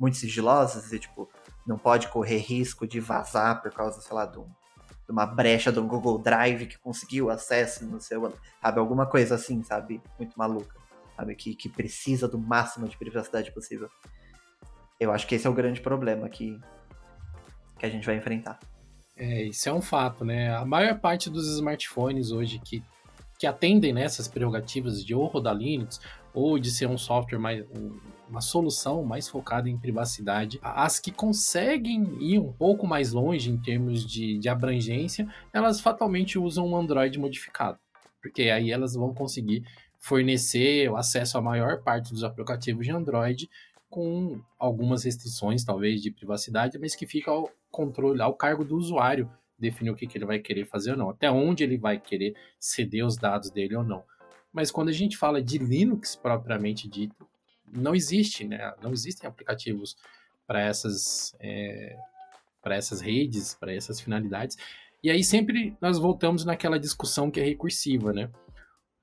muito 0.00 0.16
sigilosas 0.16 0.92
e 0.92 0.98
tipo 0.98 1.30
não 1.66 1.78
pode 1.78 2.08
correr 2.08 2.38
risco 2.38 2.86
de 2.86 2.98
vazar 3.00 3.62
por 3.62 3.70
causa, 3.72 4.00
sei 4.00 4.14
lá, 4.14 4.26
de, 4.26 4.38
um, 4.38 4.44
de 4.44 5.12
uma 5.12 5.26
brecha 5.26 5.70
do 5.70 5.82
Google 5.84 6.18
Drive 6.18 6.66
que 6.66 6.78
conseguiu 6.78 7.30
acesso 7.30 7.86
no 7.86 8.00
seu, 8.00 8.32
sabe, 8.60 8.78
alguma 8.78 9.06
coisa 9.06 9.34
assim, 9.34 9.62
sabe? 9.62 10.02
Muito 10.18 10.38
maluca 10.38 10.84
sabe? 11.16 11.34
Que, 11.34 11.54
que 11.54 11.68
precisa 11.68 12.28
do 12.28 12.38
máximo 12.38 12.88
de 12.88 12.96
privacidade 12.96 13.52
possível. 13.52 13.88
Eu 14.98 15.12
acho 15.12 15.26
que 15.26 15.34
esse 15.34 15.46
é 15.46 15.50
o 15.50 15.54
grande 15.54 15.80
problema 15.80 16.28
que, 16.28 16.58
que 17.78 17.86
a 17.86 17.90
gente 17.90 18.06
vai 18.06 18.16
enfrentar. 18.16 18.58
É, 19.16 19.44
isso 19.44 19.68
é 19.68 19.72
um 19.72 19.82
fato, 19.82 20.24
né? 20.24 20.54
A 20.54 20.64
maior 20.64 20.98
parte 20.98 21.30
dos 21.30 21.48
smartphones 21.54 22.30
hoje 22.30 22.58
que, 22.58 22.82
que 23.38 23.46
atendem 23.46 23.92
nessas 23.92 24.26
prerrogativas 24.26 25.04
de 25.04 25.14
ou 25.14 25.26
rodar 25.26 25.54
Linux 25.54 26.00
ou 26.32 26.58
de 26.58 26.70
ser 26.70 26.86
um 26.86 26.98
software 26.98 27.38
mais 27.38 27.64
uma 28.28 28.40
solução 28.40 29.04
mais 29.04 29.28
focada 29.28 29.68
em 29.68 29.78
privacidade, 29.78 30.58
as 30.62 30.98
que 30.98 31.12
conseguem 31.12 32.16
ir 32.20 32.38
um 32.38 32.52
pouco 32.52 32.86
mais 32.86 33.12
longe 33.12 33.50
em 33.50 33.56
termos 33.56 34.04
de, 34.04 34.38
de 34.38 34.48
abrangência, 34.48 35.28
elas 35.52 35.80
fatalmente 35.80 36.38
usam 36.38 36.66
um 36.66 36.76
Android 36.76 37.18
modificado, 37.18 37.78
porque 38.20 38.44
aí 38.44 38.70
elas 38.70 38.94
vão 38.94 39.14
conseguir 39.14 39.62
fornecer 39.98 40.90
o 40.90 40.96
acesso 40.96 41.38
à 41.38 41.40
maior 41.40 41.82
parte 41.82 42.12
dos 42.12 42.24
aplicativos 42.24 42.84
de 42.84 42.92
Android 42.92 43.48
com 43.94 44.40
algumas 44.58 45.04
restrições, 45.04 45.62
talvez, 45.62 46.02
de 46.02 46.10
privacidade, 46.10 46.76
mas 46.80 46.96
que 46.96 47.06
fica 47.06 47.30
ao 47.30 47.48
controle, 47.70 48.20
ao 48.20 48.34
cargo 48.34 48.64
do 48.64 48.76
usuário 48.76 49.30
definir 49.56 49.90
o 49.90 49.94
que, 49.94 50.04
que 50.04 50.18
ele 50.18 50.24
vai 50.24 50.40
querer 50.40 50.64
fazer 50.64 50.90
ou 50.90 50.96
não, 50.96 51.10
até 51.10 51.30
onde 51.30 51.62
ele 51.62 51.78
vai 51.78 52.00
querer 52.00 52.34
ceder 52.58 53.06
os 53.06 53.16
dados 53.16 53.52
dele 53.52 53.76
ou 53.76 53.84
não. 53.84 54.02
Mas 54.52 54.72
quando 54.72 54.88
a 54.88 54.92
gente 54.92 55.16
fala 55.16 55.40
de 55.40 55.58
Linux 55.58 56.16
propriamente 56.16 56.88
dito, 56.88 57.24
não 57.72 57.94
existe, 57.94 58.44
né? 58.44 58.74
Não 58.82 58.90
existem 58.90 59.28
aplicativos 59.28 59.96
para 60.44 60.60
essas, 60.60 61.36
é, 61.38 61.96
para 62.60 62.74
essas 62.74 63.00
redes, 63.00 63.54
para 63.54 63.72
essas 63.72 64.00
finalidades. 64.00 64.56
E 65.04 65.08
aí 65.08 65.22
sempre 65.22 65.76
nós 65.80 66.00
voltamos 66.00 66.44
naquela 66.44 66.80
discussão 66.80 67.30
que 67.30 67.38
é 67.38 67.44
recursiva, 67.44 68.12
né? 68.12 68.28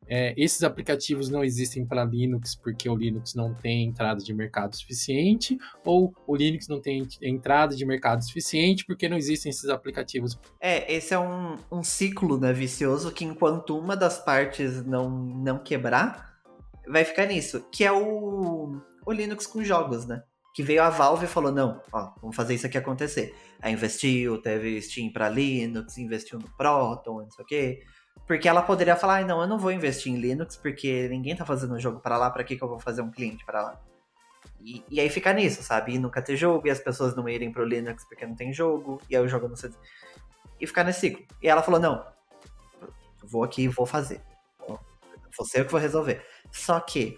É, 0.07 0.33
esses 0.35 0.63
aplicativos 0.63 1.29
não 1.29 1.43
existem 1.43 1.85
para 1.85 2.03
Linux 2.03 2.55
porque 2.55 2.89
o 2.89 2.95
Linux 2.95 3.33
não 3.33 3.53
tem 3.53 3.85
entrada 3.85 4.21
de 4.21 4.33
mercado 4.33 4.75
suficiente, 4.75 5.57
ou 5.85 6.13
o 6.27 6.35
Linux 6.35 6.67
não 6.67 6.81
tem 6.81 7.07
entrada 7.21 7.75
de 7.75 7.85
mercado 7.85 8.23
suficiente 8.23 8.85
porque 8.85 9.07
não 9.07 9.17
existem 9.17 9.49
esses 9.49 9.69
aplicativos. 9.69 10.37
É, 10.59 10.91
esse 10.93 11.13
é 11.13 11.19
um, 11.19 11.55
um 11.71 11.83
ciclo 11.83 12.37
né, 12.37 12.51
vicioso 12.51 13.11
que 13.11 13.23
enquanto 13.23 13.77
uma 13.77 13.95
das 13.95 14.19
partes 14.19 14.85
não, 14.85 15.09
não 15.09 15.59
quebrar, 15.59 16.41
vai 16.87 17.05
ficar 17.05 17.27
nisso, 17.27 17.65
que 17.71 17.83
é 17.83 17.91
o, 17.91 18.81
o 19.05 19.11
Linux 19.11 19.47
com 19.47 19.63
jogos, 19.63 20.05
né? 20.05 20.23
Que 20.53 20.61
veio 20.61 20.83
a 20.83 20.89
Valve 20.89 21.23
e 21.23 21.29
falou: 21.29 21.49
não, 21.49 21.81
ó, 21.93 22.11
vamos 22.19 22.35
fazer 22.35 22.53
isso 22.53 22.65
aqui 22.65 22.77
acontecer. 22.77 23.33
Aí 23.61 23.71
investiu, 23.71 24.41
teve 24.41 24.81
Steam 24.81 25.09
para 25.09 25.29
Linux, 25.29 25.97
investiu 25.97 26.37
no 26.37 26.49
Proton, 26.57 27.21
não 27.21 27.31
sei 27.31 27.45
o 27.45 27.47
quê 27.47 27.81
porque 28.31 28.47
ela 28.47 28.61
poderia 28.61 28.95
falar, 28.95 29.17
ah, 29.17 29.25
não, 29.25 29.41
eu 29.41 29.47
não 29.47 29.59
vou 29.59 29.71
investir 29.71 30.11
em 30.11 30.15
Linux 30.15 30.55
porque 30.55 31.07
ninguém 31.09 31.35
tá 31.35 31.45
fazendo 31.45 31.75
um 31.75 31.79
jogo 31.79 31.99
para 31.99 32.17
lá, 32.17 32.29
para 32.29 32.43
que, 32.43 32.55
que 32.55 32.63
eu 32.63 32.67
vou 32.69 32.79
fazer 32.79 33.01
um 33.01 33.11
cliente 33.11 33.43
para 33.43 33.61
lá? 33.61 33.81
E, 34.61 34.83
e, 34.89 34.99
aí 34.99 35.09
fica 35.09 35.33
nisso, 35.33 35.61
sabe? 35.63 35.95
E 35.95 35.99
nunca 35.99 36.21
ter 36.21 36.37
jogo, 36.37 36.67
e 36.67 36.71
as 36.71 36.79
pessoas 36.79 37.15
não 37.15 37.27
irem 37.27 37.51
pro 37.51 37.65
Linux 37.65 38.05
porque 38.05 38.25
não 38.25 38.35
tem 38.35 38.53
jogo, 38.53 39.01
e 39.09 39.15
aí 39.15 39.21
o 39.21 39.27
jogo 39.27 39.47
não 39.47 39.55
sei. 39.55 39.71
E 40.59 40.67
ficar 40.67 40.83
nesse 40.83 41.01
ciclo. 41.01 41.25
E 41.41 41.49
ela 41.49 41.63
falou, 41.63 41.79
não, 41.79 42.05
vou 43.23 43.43
aqui 43.43 43.63
e 43.63 43.67
vou 43.67 43.85
fazer. 43.85 44.21
Você 45.37 45.65
que 45.65 45.71
vou 45.71 45.79
resolver. 45.79 46.25
Só 46.51 46.79
que, 46.79 47.17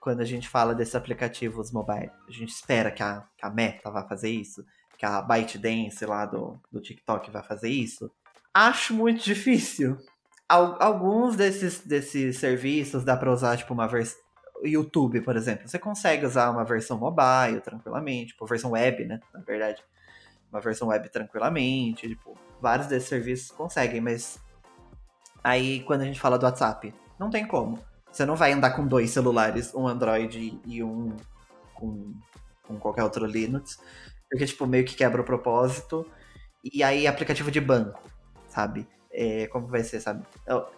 quando 0.00 0.20
a 0.20 0.24
gente 0.24 0.48
fala 0.48 0.74
desses 0.74 0.94
aplicativos 0.94 1.70
mobile, 1.70 2.10
a 2.26 2.32
gente 2.32 2.50
espera 2.50 2.90
que 2.90 3.02
a, 3.02 3.24
que 3.36 3.44
a 3.44 3.50
Meta 3.50 3.90
vá 3.90 4.02
fazer 4.02 4.30
isso, 4.30 4.64
que 4.96 5.04
a 5.04 5.20
ByteDance 5.20 6.04
lá 6.06 6.26
do, 6.26 6.60
do 6.72 6.80
TikTok 6.80 7.30
vai 7.30 7.42
fazer 7.42 7.68
isso. 7.68 8.10
Acho 8.52 8.94
muito 8.94 9.22
difícil 9.22 9.96
alguns 10.50 11.36
desses, 11.36 11.80
desses 11.80 12.38
serviços 12.38 13.04
dá 13.04 13.16
para 13.16 13.32
usar, 13.32 13.56
tipo, 13.56 13.72
uma 13.72 13.86
versão. 13.86 14.18
YouTube, 14.62 15.22
por 15.22 15.36
exemplo. 15.36 15.66
Você 15.66 15.78
consegue 15.78 16.26
usar 16.26 16.50
uma 16.50 16.64
versão 16.64 16.98
mobile 16.98 17.60
tranquilamente, 17.62 18.28
tipo, 18.28 18.44
versão 18.46 18.72
web, 18.72 19.06
né? 19.06 19.20
Na 19.32 19.40
verdade. 19.40 19.82
uma 20.52 20.60
versão 20.60 20.88
web 20.88 21.08
tranquilamente, 21.08 22.08
tipo, 22.08 22.36
vários 22.60 22.86
desses 22.86 23.08
serviços 23.08 23.50
conseguem, 23.52 24.00
mas 24.00 24.38
aí 25.42 25.80
quando 25.84 26.02
a 26.02 26.04
gente 26.04 26.20
fala 26.20 26.38
do 26.38 26.44
WhatsApp, 26.44 26.92
não 27.18 27.30
tem 27.30 27.46
como. 27.46 27.78
Você 28.12 28.26
não 28.26 28.36
vai 28.36 28.52
andar 28.52 28.72
com 28.72 28.86
dois 28.86 29.10
celulares, 29.10 29.72
um 29.74 29.86
Android 29.86 30.60
e 30.66 30.82
um 30.82 31.16
com, 31.74 32.12
com 32.64 32.78
qualquer 32.78 33.04
outro 33.04 33.24
Linux, 33.24 33.78
porque, 34.28 34.46
tipo, 34.46 34.66
meio 34.66 34.84
que 34.84 34.94
quebra 34.94 35.22
o 35.22 35.24
propósito. 35.24 36.06
E 36.62 36.82
aí, 36.82 37.06
aplicativo 37.06 37.50
de 37.50 37.60
banco, 37.60 38.02
sabe? 38.48 38.86
É, 39.12 39.48
como 39.48 39.66
vai 39.66 39.82
ser, 39.82 40.00
sabe? 40.00 40.24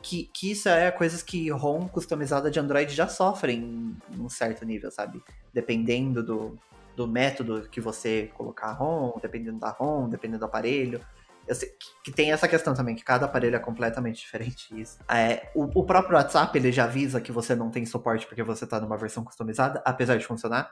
Que, 0.01 0.31
que 0.33 0.53
isso 0.53 0.69
é 0.69 0.91
coisas 0.91 1.23
que 1.23 1.51
ROM 1.51 1.87
customizada 1.87 2.51
de 2.51 2.59
Android 2.59 2.95
já 2.95 3.07
sofrem 3.07 3.99
em 4.11 4.21
um 4.21 4.29
certo 4.29 4.65
nível, 4.65 4.91
sabe? 4.91 5.23
Dependendo 5.53 6.23
do, 6.23 6.59
do 6.97 7.07
método 7.07 7.69
que 7.71 7.81
você 7.81 8.31
colocar 8.35 8.69
a 8.69 8.73
ROM, 8.73 9.19
dependendo 9.21 9.59
da 9.59 9.71
ROM, 9.71 10.09
dependendo 10.09 10.41
do 10.41 10.47
aparelho. 10.47 11.01
Eu 11.47 11.55
sei 11.55 11.71
que 12.05 12.13
tem 12.13 12.33
essa 12.33 12.47
questão 12.47 12.73
também, 12.73 12.95
que 12.95 13.05
cada 13.05 13.27
aparelho 13.27 13.57
é 13.57 13.59
completamente 13.59 14.21
diferente 14.23 14.69
isso. 14.81 14.99
É, 15.09 15.51
o, 15.55 15.65
o, 15.81 15.85
próprio 15.85 16.17
WhatsApp, 16.17 16.57
ele 16.57 16.73
já 16.73 16.85
avisa 16.85 17.21
que 17.21 17.33
você 17.33 17.55
não 17.55 17.71
tem 17.71 17.85
suporte 17.85 18.27
porque 18.27 18.43
você 18.43 18.65
está 18.65 18.81
numa 18.81 18.97
versão 18.97 19.25
customizada, 19.25 19.83
apesar 19.85 20.17
de 20.17 20.27
funcionar. 20.27 20.71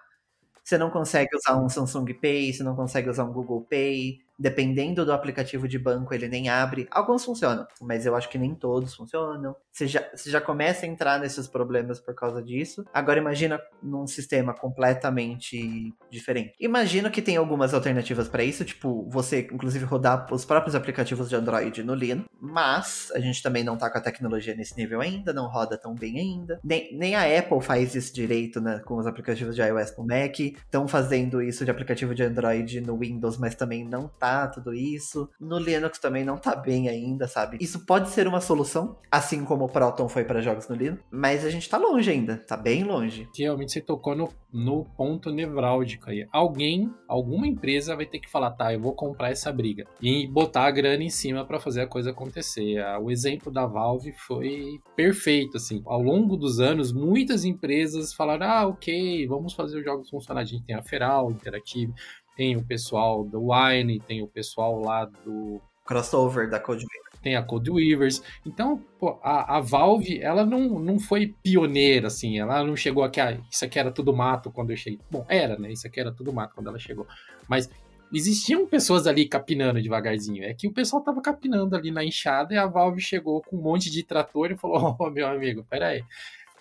Você 0.62 0.78
não 0.78 0.90
consegue 0.90 1.34
usar 1.34 1.56
um 1.56 1.68
Samsung 1.68 2.14
Pay, 2.14 2.52
você 2.52 2.62
não 2.62 2.76
consegue 2.76 3.08
usar 3.08 3.24
um 3.24 3.32
Google 3.32 3.66
Pay, 3.68 4.20
dependendo 4.41 5.05
do 5.05 5.12
aplicativo 5.12 5.68
de 5.68 5.78
banco, 5.78 6.14
ele 6.14 6.26
nem 6.26 6.49
abre. 6.49 6.88
Alguns 6.91 7.24
funcionam, 7.24 7.66
mas 7.82 8.07
eu 8.07 8.16
acho 8.16 8.30
que 8.30 8.38
nem 8.38 8.55
todos 8.55 8.95
funcionam. 8.95 9.55
Você 9.70 9.86
já, 9.86 10.03
você 10.14 10.30
já 10.30 10.41
começa 10.41 10.86
a 10.86 10.88
entrar 10.88 11.20
nesses 11.20 11.47
problemas 11.47 12.01
por 12.01 12.14
causa 12.14 12.43
disso. 12.43 12.84
Agora 12.93 13.18
imagina 13.18 13.61
num 13.82 14.07
sistema 14.07 14.55
completamente 14.55 15.93
diferente. 16.11 16.55
Imagino 16.59 17.11
que 17.11 17.20
tem 17.20 17.36
algumas 17.36 17.74
alternativas 17.74 18.28
para 18.28 18.43
isso, 18.43 18.64
tipo, 18.64 19.07
você 19.11 19.47
inclusive 19.53 19.84
rodar 19.84 20.26
os 20.32 20.45
próprios 20.47 20.74
aplicativos 20.74 21.28
de 21.28 21.36
Android 21.36 21.82
no 21.82 21.95
Linux, 21.95 22.26
mas 22.41 23.12
a 23.14 23.20
gente 23.20 23.43
também 23.43 23.62
não 23.62 23.76
tá 23.76 23.91
com 23.91 23.99
a 23.99 24.01
tecnologia 24.01 24.55
nesse 24.55 24.74
nível 24.76 25.03
ainda, 25.03 25.34
não 25.34 25.49
roda 25.49 25.76
tão 25.76 25.95
bem 25.95 26.18
ainda. 26.18 26.59
Nem, 26.64 26.97
nem 26.97 27.14
a 27.14 27.38
Apple 27.38 27.61
faz 27.61 27.95
isso 27.95 28.14
direito, 28.14 28.61
né, 28.61 28.80
com 28.86 28.97
os 28.97 29.07
aplicativos 29.07 29.55
de 29.55 29.61
iOS 29.61 29.95
no 29.99 30.07
Mac. 30.07 30.41
Estão 30.41 30.88
fazendo 30.88 31.43
isso 31.43 31.64
de 31.64 31.70
aplicativo 31.70 32.14
de 32.14 32.22
Android 32.22 32.80
no 32.80 32.97
Windows, 32.97 33.36
mas 33.36 33.55
também 33.55 33.84
não 33.84 34.09
tá 34.09 34.30
tudo 34.49 34.74
isso. 34.74 35.28
No 35.41 35.59
Linux 35.59 35.99
também 35.99 36.24
não 36.24 36.37
tá 36.37 36.55
bem 36.55 36.89
ainda, 36.89 37.26
sabe? 37.26 37.59
Isso 37.61 37.85
pode 37.87 38.11
ser 38.11 38.26
uma 38.26 38.41
solução, 38.41 38.97
assim 39.11 39.45
como 39.45 39.64
o 39.64 39.68
Proton 39.68 40.09
foi 40.09 40.24
para 40.24 40.41
jogos 40.41 40.68
no 40.68 40.76
Linux, 40.76 41.03
mas 41.11 41.45
a 41.45 41.51
gente 41.51 41.68
tá 41.68 41.78
longe 41.78 42.11
ainda, 42.11 42.37
tá 42.37 42.57
bem 42.57 42.85
longe. 42.85 43.28
Realmente 43.37 43.72
você 43.72 43.81
tocou 43.81 44.14
no, 44.14 44.28
no 44.53 44.85
ponto 44.97 45.31
nevrálgico 45.31 46.11
aí. 46.11 46.26
Alguém, 46.33 46.93
alguma 47.09 47.47
empresa 47.47 47.97
vai 47.97 48.07
ter 48.07 48.18
que 48.18 48.31
falar, 48.31 48.51
tá, 48.53 48.72
eu 48.72 48.81
vou 48.81 48.95
comprar 48.95 49.31
essa 49.31 49.53
briga 49.53 49.87
e 50.01 50.26
botar 50.26 50.64
a 50.64 50.70
grana 50.70 51.03
em 51.03 51.11
cima 51.11 51.45
para 51.45 51.61
fazer 51.61 51.83
a 51.83 51.87
coisa 51.87 52.11
acontecer. 52.11 52.83
O 53.03 53.11
exemplo 53.11 53.53
da 53.53 53.66
Valve 53.66 54.12
foi 54.12 54.81
perfeito, 54.97 55.57
assim. 55.57 55.83
Ao 55.87 56.01
longo 56.01 56.37
dos 56.37 56.61
anos, 56.61 56.93
muitas 56.93 57.45
empresas 57.45 58.12
falaram, 58.12 58.47
ah, 58.47 58.66
ok, 58.66 59.26
vamos 59.26 59.53
fazer 59.53 59.78
os 59.78 59.85
jogos 59.85 60.11
funcionar. 60.11 60.41
A 60.41 60.45
gente 60.45 60.64
tem 60.64 60.74
a 60.74 60.83
Feral, 60.83 61.31
Interactive, 61.31 61.93
tem 62.41 62.57
o 62.57 62.64
pessoal 62.64 63.22
do 63.22 63.51
Wine, 63.51 64.01
tem 64.01 64.22
o 64.22 64.26
pessoal 64.26 64.80
lá 64.80 65.05
do. 65.05 65.61
Crossover 65.84 66.49
da 66.49 66.59
Code 66.59 66.86
Weavers. 66.86 67.20
Tem 67.22 67.36
a 67.36 67.43
Code 67.43 67.70
Weavers. 67.70 68.22
Então, 68.47 68.82
pô, 68.99 69.20
a, 69.22 69.59
a, 69.59 69.61
Valve, 69.61 70.22
ela 70.22 70.43
não, 70.47 70.78
não 70.78 70.99
foi 70.99 71.34
pioneira, 71.43 72.07
assim. 72.07 72.38
Ela 72.38 72.64
não 72.64 72.74
chegou 72.74 73.05
aqui, 73.05 73.20
ah, 73.20 73.38
isso 73.51 73.62
aqui 73.62 73.78
era 73.78 73.91
tudo 73.91 74.16
mato 74.16 74.51
quando 74.51 74.70
eu 74.70 74.76
cheguei. 74.78 74.99
Bom, 75.11 75.26
era, 75.28 75.59
né? 75.59 75.70
Isso 75.70 75.86
aqui 75.86 76.01
era 76.01 76.11
tudo 76.11 76.32
mato 76.32 76.55
quando 76.55 76.68
ela 76.68 76.78
chegou. 76.78 77.07
Mas 77.47 77.68
existiam 78.11 78.66
pessoas 78.66 79.07
ali 79.07 79.28
capinando 79.28 79.82
devagarzinho. 79.82 80.43
É 80.43 80.55
que 80.55 80.66
o 80.66 80.72
pessoal 80.72 81.03
tava 81.03 81.20
capinando 81.20 81.76
ali 81.76 81.91
na 81.91 82.03
enxada 82.03 82.55
e 82.55 82.57
a 82.57 82.66
Valve 82.66 83.03
chegou 83.03 83.43
com 83.43 83.59
um 83.59 83.61
monte 83.61 83.91
de 83.91 84.03
trator 84.03 84.51
e 84.51 84.57
falou: 84.57 84.97
Ô, 84.99 85.05
oh, 85.05 85.11
meu 85.11 85.28
amigo, 85.28 85.62
peraí. 85.68 86.03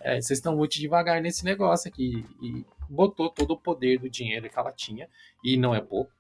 É, 0.02 0.20
vocês 0.20 0.40
estão 0.40 0.58
muito 0.58 0.78
devagar 0.78 1.22
nesse 1.22 1.46
negócio 1.46 1.88
aqui. 1.88 2.26
E 2.42 2.66
botou 2.90 3.30
todo 3.30 3.52
o 3.52 3.58
poder 3.58 4.00
do 4.00 4.10
dinheiro 4.10 4.50
que 4.50 4.58
ela 4.58 4.72
tinha, 4.72 5.08
e 5.44 5.56
não 5.56 5.74
é 5.74 5.82
pouco, 5.82 6.12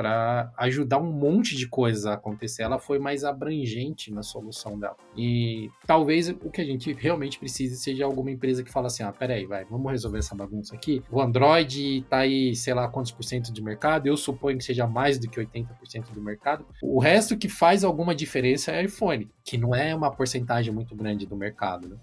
para 0.00 0.50
ajudar 0.56 0.98
um 0.98 1.12
monte 1.12 1.54
de 1.54 1.68
coisas 1.68 2.06
a 2.06 2.14
acontecer. 2.14 2.62
Ela 2.62 2.78
foi 2.78 2.98
mais 2.98 3.22
abrangente 3.22 4.10
na 4.10 4.22
solução 4.22 4.78
dela. 4.78 4.96
E 5.14 5.68
talvez 5.86 6.30
o 6.30 6.50
que 6.50 6.62
a 6.62 6.64
gente 6.64 6.90
realmente 6.94 7.38
precise 7.38 7.76
seja 7.76 8.06
alguma 8.06 8.30
empresa 8.30 8.64
que 8.64 8.72
fala 8.72 8.86
assim: 8.86 9.02
ah, 9.02 9.12
peraí, 9.12 9.44
vai, 9.44 9.66
vamos 9.66 9.90
resolver 9.90 10.20
essa 10.20 10.34
bagunça 10.34 10.74
aqui. 10.74 11.02
O 11.10 11.20
Android 11.20 12.02
tá 12.08 12.18
aí, 12.18 12.56
sei 12.56 12.72
lá 12.72 12.88
quantos 12.88 13.12
por 13.12 13.24
cento 13.24 13.52
de 13.52 13.62
mercado, 13.62 14.06
eu 14.06 14.16
suponho 14.16 14.56
que 14.56 14.64
seja 14.64 14.86
mais 14.86 15.18
do 15.18 15.28
que 15.28 15.38
80% 15.38 16.12
do 16.14 16.22
mercado. 16.22 16.64
O 16.82 16.98
resto 16.98 17.36
que 17.36 17.48
faz 17.48 17.84
alguma 17.84 18.14
diferença 18.14 18.72
é 18.72 18.82
iPhone, 18.82 19.30
que 19.44 19.58
não 19.58 19.74
é 19.74 19.94
uma 19.94 20.10
porcentagem 20.10 20.72
muito 20.72 20.96
grande 20.96 21.26
do 21.26 21.36
mercado, 21.36 21.88
né? 21.88 21.96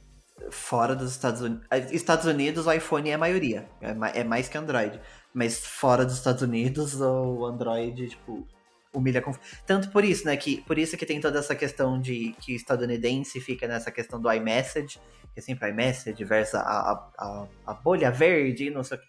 Fora 0.50 0.96
dos 0.96 1.12
Estados 1.12 1.42
Unidos. 1.42 1.68
Estados 1.92 2.26
Unidos, 2.26 2.68
o 2.68 2.72
iPhone 2.72 3.10
é 3.10 3.14
a 3.14 3.18
maioria. 3.18 3.68
É, 3.82 4.22
é 4.22 4.24
mais 4.24 4.48
que 4.48 4.58
Android. 4.58 5.00
Mas 5.34 5.66
fora 5.66 6.06
dos 6.06 6.16
Estados 6.16 6.42
Unidos, 6.42 7.00
o 7.00 7.46
Android, 7.46 8.10
tipo, 8.10 8.48
humilha 8.94 9.22
com. 9.22 9.34
Tanto 9.66 9.90
por 9.92 10.04
isso, 10.04 10.26
né? 10.26 10.36
Que, 10.38 10.62
por 10.62 10.78
isso 10.78 10.98
que 10.98 11.06
tem 11.06 11.20
toda 11.20 11.40
essa 11.40 11.56
questão 11.56 12.00
de 12.00 12.34
que 12.40 12.54
o 12.54 12.56
estadunidense 12.56 13.40
fica 13.40 13.68
nessa 13.68 13.92
questão 13.92 14.20
do 14.20 14.32
iMessage, 14.32 15.00
que 15.34 15.40
é 15.40 15.42
sempre 15.42 15.70
iMessage 15.70 16.24
versus 16.24 16.56
a, 16.56 17.10
a, 17.18 17.48
a, 17.66 17.74
bolha 17.74 18.12
verde, 18.12 18.70
não 18.70 18.84
sei 18.84 18.98
o 18.98 19.02
que. 19.02 19.08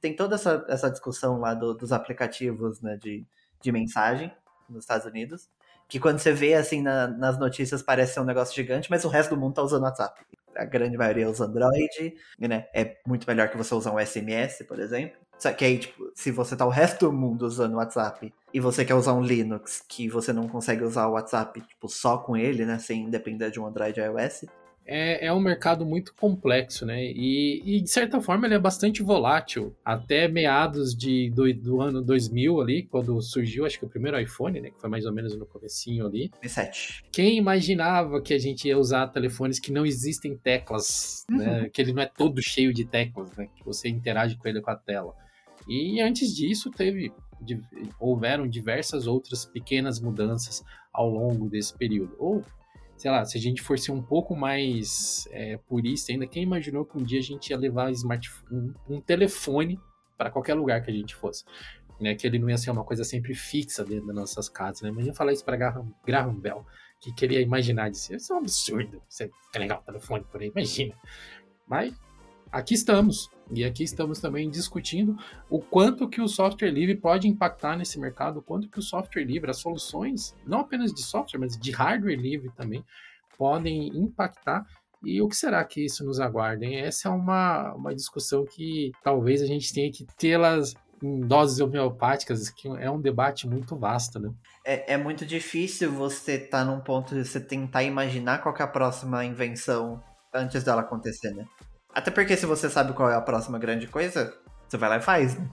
Tem 0.00 0.14
toda 0.14 0.34
essa, 0.34 0.64
essa 0.68 0.90
discussão 0.90 1.40
lá 1.40 1.54
do, 1.54 1.72
dos 1.72 1.90
aplicativos 1.90 2.80
né, 2.82 2.98
de, 3.00 3.26
de 3.60 3.72
mensagem 3.72 4.30
nos 4.68 4.84
Estados 4.84 5.06
Unidos. 5.06 5.48
Que 5.88 5.98
quando 5.98 6.18
você 6.18 6.32
vê 6.32 6.54
assim 6.54 6.82
na, 6.82 7.08
nas 7.08 7.38
notícias 7.38 7.82
parece 7.82 8.14
ser 8.14 8.20
um 8.20 8.24
negócio 8.24 8.54
gigante, 8.54 8.90
mas 8.90 9.04
o 9.04 9.08
resto 9.08 9.34
do 9.34 9.40
mundo 9.40 9.54
tá 9.54 9.62
usando 9.62 9.84
WhatsApp 9.84 10.24
a 10.56 10.64
grande 10.64 10.96
maioria 10.96 11.28
usa 11.28 11.44
Android, 11.44 12.14
né? 12.38 12.66
É 12.74 12.96
muito 13.06 13.26
melhor 13.26 13.48
que 13.48 13.56
você 13.56 13.74
usar 13.74 13.92
um 13.92 13.98
SMS, 13.98 14.64
por 14.64 14.78
exemplo. 14.78 15.16
Só 15.38 15.52
que 15.52 15.64
aí, 15.64 15.78
tipo, 15.78 16.10
se 16.14 16.30
você 16.30 16.56
tá 16.56 16.64
o 16.64 16.70
resto 16.70 17.06
do 17.06 17.12
mundo 17.12 17.44
usando 17.44 17.74
WhatsApp 17.74 18.32
e 18.52 18.60
você 18.60 18.84
quer 18.84 18.94
usar 18.94 19.14
um 19.14 19.20
Linux 19.22 19.84
que 19.88 20.08
você 20.08 20.32
não 20.32 20.48
consegue 20.48 20.84
usar 20.84 21.06
o 21.06 21.12
WhatsApp, 21.12 21.60
tipo, 21.60 21.88
só 21.88 22.18
com 22.18 22.36
ele, 22.36 22.64
né? 22.64 22.78
Sem 22.78 23.10
depender 23.10 23.50
de 23.50 23.60
um 23.60 23.66
Android 23.66 23.98
iOS, 24.00 24.46
é, 24.86 25.26
é 25.26 25.32
um 25.32 25.40
mercado 25.40 25.86
muito 25.86 26.14
complexo, 26.14 26.84
né? 26.84 27.04
E, 27.04 27.62
e, 27.64 27.80
de 27.80 27.88
certa 27.88 28.20
forma 28.20 28.46
ele 28.46 28.54
é 28.54 28.58
bastante 28.58 29.02
volátil. 29.02 29.74
Até 29.84 30.28
meados 30.28 30.94
de, 30.94 31.30
do, 31.30 31.52
do, 31.54 31.80
ano 31.80 32.02
2000 32.02 32.60
ali, 32.60 32.82
quando 32.82 33.20
surgiu, 33.22 33.64
acho 33.64 33.78
que 33.78 33.84
o 33.84 33.88
primeiro 33.88 34.20
iPhone, 34.20 34.60
né? 34.60 34.70
Que 34.70 34.80
foi 34.80 34.90
mais 34.90 35.06
ou 35.06 35.12
menos 35.12 35.36
no 35.36 35.46
comecinho 35.46 36.06
ali. 36.06 36.28
2007. 36.42 37.04
Quem 37.10 37.38
imaginava 37.38 38.20
que 38.20 38.34
a 38.34 38.38
gente 38.38 38.68
ia 38.68 38.78
usar 38.78 39.08
telefones 39.08 39.58
que 39.58 39.72
não 39.72 39.86
existem 39.86 40.36
teclas, 40.36 41.24
né? 41.30 41.36
uhum. 41.36 41.62
né? 41.62 41.70
Que 41.72 41.80
ele 41.80 41.92
não 41.92 42.02
é 42.02 42.06
todo 42.06 42.42
cheio 42.42 42.72
de 42.72 42.84
teclas, 42.84 43.34
né? 43.36 43.48
Que 43.56 43.64
você 43.64 43.88
interage 43.88 44.36
com 44.36 44.46
ele 44.46 44.60
com 44.60 44.70
a 44.70 44.76
tela. 44.76 45.14
E 45.66 46.00
antes 46.00 46.34
disso 46.34 46.70
teve 46.70 47.10
houveram 47.98 48.48
diversas 48.48 49.06
outras 49.06 49.44
pequenas 49.44 50.00
mudanças 50.00 50.62
ao 50.92 51.08
longo 51.08 51.48
desse 51.48 51.76
período. 51.76 52.14
Ou 52.18 52.44
sei 52.96 53.10
lá, 53.10 53.24
se 53.24 53.36
a 53.36 53.40
gente 53.40 53.62
for 53.62 53.78
ser 53.78 53.92
um 53.92 54.02
pouco 54.02 54.36
mais 54.36 55.28
é, 55.30 55.56
purista 55.56 56.12
ainda, 56.12 56.26
quem 56.26 56.42
imaginou 56.42 56.84
que 56.84 56.96
um 56.96 57.02
dia 57.02 57.18
a 57.18 57.22
gente 57.22 57.50
ia 57.50 57.58
levar 57.58 57.90
um, 58.50 58.74
um 58.88 59.00
telefone 59.00 59.78
para 60.16 60.30
qualquer 60.30 60.54
lugar 60.54 60.82
que 60.82 60.90
a 60.90 60.94
gente 60.94 61.14
fosse? 61.14 61.44
Né, 62.00 62.14
que 62.14 62.26
ele 62.26 62.40
não 62.40 62.50
ia 62.50 62.58
ser 62.58 62.72
uma 62.72 62.82
coisa 62.82 63.04
sempre 63.04 63.34
fixa 63.34 63.84
dentro 63.84 64.06
das 64.08 64.16
nossas 64.16 64.48
casas, 64.48 64.82
né? 64.82 64.88
Imagina 64.88 65.14
falar 65.14 65.32
isso 65.32 65.44
para 65.44 65.56
Graham, 65.56 65.94
Graham 66.04 66.34
Bell, 66.34 66.66
que 67.00 67.14
queria 67.14 67.40
imaginar 67.40 67.88
disso. 67.88 68.12
Isso 68.12 68.32
é 68.32 68.36
um 68.36 68.40
absurdo, 68.40 69.00
você 69.08 69.30
carregar 69.52 69.78
o 69.78 69.82
telefone 69.82 70.24
por 70.24 70.40
aí, 70.40 70.48
imagina. 70.48 70.98
Mas 71.68 71.94
aqui 72.50 72.74
estamos. 72.74 73.30
E 73.50 73.64
aqui 73.64 73.84
estamos 73.84 74.20
também 74.20 74.50
discutindo 74.50 75.16
o 75.50 75.60
quanto 75.60 76.08
que 76.08 76.20
o 76.20 76.28
software 76.28 76.70
livre 76.70 76.96
pode 76.96 77.28
impactar 77.28 77.76
nesse 77.76 77.98
mercado, 78.00 78.38
o 78.38 78.42
quanto 78.42 78.68
que 78.68 78.78
o 78.78 78.82
software 78.82 79.24
livre, 79.24 79.50
as 79.50 79.58
soluções, 79.58 80.34
não 80.46 80.60
apenas 80.60 80.92
de 80.92 81.02
software, 81.02 81.40
mas 81.40 81.56
de 81.56 81.70
hardware 81.70 82.16
livre 82.16 82.50
também, 82.56 82.84
podem 83.36 83.88
impactar 83.88 84.64
e 85.04 85.20
o 85.20 85.28
que 85.28 85.36
será 85.36 85.62
que 85.64 85.84
isso 85.84 86.04
nos 86.04 86.18
aguarda? 86.18 86.64
Hein? 86.64 86.80
Essa 86.80 87.08
é 87.08 87.10
uma, 87.10 87.74
uma 87.74 87.94
discussão 87.94 88.44
que 88.44 88.90
talvez 89.02 89.42
a 89.42 89.46
gente 89.46 89.72
tenha 89.72 89.92
que 89.92 90.06
tê-las 90.16 90.74
em 91.02 91.20
doses 91.20 91.60
homeopáticas, 91.60 92.48
que 92.48 92.68
é 92.68 92.90
um 92.90 93.00
debate 93.00 93.46
muito 93.46 93.76
vasto, 93.76 94.18
né? 94.18 94.32
É, 94.64 94.94
é 94.94 94.96
muito 94.96 95.26
difícil 95.26 95.92
você 95.92 96.36
estar 96.36 96.60
tá 96.60 96.64
num 96.64 96.80
ponto 96.80 97.14
de 97.14 97.24
você 97.24 97.38
tentar 97.38 97.82
imaginar 97.82 98.38
qual 98.38 98.56
é 98.58 98.62
a 98.62 98.66
próxima 98.66 99.24
invenção 99.24 100.02
antes 100.32 100.64
dela 100.64 100.80
acontecer, 100.80 101.34
né? 101.34 101.44
Até 101.94 102.10
porque 102.10 102.36
se 102.36 102.46
você 102.46 102.68
sabe 102.68 102.92
qual 102.92 103.10
é 103.10 103.14
a 103.14 103.20
próxima 103.20 103.58
grande 103.58 103.86
coisa, 103.86 104.34
você 104.68 104.76
vai 104.76 104.88
lá 104.88 104.96
e 104.96 105.00
faz, 105.00 105.38
né? 105.38 105.48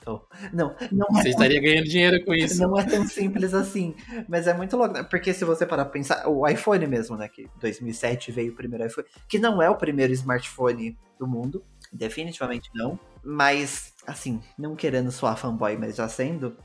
Então, 0.00 0.22
não, 0.52 0.74
não 0.92 1.06
é 1.18 1.22
você 1.22 1.30
estaria 1.30 1.60
ganhando 1.60 1.88
dinheiro 1.88 2.24
com 2.24 2.34
isso. 2.34 2.60
Não 2.60 2.78
é 2.78 2.84
tão 2.84 3.06
simples 3.06 3.54
assim. 3.54 3.94
Mas 4.28 4.46
é 4.46 4.52
muito 4.52 4.76
louco, 4.76 4.94
né? 4.94 5.02
porque 5.02 5.32
se 5.32 5.44
você 5.44 5.64
parar 5.64 5.84
pra 5.84 5.92
pensar, 5.92 6.28
o 6.28 6.46
iPhone 6.46 6.86
mesmo, 6.86 7.16
né? 7.16 7.28
Que 7.28 7.48
2007 7.60 8.32
veio 8.32 8.52
o 8.52 8.56
primeiro 8.56 8.86
iPhone, 8.86 9.06
que 9.28 9.38
não 9.38 9.62
é 9.62 9.70
o 9.70 9.76
primeiro 9.76 10.12
smartphone 10.12 10.98
do 11.18 11.26
mundo, 11.26 11.64
definitivamente 11.92 12.70
não. 12.74 12.98
Mas, 13.24 13.94
assim, 14.06 14.40
não 14.58 14.76
querendo 14.76 15.10
soar 15.10 15.36
fanboy, 15.36 15.76
mas 15.76 15.96
já 15.96 16.08
sendo, 16.08 16.56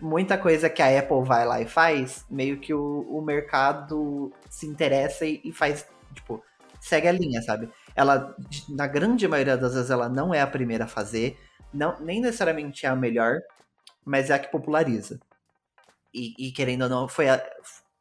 muita 0.00 0.38
coisa 0.38 0.70
que 0.70 0.82
a 0.82 0.98
Apple 0.98 1.22
vai 1.24 1.46
lá 1.46 1.60
e 1.60 1.66
faz, 1.66 2.24
meio 2.30 2.58
que 2.58 2.72
o, 2.72 3.06
o 3.10 3.22
mercado 3.22 4.32
se 4.48 4.66
interessa 4.66 5.26
e, 5.26 5.40
e 5.44 5.52
faz, 5.52 5.86
tipo, 6.14 6.42
segue 6.80 7.08
a 7.08 7.12
linha, 7.12 7.42
sabe? 7.42 7.68
Ela, 7.94 8.34
na 8.68 8.86
grande 8.86 9.26
maioria 9.26 9.56
das 9.56 9.74
vezes, 9.74 9.90
ela 9.90 10.08
não 10.08 10.32
é 10.32 10.40
a 10.40 10.46
primeira 10.46 10.84
a 10.84 10.88
fazer, 10.88 11.38
não, 11.72 11.98
nem 12.00 12.20
necessariamente 12.20 12.86
é 12.86 12.88
a 12.88 12.96
melhor, 12.96 13.40
mas 14.04 14.30
é 14.30 14.34
a 14.34 14.38
que 14.38 14.50
populariza. 14.50 15.20
E, 16.12 16.34
e 16.38 16.52
querendo 16.52 16.82
ou 16.82 16.88
não, 16.88 17.08
foi, 17.08 17.28
a, 17.28 17.42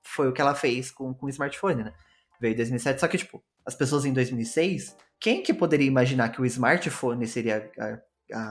foi 0.02 0.28
o 0.28 0.34
que 0.34 0.42
ela 0.42 0.56
fez 0.56 0.90
com, 0.92 1.14
com 1.14 1.26
o 1.26 1.30
smartphone, 1.30 1.84
né? 1.84 1.94
Veio 2.40 2.54
em 2.54 2.58
2007, 2.58 3.00
só 3.00 3.08
que, 3.08 3.18
tipo, 3.18 3.44
as 3.66 3.76
pessoas 3.76 4.06
em 4.06 4.14
2006, 4.14 4.96
quem 5.20 5.44
que 5.44 5.54
poderia 5.54 5.88
imaginar 5.88 6.30
que 6.30 6.42
o 6.42 6.46
smartphone 6.46 7.28
seria 7.28 7.70
a, 7.78 8.00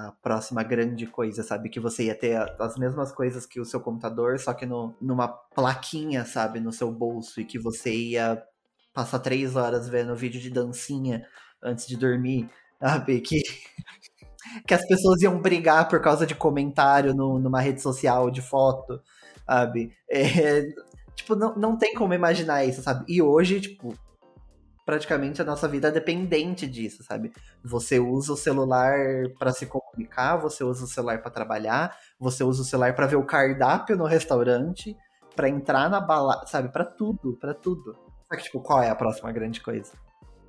a 0.08 0.12
próxima 0.22 0.62
grande 0.62 1.06
coisa, 1.06 1.42
sabe? 1.42 1.68
Que 1.68 1.80
você 1.80 2.04
ia 2.04 2.14
ter 2.14 2.36
as 2.60 2.76
mesmas 2.76 3.10
coisas 3.10 3.46
que 3.46 3.60
o 3.60 3.64
seu 3.64 3.80
computador, 3.80 4.38
só 4.38 4.52
que 4.52 4.66
no, 4.66 4.94
numa 5.00 5.26
plaquinha, 5.26 6.24
sabe? 6.24 6.60
No 6.60 6.72
seu 6.72 6.92
bolso, 6.92 7.40
e 7.40 7.44
que 7.44 7.58
você 7.58 7.92
ia 7.92 8.42
passar 8.92 9.18
três 9.18 9.56
horas 9.56 9.88
vendo 9.88 10.14
vídeo 10.14 10.40
de 10.40 10.50
dancinha 10.50 11.26
antes 11.62 11.86
de 11.86 11.96
dormir, 11.96 12.48
sabe? 12.80 13.20
Que, 13.20 13.42
que 14.66 14.74
as 14.74 14.86
pessoas 14.86 15.22
iam 15.22 15.40
brigar 15.40 15.88
por 15.88 16.00
causa 16.00 16.26
de 16.26 16.34
comentário 16.34 17.14
no, 17.14 17.38
numa 17.38 17.60
rede 17.60 17.80
social 17.80 18.30
de 18.30 18.42
foto, 18.42 19.00
sabe? 19.46 19.92
É, 20.10 20.62
tipo, 21.14 21.34
não, 21.34 21.54
não 21.56 21.76
tem 21.76 21.94
como 21.94 22.14
imaginar 22.14 22.64
isso, 22.64 22.82
sabe? 22.82 23.04
E 23.08 23.20
hoje, 23.20 23.60
tipo, 23.60 23.94
praticamente 24.88 25.42
a 25.42 25.44
nossa 25.44 25.68
vida 25.68 25.88
é 25.88 25.90
dependente 25.90 26.66
disso, 26.66 27.04
sabe? 27.04 27.30
Você 27.62 27.98
usa 27.98 28.32
o 28.32 28.36
celular 28.38 28.96
para 29.38 29.52
se 29.52 29.66
comunicar, 29.66 30.38
você 30.38 30.64
usa 30.64 30.84
o 30.84 30.88
celular 30.88 31.20
para 31.20 31.30
trabalhar, 31.30 31.94
você 32.18 32.42
usa 32.42 32.62
o 32.62 32.64
celular 32.64 32.94
para 32.94 33.06
ver 33.06 33.16
o 33.16 33.26
cardápio 33.26 33.98
no 33.98 34.06
restaurante, 34.06 34.96
para 35.36 35.46
entrar 35.46 35.90
na 35.90 36.00
balada, 36.00 36.46
sabe? 36.46 36.70
Para 36.70 36.86
tudo, 36.86 37.36
para 37.38 37.52
tudo. 37.52 38.07
Só 38.28 38.36
que, 38.36 38.42
tipo, 38.44 38.60
qual 38.60 38.82
é 38.82 38.90
a 38.90 38.94
próxima 38.94 39.32
grande 39.32 39.60
coisa? 39.60 39.92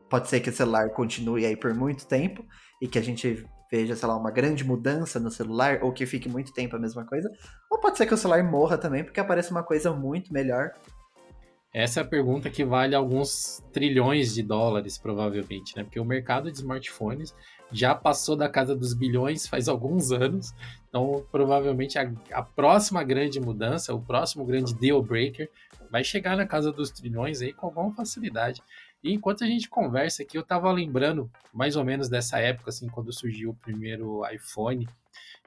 Pode 0.10 0.28
ser 0.28 0.40
que 0.40 0.50
o 0.50 0.54
celular 0.54 0.90
continue 0.90 1.46
aí 1.46 1.56
por 1.56 1.74
muito 1.74 2.06
tempo 2.06 2.44
e 2.82 2.88
que 2.88 2.98
a 2.98 3.02
gente 3.02 3.46
veja, 3.72 3.96
sei 3.96 4.08
lá, 4.08 4.18
uma 4.18 4.32
grande 4.32 4.64
mudança 4.64 5.20
no 5.20 5.30
celular 5.30 5.80
ou 5.84 5.94
que 5.94 6.06
fique 6.06 6.28
muito 6.28 6.52
tempo 6.52 6.76
a 6.76 6.80
mesma 6.80 7.06
coisa. 7.06 7.30
Ou 7.70 7.80
pode 7.80 7.98
ser 7.98 8.06
que 8.06 8.14
o 8.14 8.18
celular 8.18 8.44
morra 8.44 8.78
também 8.78 9.04
porque 9.04 9.20
apareça 9.20 9.52
uma 9.52 9.64
coisa 9.64 9.94
muito 9.94 10.34
melhor. 10.34 10.72
Essa 11.72 12.00
é 12.00 12.04
a 12.04 12.08
pergunta 12.08 12.50
que 12.50 12.66
vale 12.66 12.96
alguns 12.96 13.62
trilhões 13.72 14.34
de 14.34 14.42
dólares, 14.42 14.98
provavelmente, 14.98 15.78
né? 15.78 15.84
Porque 15.84 16.00
o 16.00 16.06
mercado 16.06 16.52
de 16.52 16.58
smartphones 16.58 17.36
já 17.72 17.94
passou 17.94 18.36
da 18.36 18.50
casa 18.50 18.76
dos 18.76 18.96
bilhões 18.96 19.46
faz 19.48 19.70
alguns 19.70 20.12
anos. 20.12 20.52
Então, 20.88 21.24
provavelmente, 21.32 22.00
a, 22.00 22.12
a 22.32 22.42
próxima 22.42 23.04
grande 23.04 23.40
mudança, 23.40 23.94
o 23.94 24.02
próximo 24.02 24.44
grande 24.46 24.74
deal 24.74 25.00
breaker, 25.04 25.48
vai 25.90 26.04
chegar 26.04 26.38
na 26.38 26.46
casa 26.46 26.72
dos 26.72 26.92
trilhões 26.92 27.42
aí 27.42 27.54
com 27.54 27.68
alguma 27.68 27.94
facilidade. 27.94 28.62
E 29.04 29.14
enquanto 29.14 29.44
a 29.44 29.48
gente 29.48 29.70
conversa 29.70 30.24
aqui, 30.24 30.38
eu 30.38 30.44
tava 30.44 30.72
lembrando 30.72 31.32
mais 31.54 31.76
ou 31.76 31.84
menos 31.84 32.10
dessa 32.10 32.40
época, 32.40 32.70
assim, 32.70 32.88
quando 32.88 33.14
surgiu 33.14 33.52
o 33.52 33.56
primeiro 33.56 34.22
iPhone, 34.30 34.88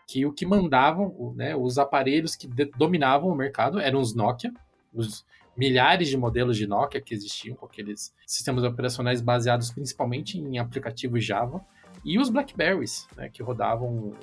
que 0.06 0.26
o 0.26 0.32
que 0.32 0.44
mandavam, 0.44 1.34
né, 1.36 1.54
os 1.54 1.78
aparelhos 1.78 2.34
que 2.34 2.48
dominavam 2.76 3.30
o 3.30 3.36
mercado 3.36 3.78
eram 3.78 4.00
os 4.00 4.14
Nokia, 4.14 4.52
os 4.92 5.24
milhares 5.56 6.08
de 6.08 6.16
modelos 6.16 6.56
de 6.56 6.66
Nokia 6.66 7.00
que 7.00 7.14
existiam, 7.14 7.56
com 7.56 7.66
aqueles 7.66 8.14
sistemas 8.26 8.64
operacionais 8.64 9.20
baseados 9.20 9.70
principalmente 9.70 10.38
em 10.38 10.58
aplicativos 10.58 11.24
Java, 11.24 11.64
e 12.04 12.18
os 12.18 12.30
Blackberries, 12.30 13.06
né, 13.16 13.28
que 13.28 13.42
rodavam 13.42 14.14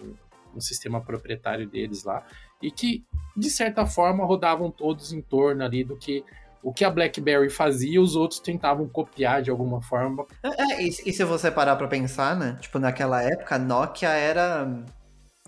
um 0.55 0.61
sistema 0.61 1.01
proprietário 1.01 1.67
deles 1.67 2.03
lá, 2.03 2.25
e 2.61 2.71
que, 2.71 3.05
de 3.35 3.49
certa 3.49 3.85
forma, 3.85 4.25
rodavam 4.25 4.69
todos 4.69 5.13
em 5.13 5.21
torno 5.21 5.63
ali 5.63 5.83
do 5.83 5.95
que 5.95 6.23
o 6.61 6.73
que 6.73 6.83
a 6.83 6.89
BlackBerry 6.89 7.49
fazia, 7.49 8.01
os 8.01 8.15
outros 8.15 8.39
tentavam 8.39 8.87
copiar 8.87 9.41
de 9.41 9.49
alguma 9.49 9.81
forma. 9.81 10.25
É, 10.43 10.73
é 10.73 10.83
e, 10.83 10.87
e 10.89 11.13
se 11.13 11.23
você 11.23 11.49
parar 11.49 11.75
para 11.75 11.87
pensar, 11.87 12.35
né? 12.35 12.57
Tipo, 12.59 12.79
naquela 12.79 13.21
época, 13.21 13.55
a 13.55 13.59
Nokia 13.59 14.09
era. 14.09 14.83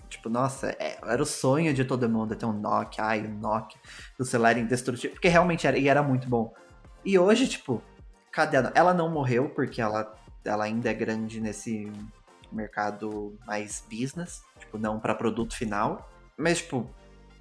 Tipo, 0.08 0.28
nossa, 0.28 0.70
é, 0.78 0.98
era 1.02 1.22
o 1.22 1.26
sonho 1.26 1.72
de 1.72 1.84
todo 1.84 2.08
mundo 2.08 2.34
ter 2.34 2.46
um 2.46 2.52
Nokia, 2.52 3.04
ai, 3.04 3.26
um 3.26 3.38
Nokia, 3.38 3.80
o 4.18 4.24
celular 4.24 4.56
indestrutível, 4.58 5.12
porque 5.12 5.28
realmente 5.28 5.66
era, 5.66 5.78
e 5.78 5.88
era 5.88 6.02
muito 6.02 6.28
bom. 6.28 6.52
E 7.04 7.18
hoje, 7.18 7.48
tipo, 7.48 7.82
cadê 8.30 8.58
a... 8.58 8.72
Ela 8.74 8.92
não 8.92 9.10
morreu, 9.10 9.48
porque 9.50 9.80
ela, 9.80 10.14
ela 10.44 10.64
ainda 10.64 10.90
é 10.90 10.94
grande 10.94 11.40
nesse 11.40 11.90
mercado 12.54 13.36
mais 13.46 13.84
business, 13.90 14.42
tipo, 14.58 14.78
não 14.78 15.00
para 15.00 15.14
produto 15.14 15.56
final. 15.56 16.08
Mas, 16.36 16.58
tipo, 16.58 16.88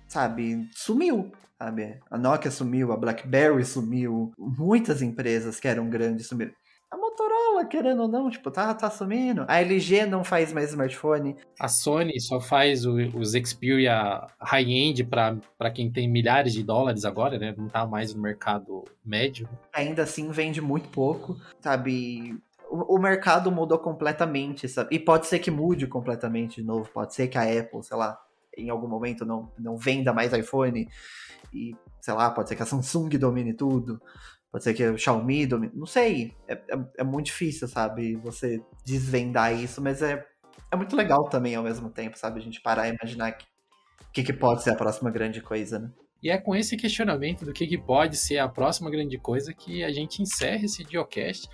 sabe, 0.08 0.70
sumiu, 0.74 1.32
sabe? 1.58 2.00
A 2.10 2.18
Nokia 2.18 2.52
sumiu, 2.52 2.92
a 2.92 2.98
BlackBerry 2.98 3.64
sumiu, 3.64 4.32
muitas 4.38 5.02
empresas 5.02 5.60
que 5.60 5.68
eram 5.68 5.90
grandes 5.90 6.28
sumiram. 6.28 6.54
A 6.92 6.98
Motorola, 6.98 7.66
querendo 7.66 8.02
ou 8.02 8.08
não, 8.10 8.30
tipo, 8.30 8.52
tá, 8.52 8.74
tá 8.74 8.90
sumindo. 8.90 9.46
A 9.48 9.62
LG 9.62 10.06
não 10.08 10.26
faz 10.26 10.52
mais 10.52 10.72
smartphone. 10.72 11.38
A 11.58 11.70
Sony 11.70 12.20
só 12.20 12.42
faz 12.42 12.86
o, 12.86 12.96
os 13.18 13.32
Xperia 13.32 14.28
high-end 14.42 15.06
para 15.06 15.72
quem 15.74 15.90
tem 15.90 16.10
milhares 16.10 16.52
de 16.52 16.64
dólares 16.64 17.06
agora, 17.06 17.40
né? 17.40 17.56
Não 17.58 17.70
tá 17.70 17.88
mais 17.88 18.14
no 18.14 18.22
mercado 18.22 18.84
médio. 19.06 19.48
Ainda 19.72 20.04
assim, 20.04 20.32
vende 20.32 20.60
muito 20.60 20.90
pouco, 20.90 21.40
sabe? 21.62 22.38
O, 22.72 23.00
mercado 23.00 23.52
mudou 23.52 23.78
completamente, 23.78 24.68
sabe? 24.70 24.96
E 24.96 25.00
pode 25.00 25.28
ser 25.28 25.40
que 25.40 25.52
mude 25.52 25.88
completamente 25.88 26.62
de 26.62 26.68
novo. 26.68 26.90
Pode 26.92 27.14
ser 27.14 27.28
que 27.28 27.38
a 27.38 27.44
Apple, 27.44 27.84
sei 27.84 27.98
lá, 27.98 28.18
em 28.58 28.70
algum 28.70 28.88
momento 28.88 29.26
não, 29.26 29.52
não 29.60 29.78
venda 29.78 30.14
mais 30.14 30.32
iPhone 30.34 30.88
e, 31.54 31.76
sei 32.00 32.14
lá, 32.14 32.30
pode 32.30 32.50
ser 32.50 32.56
que 32.56 32.64
a 32.64 32.66
Samsung 32.66 33.10
domine 33.18 33.54
tudo, 33.54 34.02
pode 34.52 34.64
ser 34.64 34.74
que 34.74 34.84
a 34.84 34.98
Xiaomi 34.98 35.46
domine, 35.46 35.74
não 35.76 35.86
sei, 35.86 36.34
é, 36.48 36.54
é, 36.54 36.86
é 37.00 37.04
muito 37.04 37.28
difícil, 37.28 37.68
sabe, 37.68 38.16
você 38.16 38.62
desvendar 38.86 39.54
isso, 39.54 39.82
mas 39.82 40.02
é, 40.02 40.26
é 40.72 40.76
muito 40.76 40.96
legal 40.96 41.30
também 41.30 41.56
ao 41.56 41.64
mesmo 41.64 41.90
tempo, 41.90 42.18
sabe, 42.18 42.40
a 42.40 42.44
gente 42.44 42.62
parar 42.62 42.88
e 42.88 42.96
imaginar 42.96 43.32
que, 43.34 43.46
que, 44.14 44.24
que 44.24 44.34
pode 44.34 44.64
ser 44.64 44.72
a 44.72 44.76
próxima 44.76 45.10
grande 45.10 45.42
coisa, 45.42 45.80
né? 45.80 45.92
E 46.24 46.30
é 46.30 46.38
com 46.38 46.56
esse 46.56 46.78
questionamento 46.78 47.44
do 47.44 47.52
que, 47.52 47.66
que 47.66 47.80
pode 47.80 48.16
ser 48.16 48.38
a 48.38 48.48
próxima 48.48 48.92
grande 48.92 49.18
coisa 49.18 49.54
que 49.54 49.84
a 49.84 49.92
gente 49.92 50.22
encerra 50.22 50.66
esse 50.66 50.84
Geocast. 50.84 51.50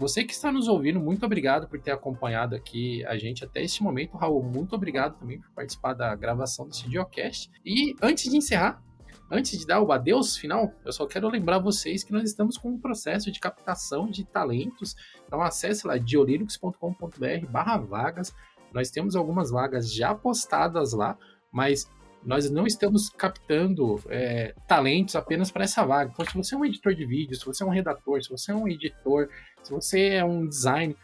Você 0.00 0.24
que 0.24 0.32
está 0.32 0.50
nos 0.50 0.66
ouvindo, 0.66 0.98
muito 0.98 1.26
obrigado 1.26 1.68
por 1.68 1.78
ter 1.78 1.90
acompanhado 1.90 2.56
aqui 2.56 3.04
a 3.04 3.18
gente 3.18 3.44
até 3.44 3.62
este 3.62 3.82
momento. 3.82 4.16
Raul, 4.16 4.42
muito 4.42 4.74
obrigado 4.74 5.18
também 5.18 5.38
por 5.38 5.50
participar 5.50 5.92
da 5.92 6.14
gravação 6.14 6.66
desse 6.66 6.90
Geocast. 6.90 7.50
E 7.62 7.94
antes 8.00 8.30
de 8.30 8.34
encerrar, 8.34 8.82
antes 9.30 9.58
de 9.58 9.66
dar 9.66 9.82
o 9.82 9.92
adeus 9.92 10.38
final, 10.38 10.72
eu 10.86 10.92
só 10.94 11.06
quero 11.06 11.28
lembrar 11.28 11.58
vocês 11.58 12.02
que 12.02 12.14
nós 12.14 12.24
estamos 12.24 12.56
com 12.56 12.70
um 12.70 12.80
processo 12.80 13.30
de 13.30 13.38
captação 13.38 14.08
de 14.08 14.24
talentos. 14.24 14.96
Então 15.26 15.42
acesse 15.42 15.86
lá 15.86 15.98
diolinux.com.br 15.98 17.46
barra 17.50 17.76
vagas. 17.76 18.34
Nós 18.72 18.90
temos 18.90 19.14
algumas 19.14 19.50
vagas 19.50 19.92
já 19.92 20.14
postadas 20.14 20.94
lá, 20.94 21.18
mas 21.52 21.86
nós 22.24 22.50
não 22.50 22.66
estamos 22.66 23.08
captando 23.08 24.00
é, 24.08 24.54
talentos 24.66 25.16
apenas 25.16 25.50
para 25.50 25.64
essa 25.64 25.84
vaga. 25.84 26.10
Então, 26.12 26.24
se 26.26 26.34
você 26.34 26.54
é 26.54 26.58
um 26.58 26.64
editor 26.64 26.94
de 26.94 27.06
vídeo, 27.06 27.34
se 27.34 27.44
você 27.44 27.62
é 27.62 27.66
um 27.66 27.70
redator, 27.70 28.22
se 28.22 28.28
você 28.28 28.52
é 28.52 28.54
um 28.54 28.68
editor, 28.68 29.28
se 29.62 29.70
você 29.70 30.08
é 30.10 30.24
um 30.24 30.46
design, 30.46 30.96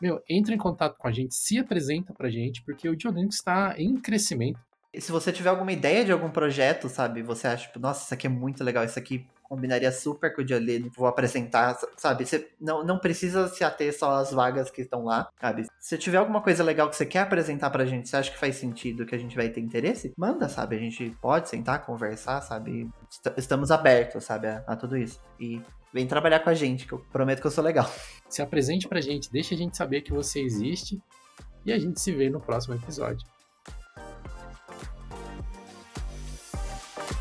meu, 0.00 0.22
entre 0.28 0.54
em 0.54 0.58
contato 0.58 0.96
com 0.98 1.08
a 1.08 1.12
gente, 1.12 1.34
se 1.34 1.58
apresenta 1.58 2.12
para 2.12 2.28
a 2.28 2.30
gente, 2.30 2.62
porque 2.62 2.88
o 2.88 2.96
Diolinux 2.96 3.36
está 3.36 3.74
em 3.78 3.96
crescimento. 3.96 4.58
E 4.92 5.00
se 5.00 5.10
você 5.10 5.32
tiver 5.32 5.50
alguma 5.50 5.72
ideia 5.72 6.04
de 6.04 6.12
algum 6.12 6.30
projeto, 6.30 6.88
sabe, 6.88 7.20
você 7.22 7.48
acha, 7.48 7.66
tipo, 7.66 7.80
nossa, 7.80 8.04
isso 8.04 8.14
aqui 8.14 8.26
é 8.26 8.30
muito 8.30 8.62
legal, 8.62 8.84
isso 8.84 8.98
aqui 8.98 9.26
combinaria 9.42 9.92
super 9.92 10.34
com 10.34 10.40
o 10.40 10.44
Diolene, 10.44 10.90
vou 10.96 11.06
apresentar, 11.06 11.76
sabe? 11.96 12.24
Você 12.24 12.50
não, 12.60 12.84
não 12.84 12.98
precisa 12.98 13.48
se 13.48 13.62
ater 13.62 13.96
só 13.96 14.16
às 14.16 14.32
vagas 14.32 14.70
que 14.70 14.82
estão 14.82 15.04
lá, 15.04 15.28
sabe? 15.40 15.66
Se 15.78 15.98
tiver 15.98 16.16
alguma 16.18 16.40
coisa 16.40 16.64
legal 16.64 16.88
que 16.88 16.96
você 16.96 17.04
quer 17.04 17.20
apresentar 17.20 17.70
pra 17.70 17.84
gente, 17.84 18.08
você 18.08 18.16
acha 18.16 18.30
que 18.30 18.38
faz 18.38 18.56
sentido, 18.56 19.04
que 19.04 19.14
a 19.14 19.18
gente 19.18 19.36
vai 19.36 19.48
ter 19.48 19.60
interesse, 19.60 20.12
manda, 20.16 20.48
sabe? 20.48 20.76
A 20.76 20.78
gente 20.78 21.10
pode 21.20 21.48
sentar, 21.48 21.84
conversar, 21.84 22.40
sabe? 22.40 22.88
Estamos 23.36 23.70
abertos, 23.70 24.24
sabe, 24.24 24.46
a, 24.46 24.64
a 24.66 24.76
tudo 24.76 24.96
isso. 24.96 25.20
E 25.38 25.60
vem 25.94 26.08
trabalhar 26.08 26.40
com 26.40 26.50
a 26.50 26.54
gente, 26.54 26.86
que 26.86 26.92
eu 26.92 26.98
prometo 26.98 27.40
que 27.40 27.46
eu 27.46 27.50
sou 27.52 27.62
legal. 27.62 27.88
Se 28.28 28.42
apresente 28.42 28.88
pra 28.88 29.00
gente, 29.00 29.30
deixa 29.30 29.54
a 29.54 29.58
gente 29.58 29.76
saber 29.76 30.02
que 30.02 30.12
você 30.12 30.40
existe 30.40 31.00
e 31.64 31.72
a 31.72 31.78
gente 31.78 32.00
se 32.00 32.12
vê 32.12 32.28
no 32.28 32.40
próximo 32.40 32.74
episódio. 32.74 33.24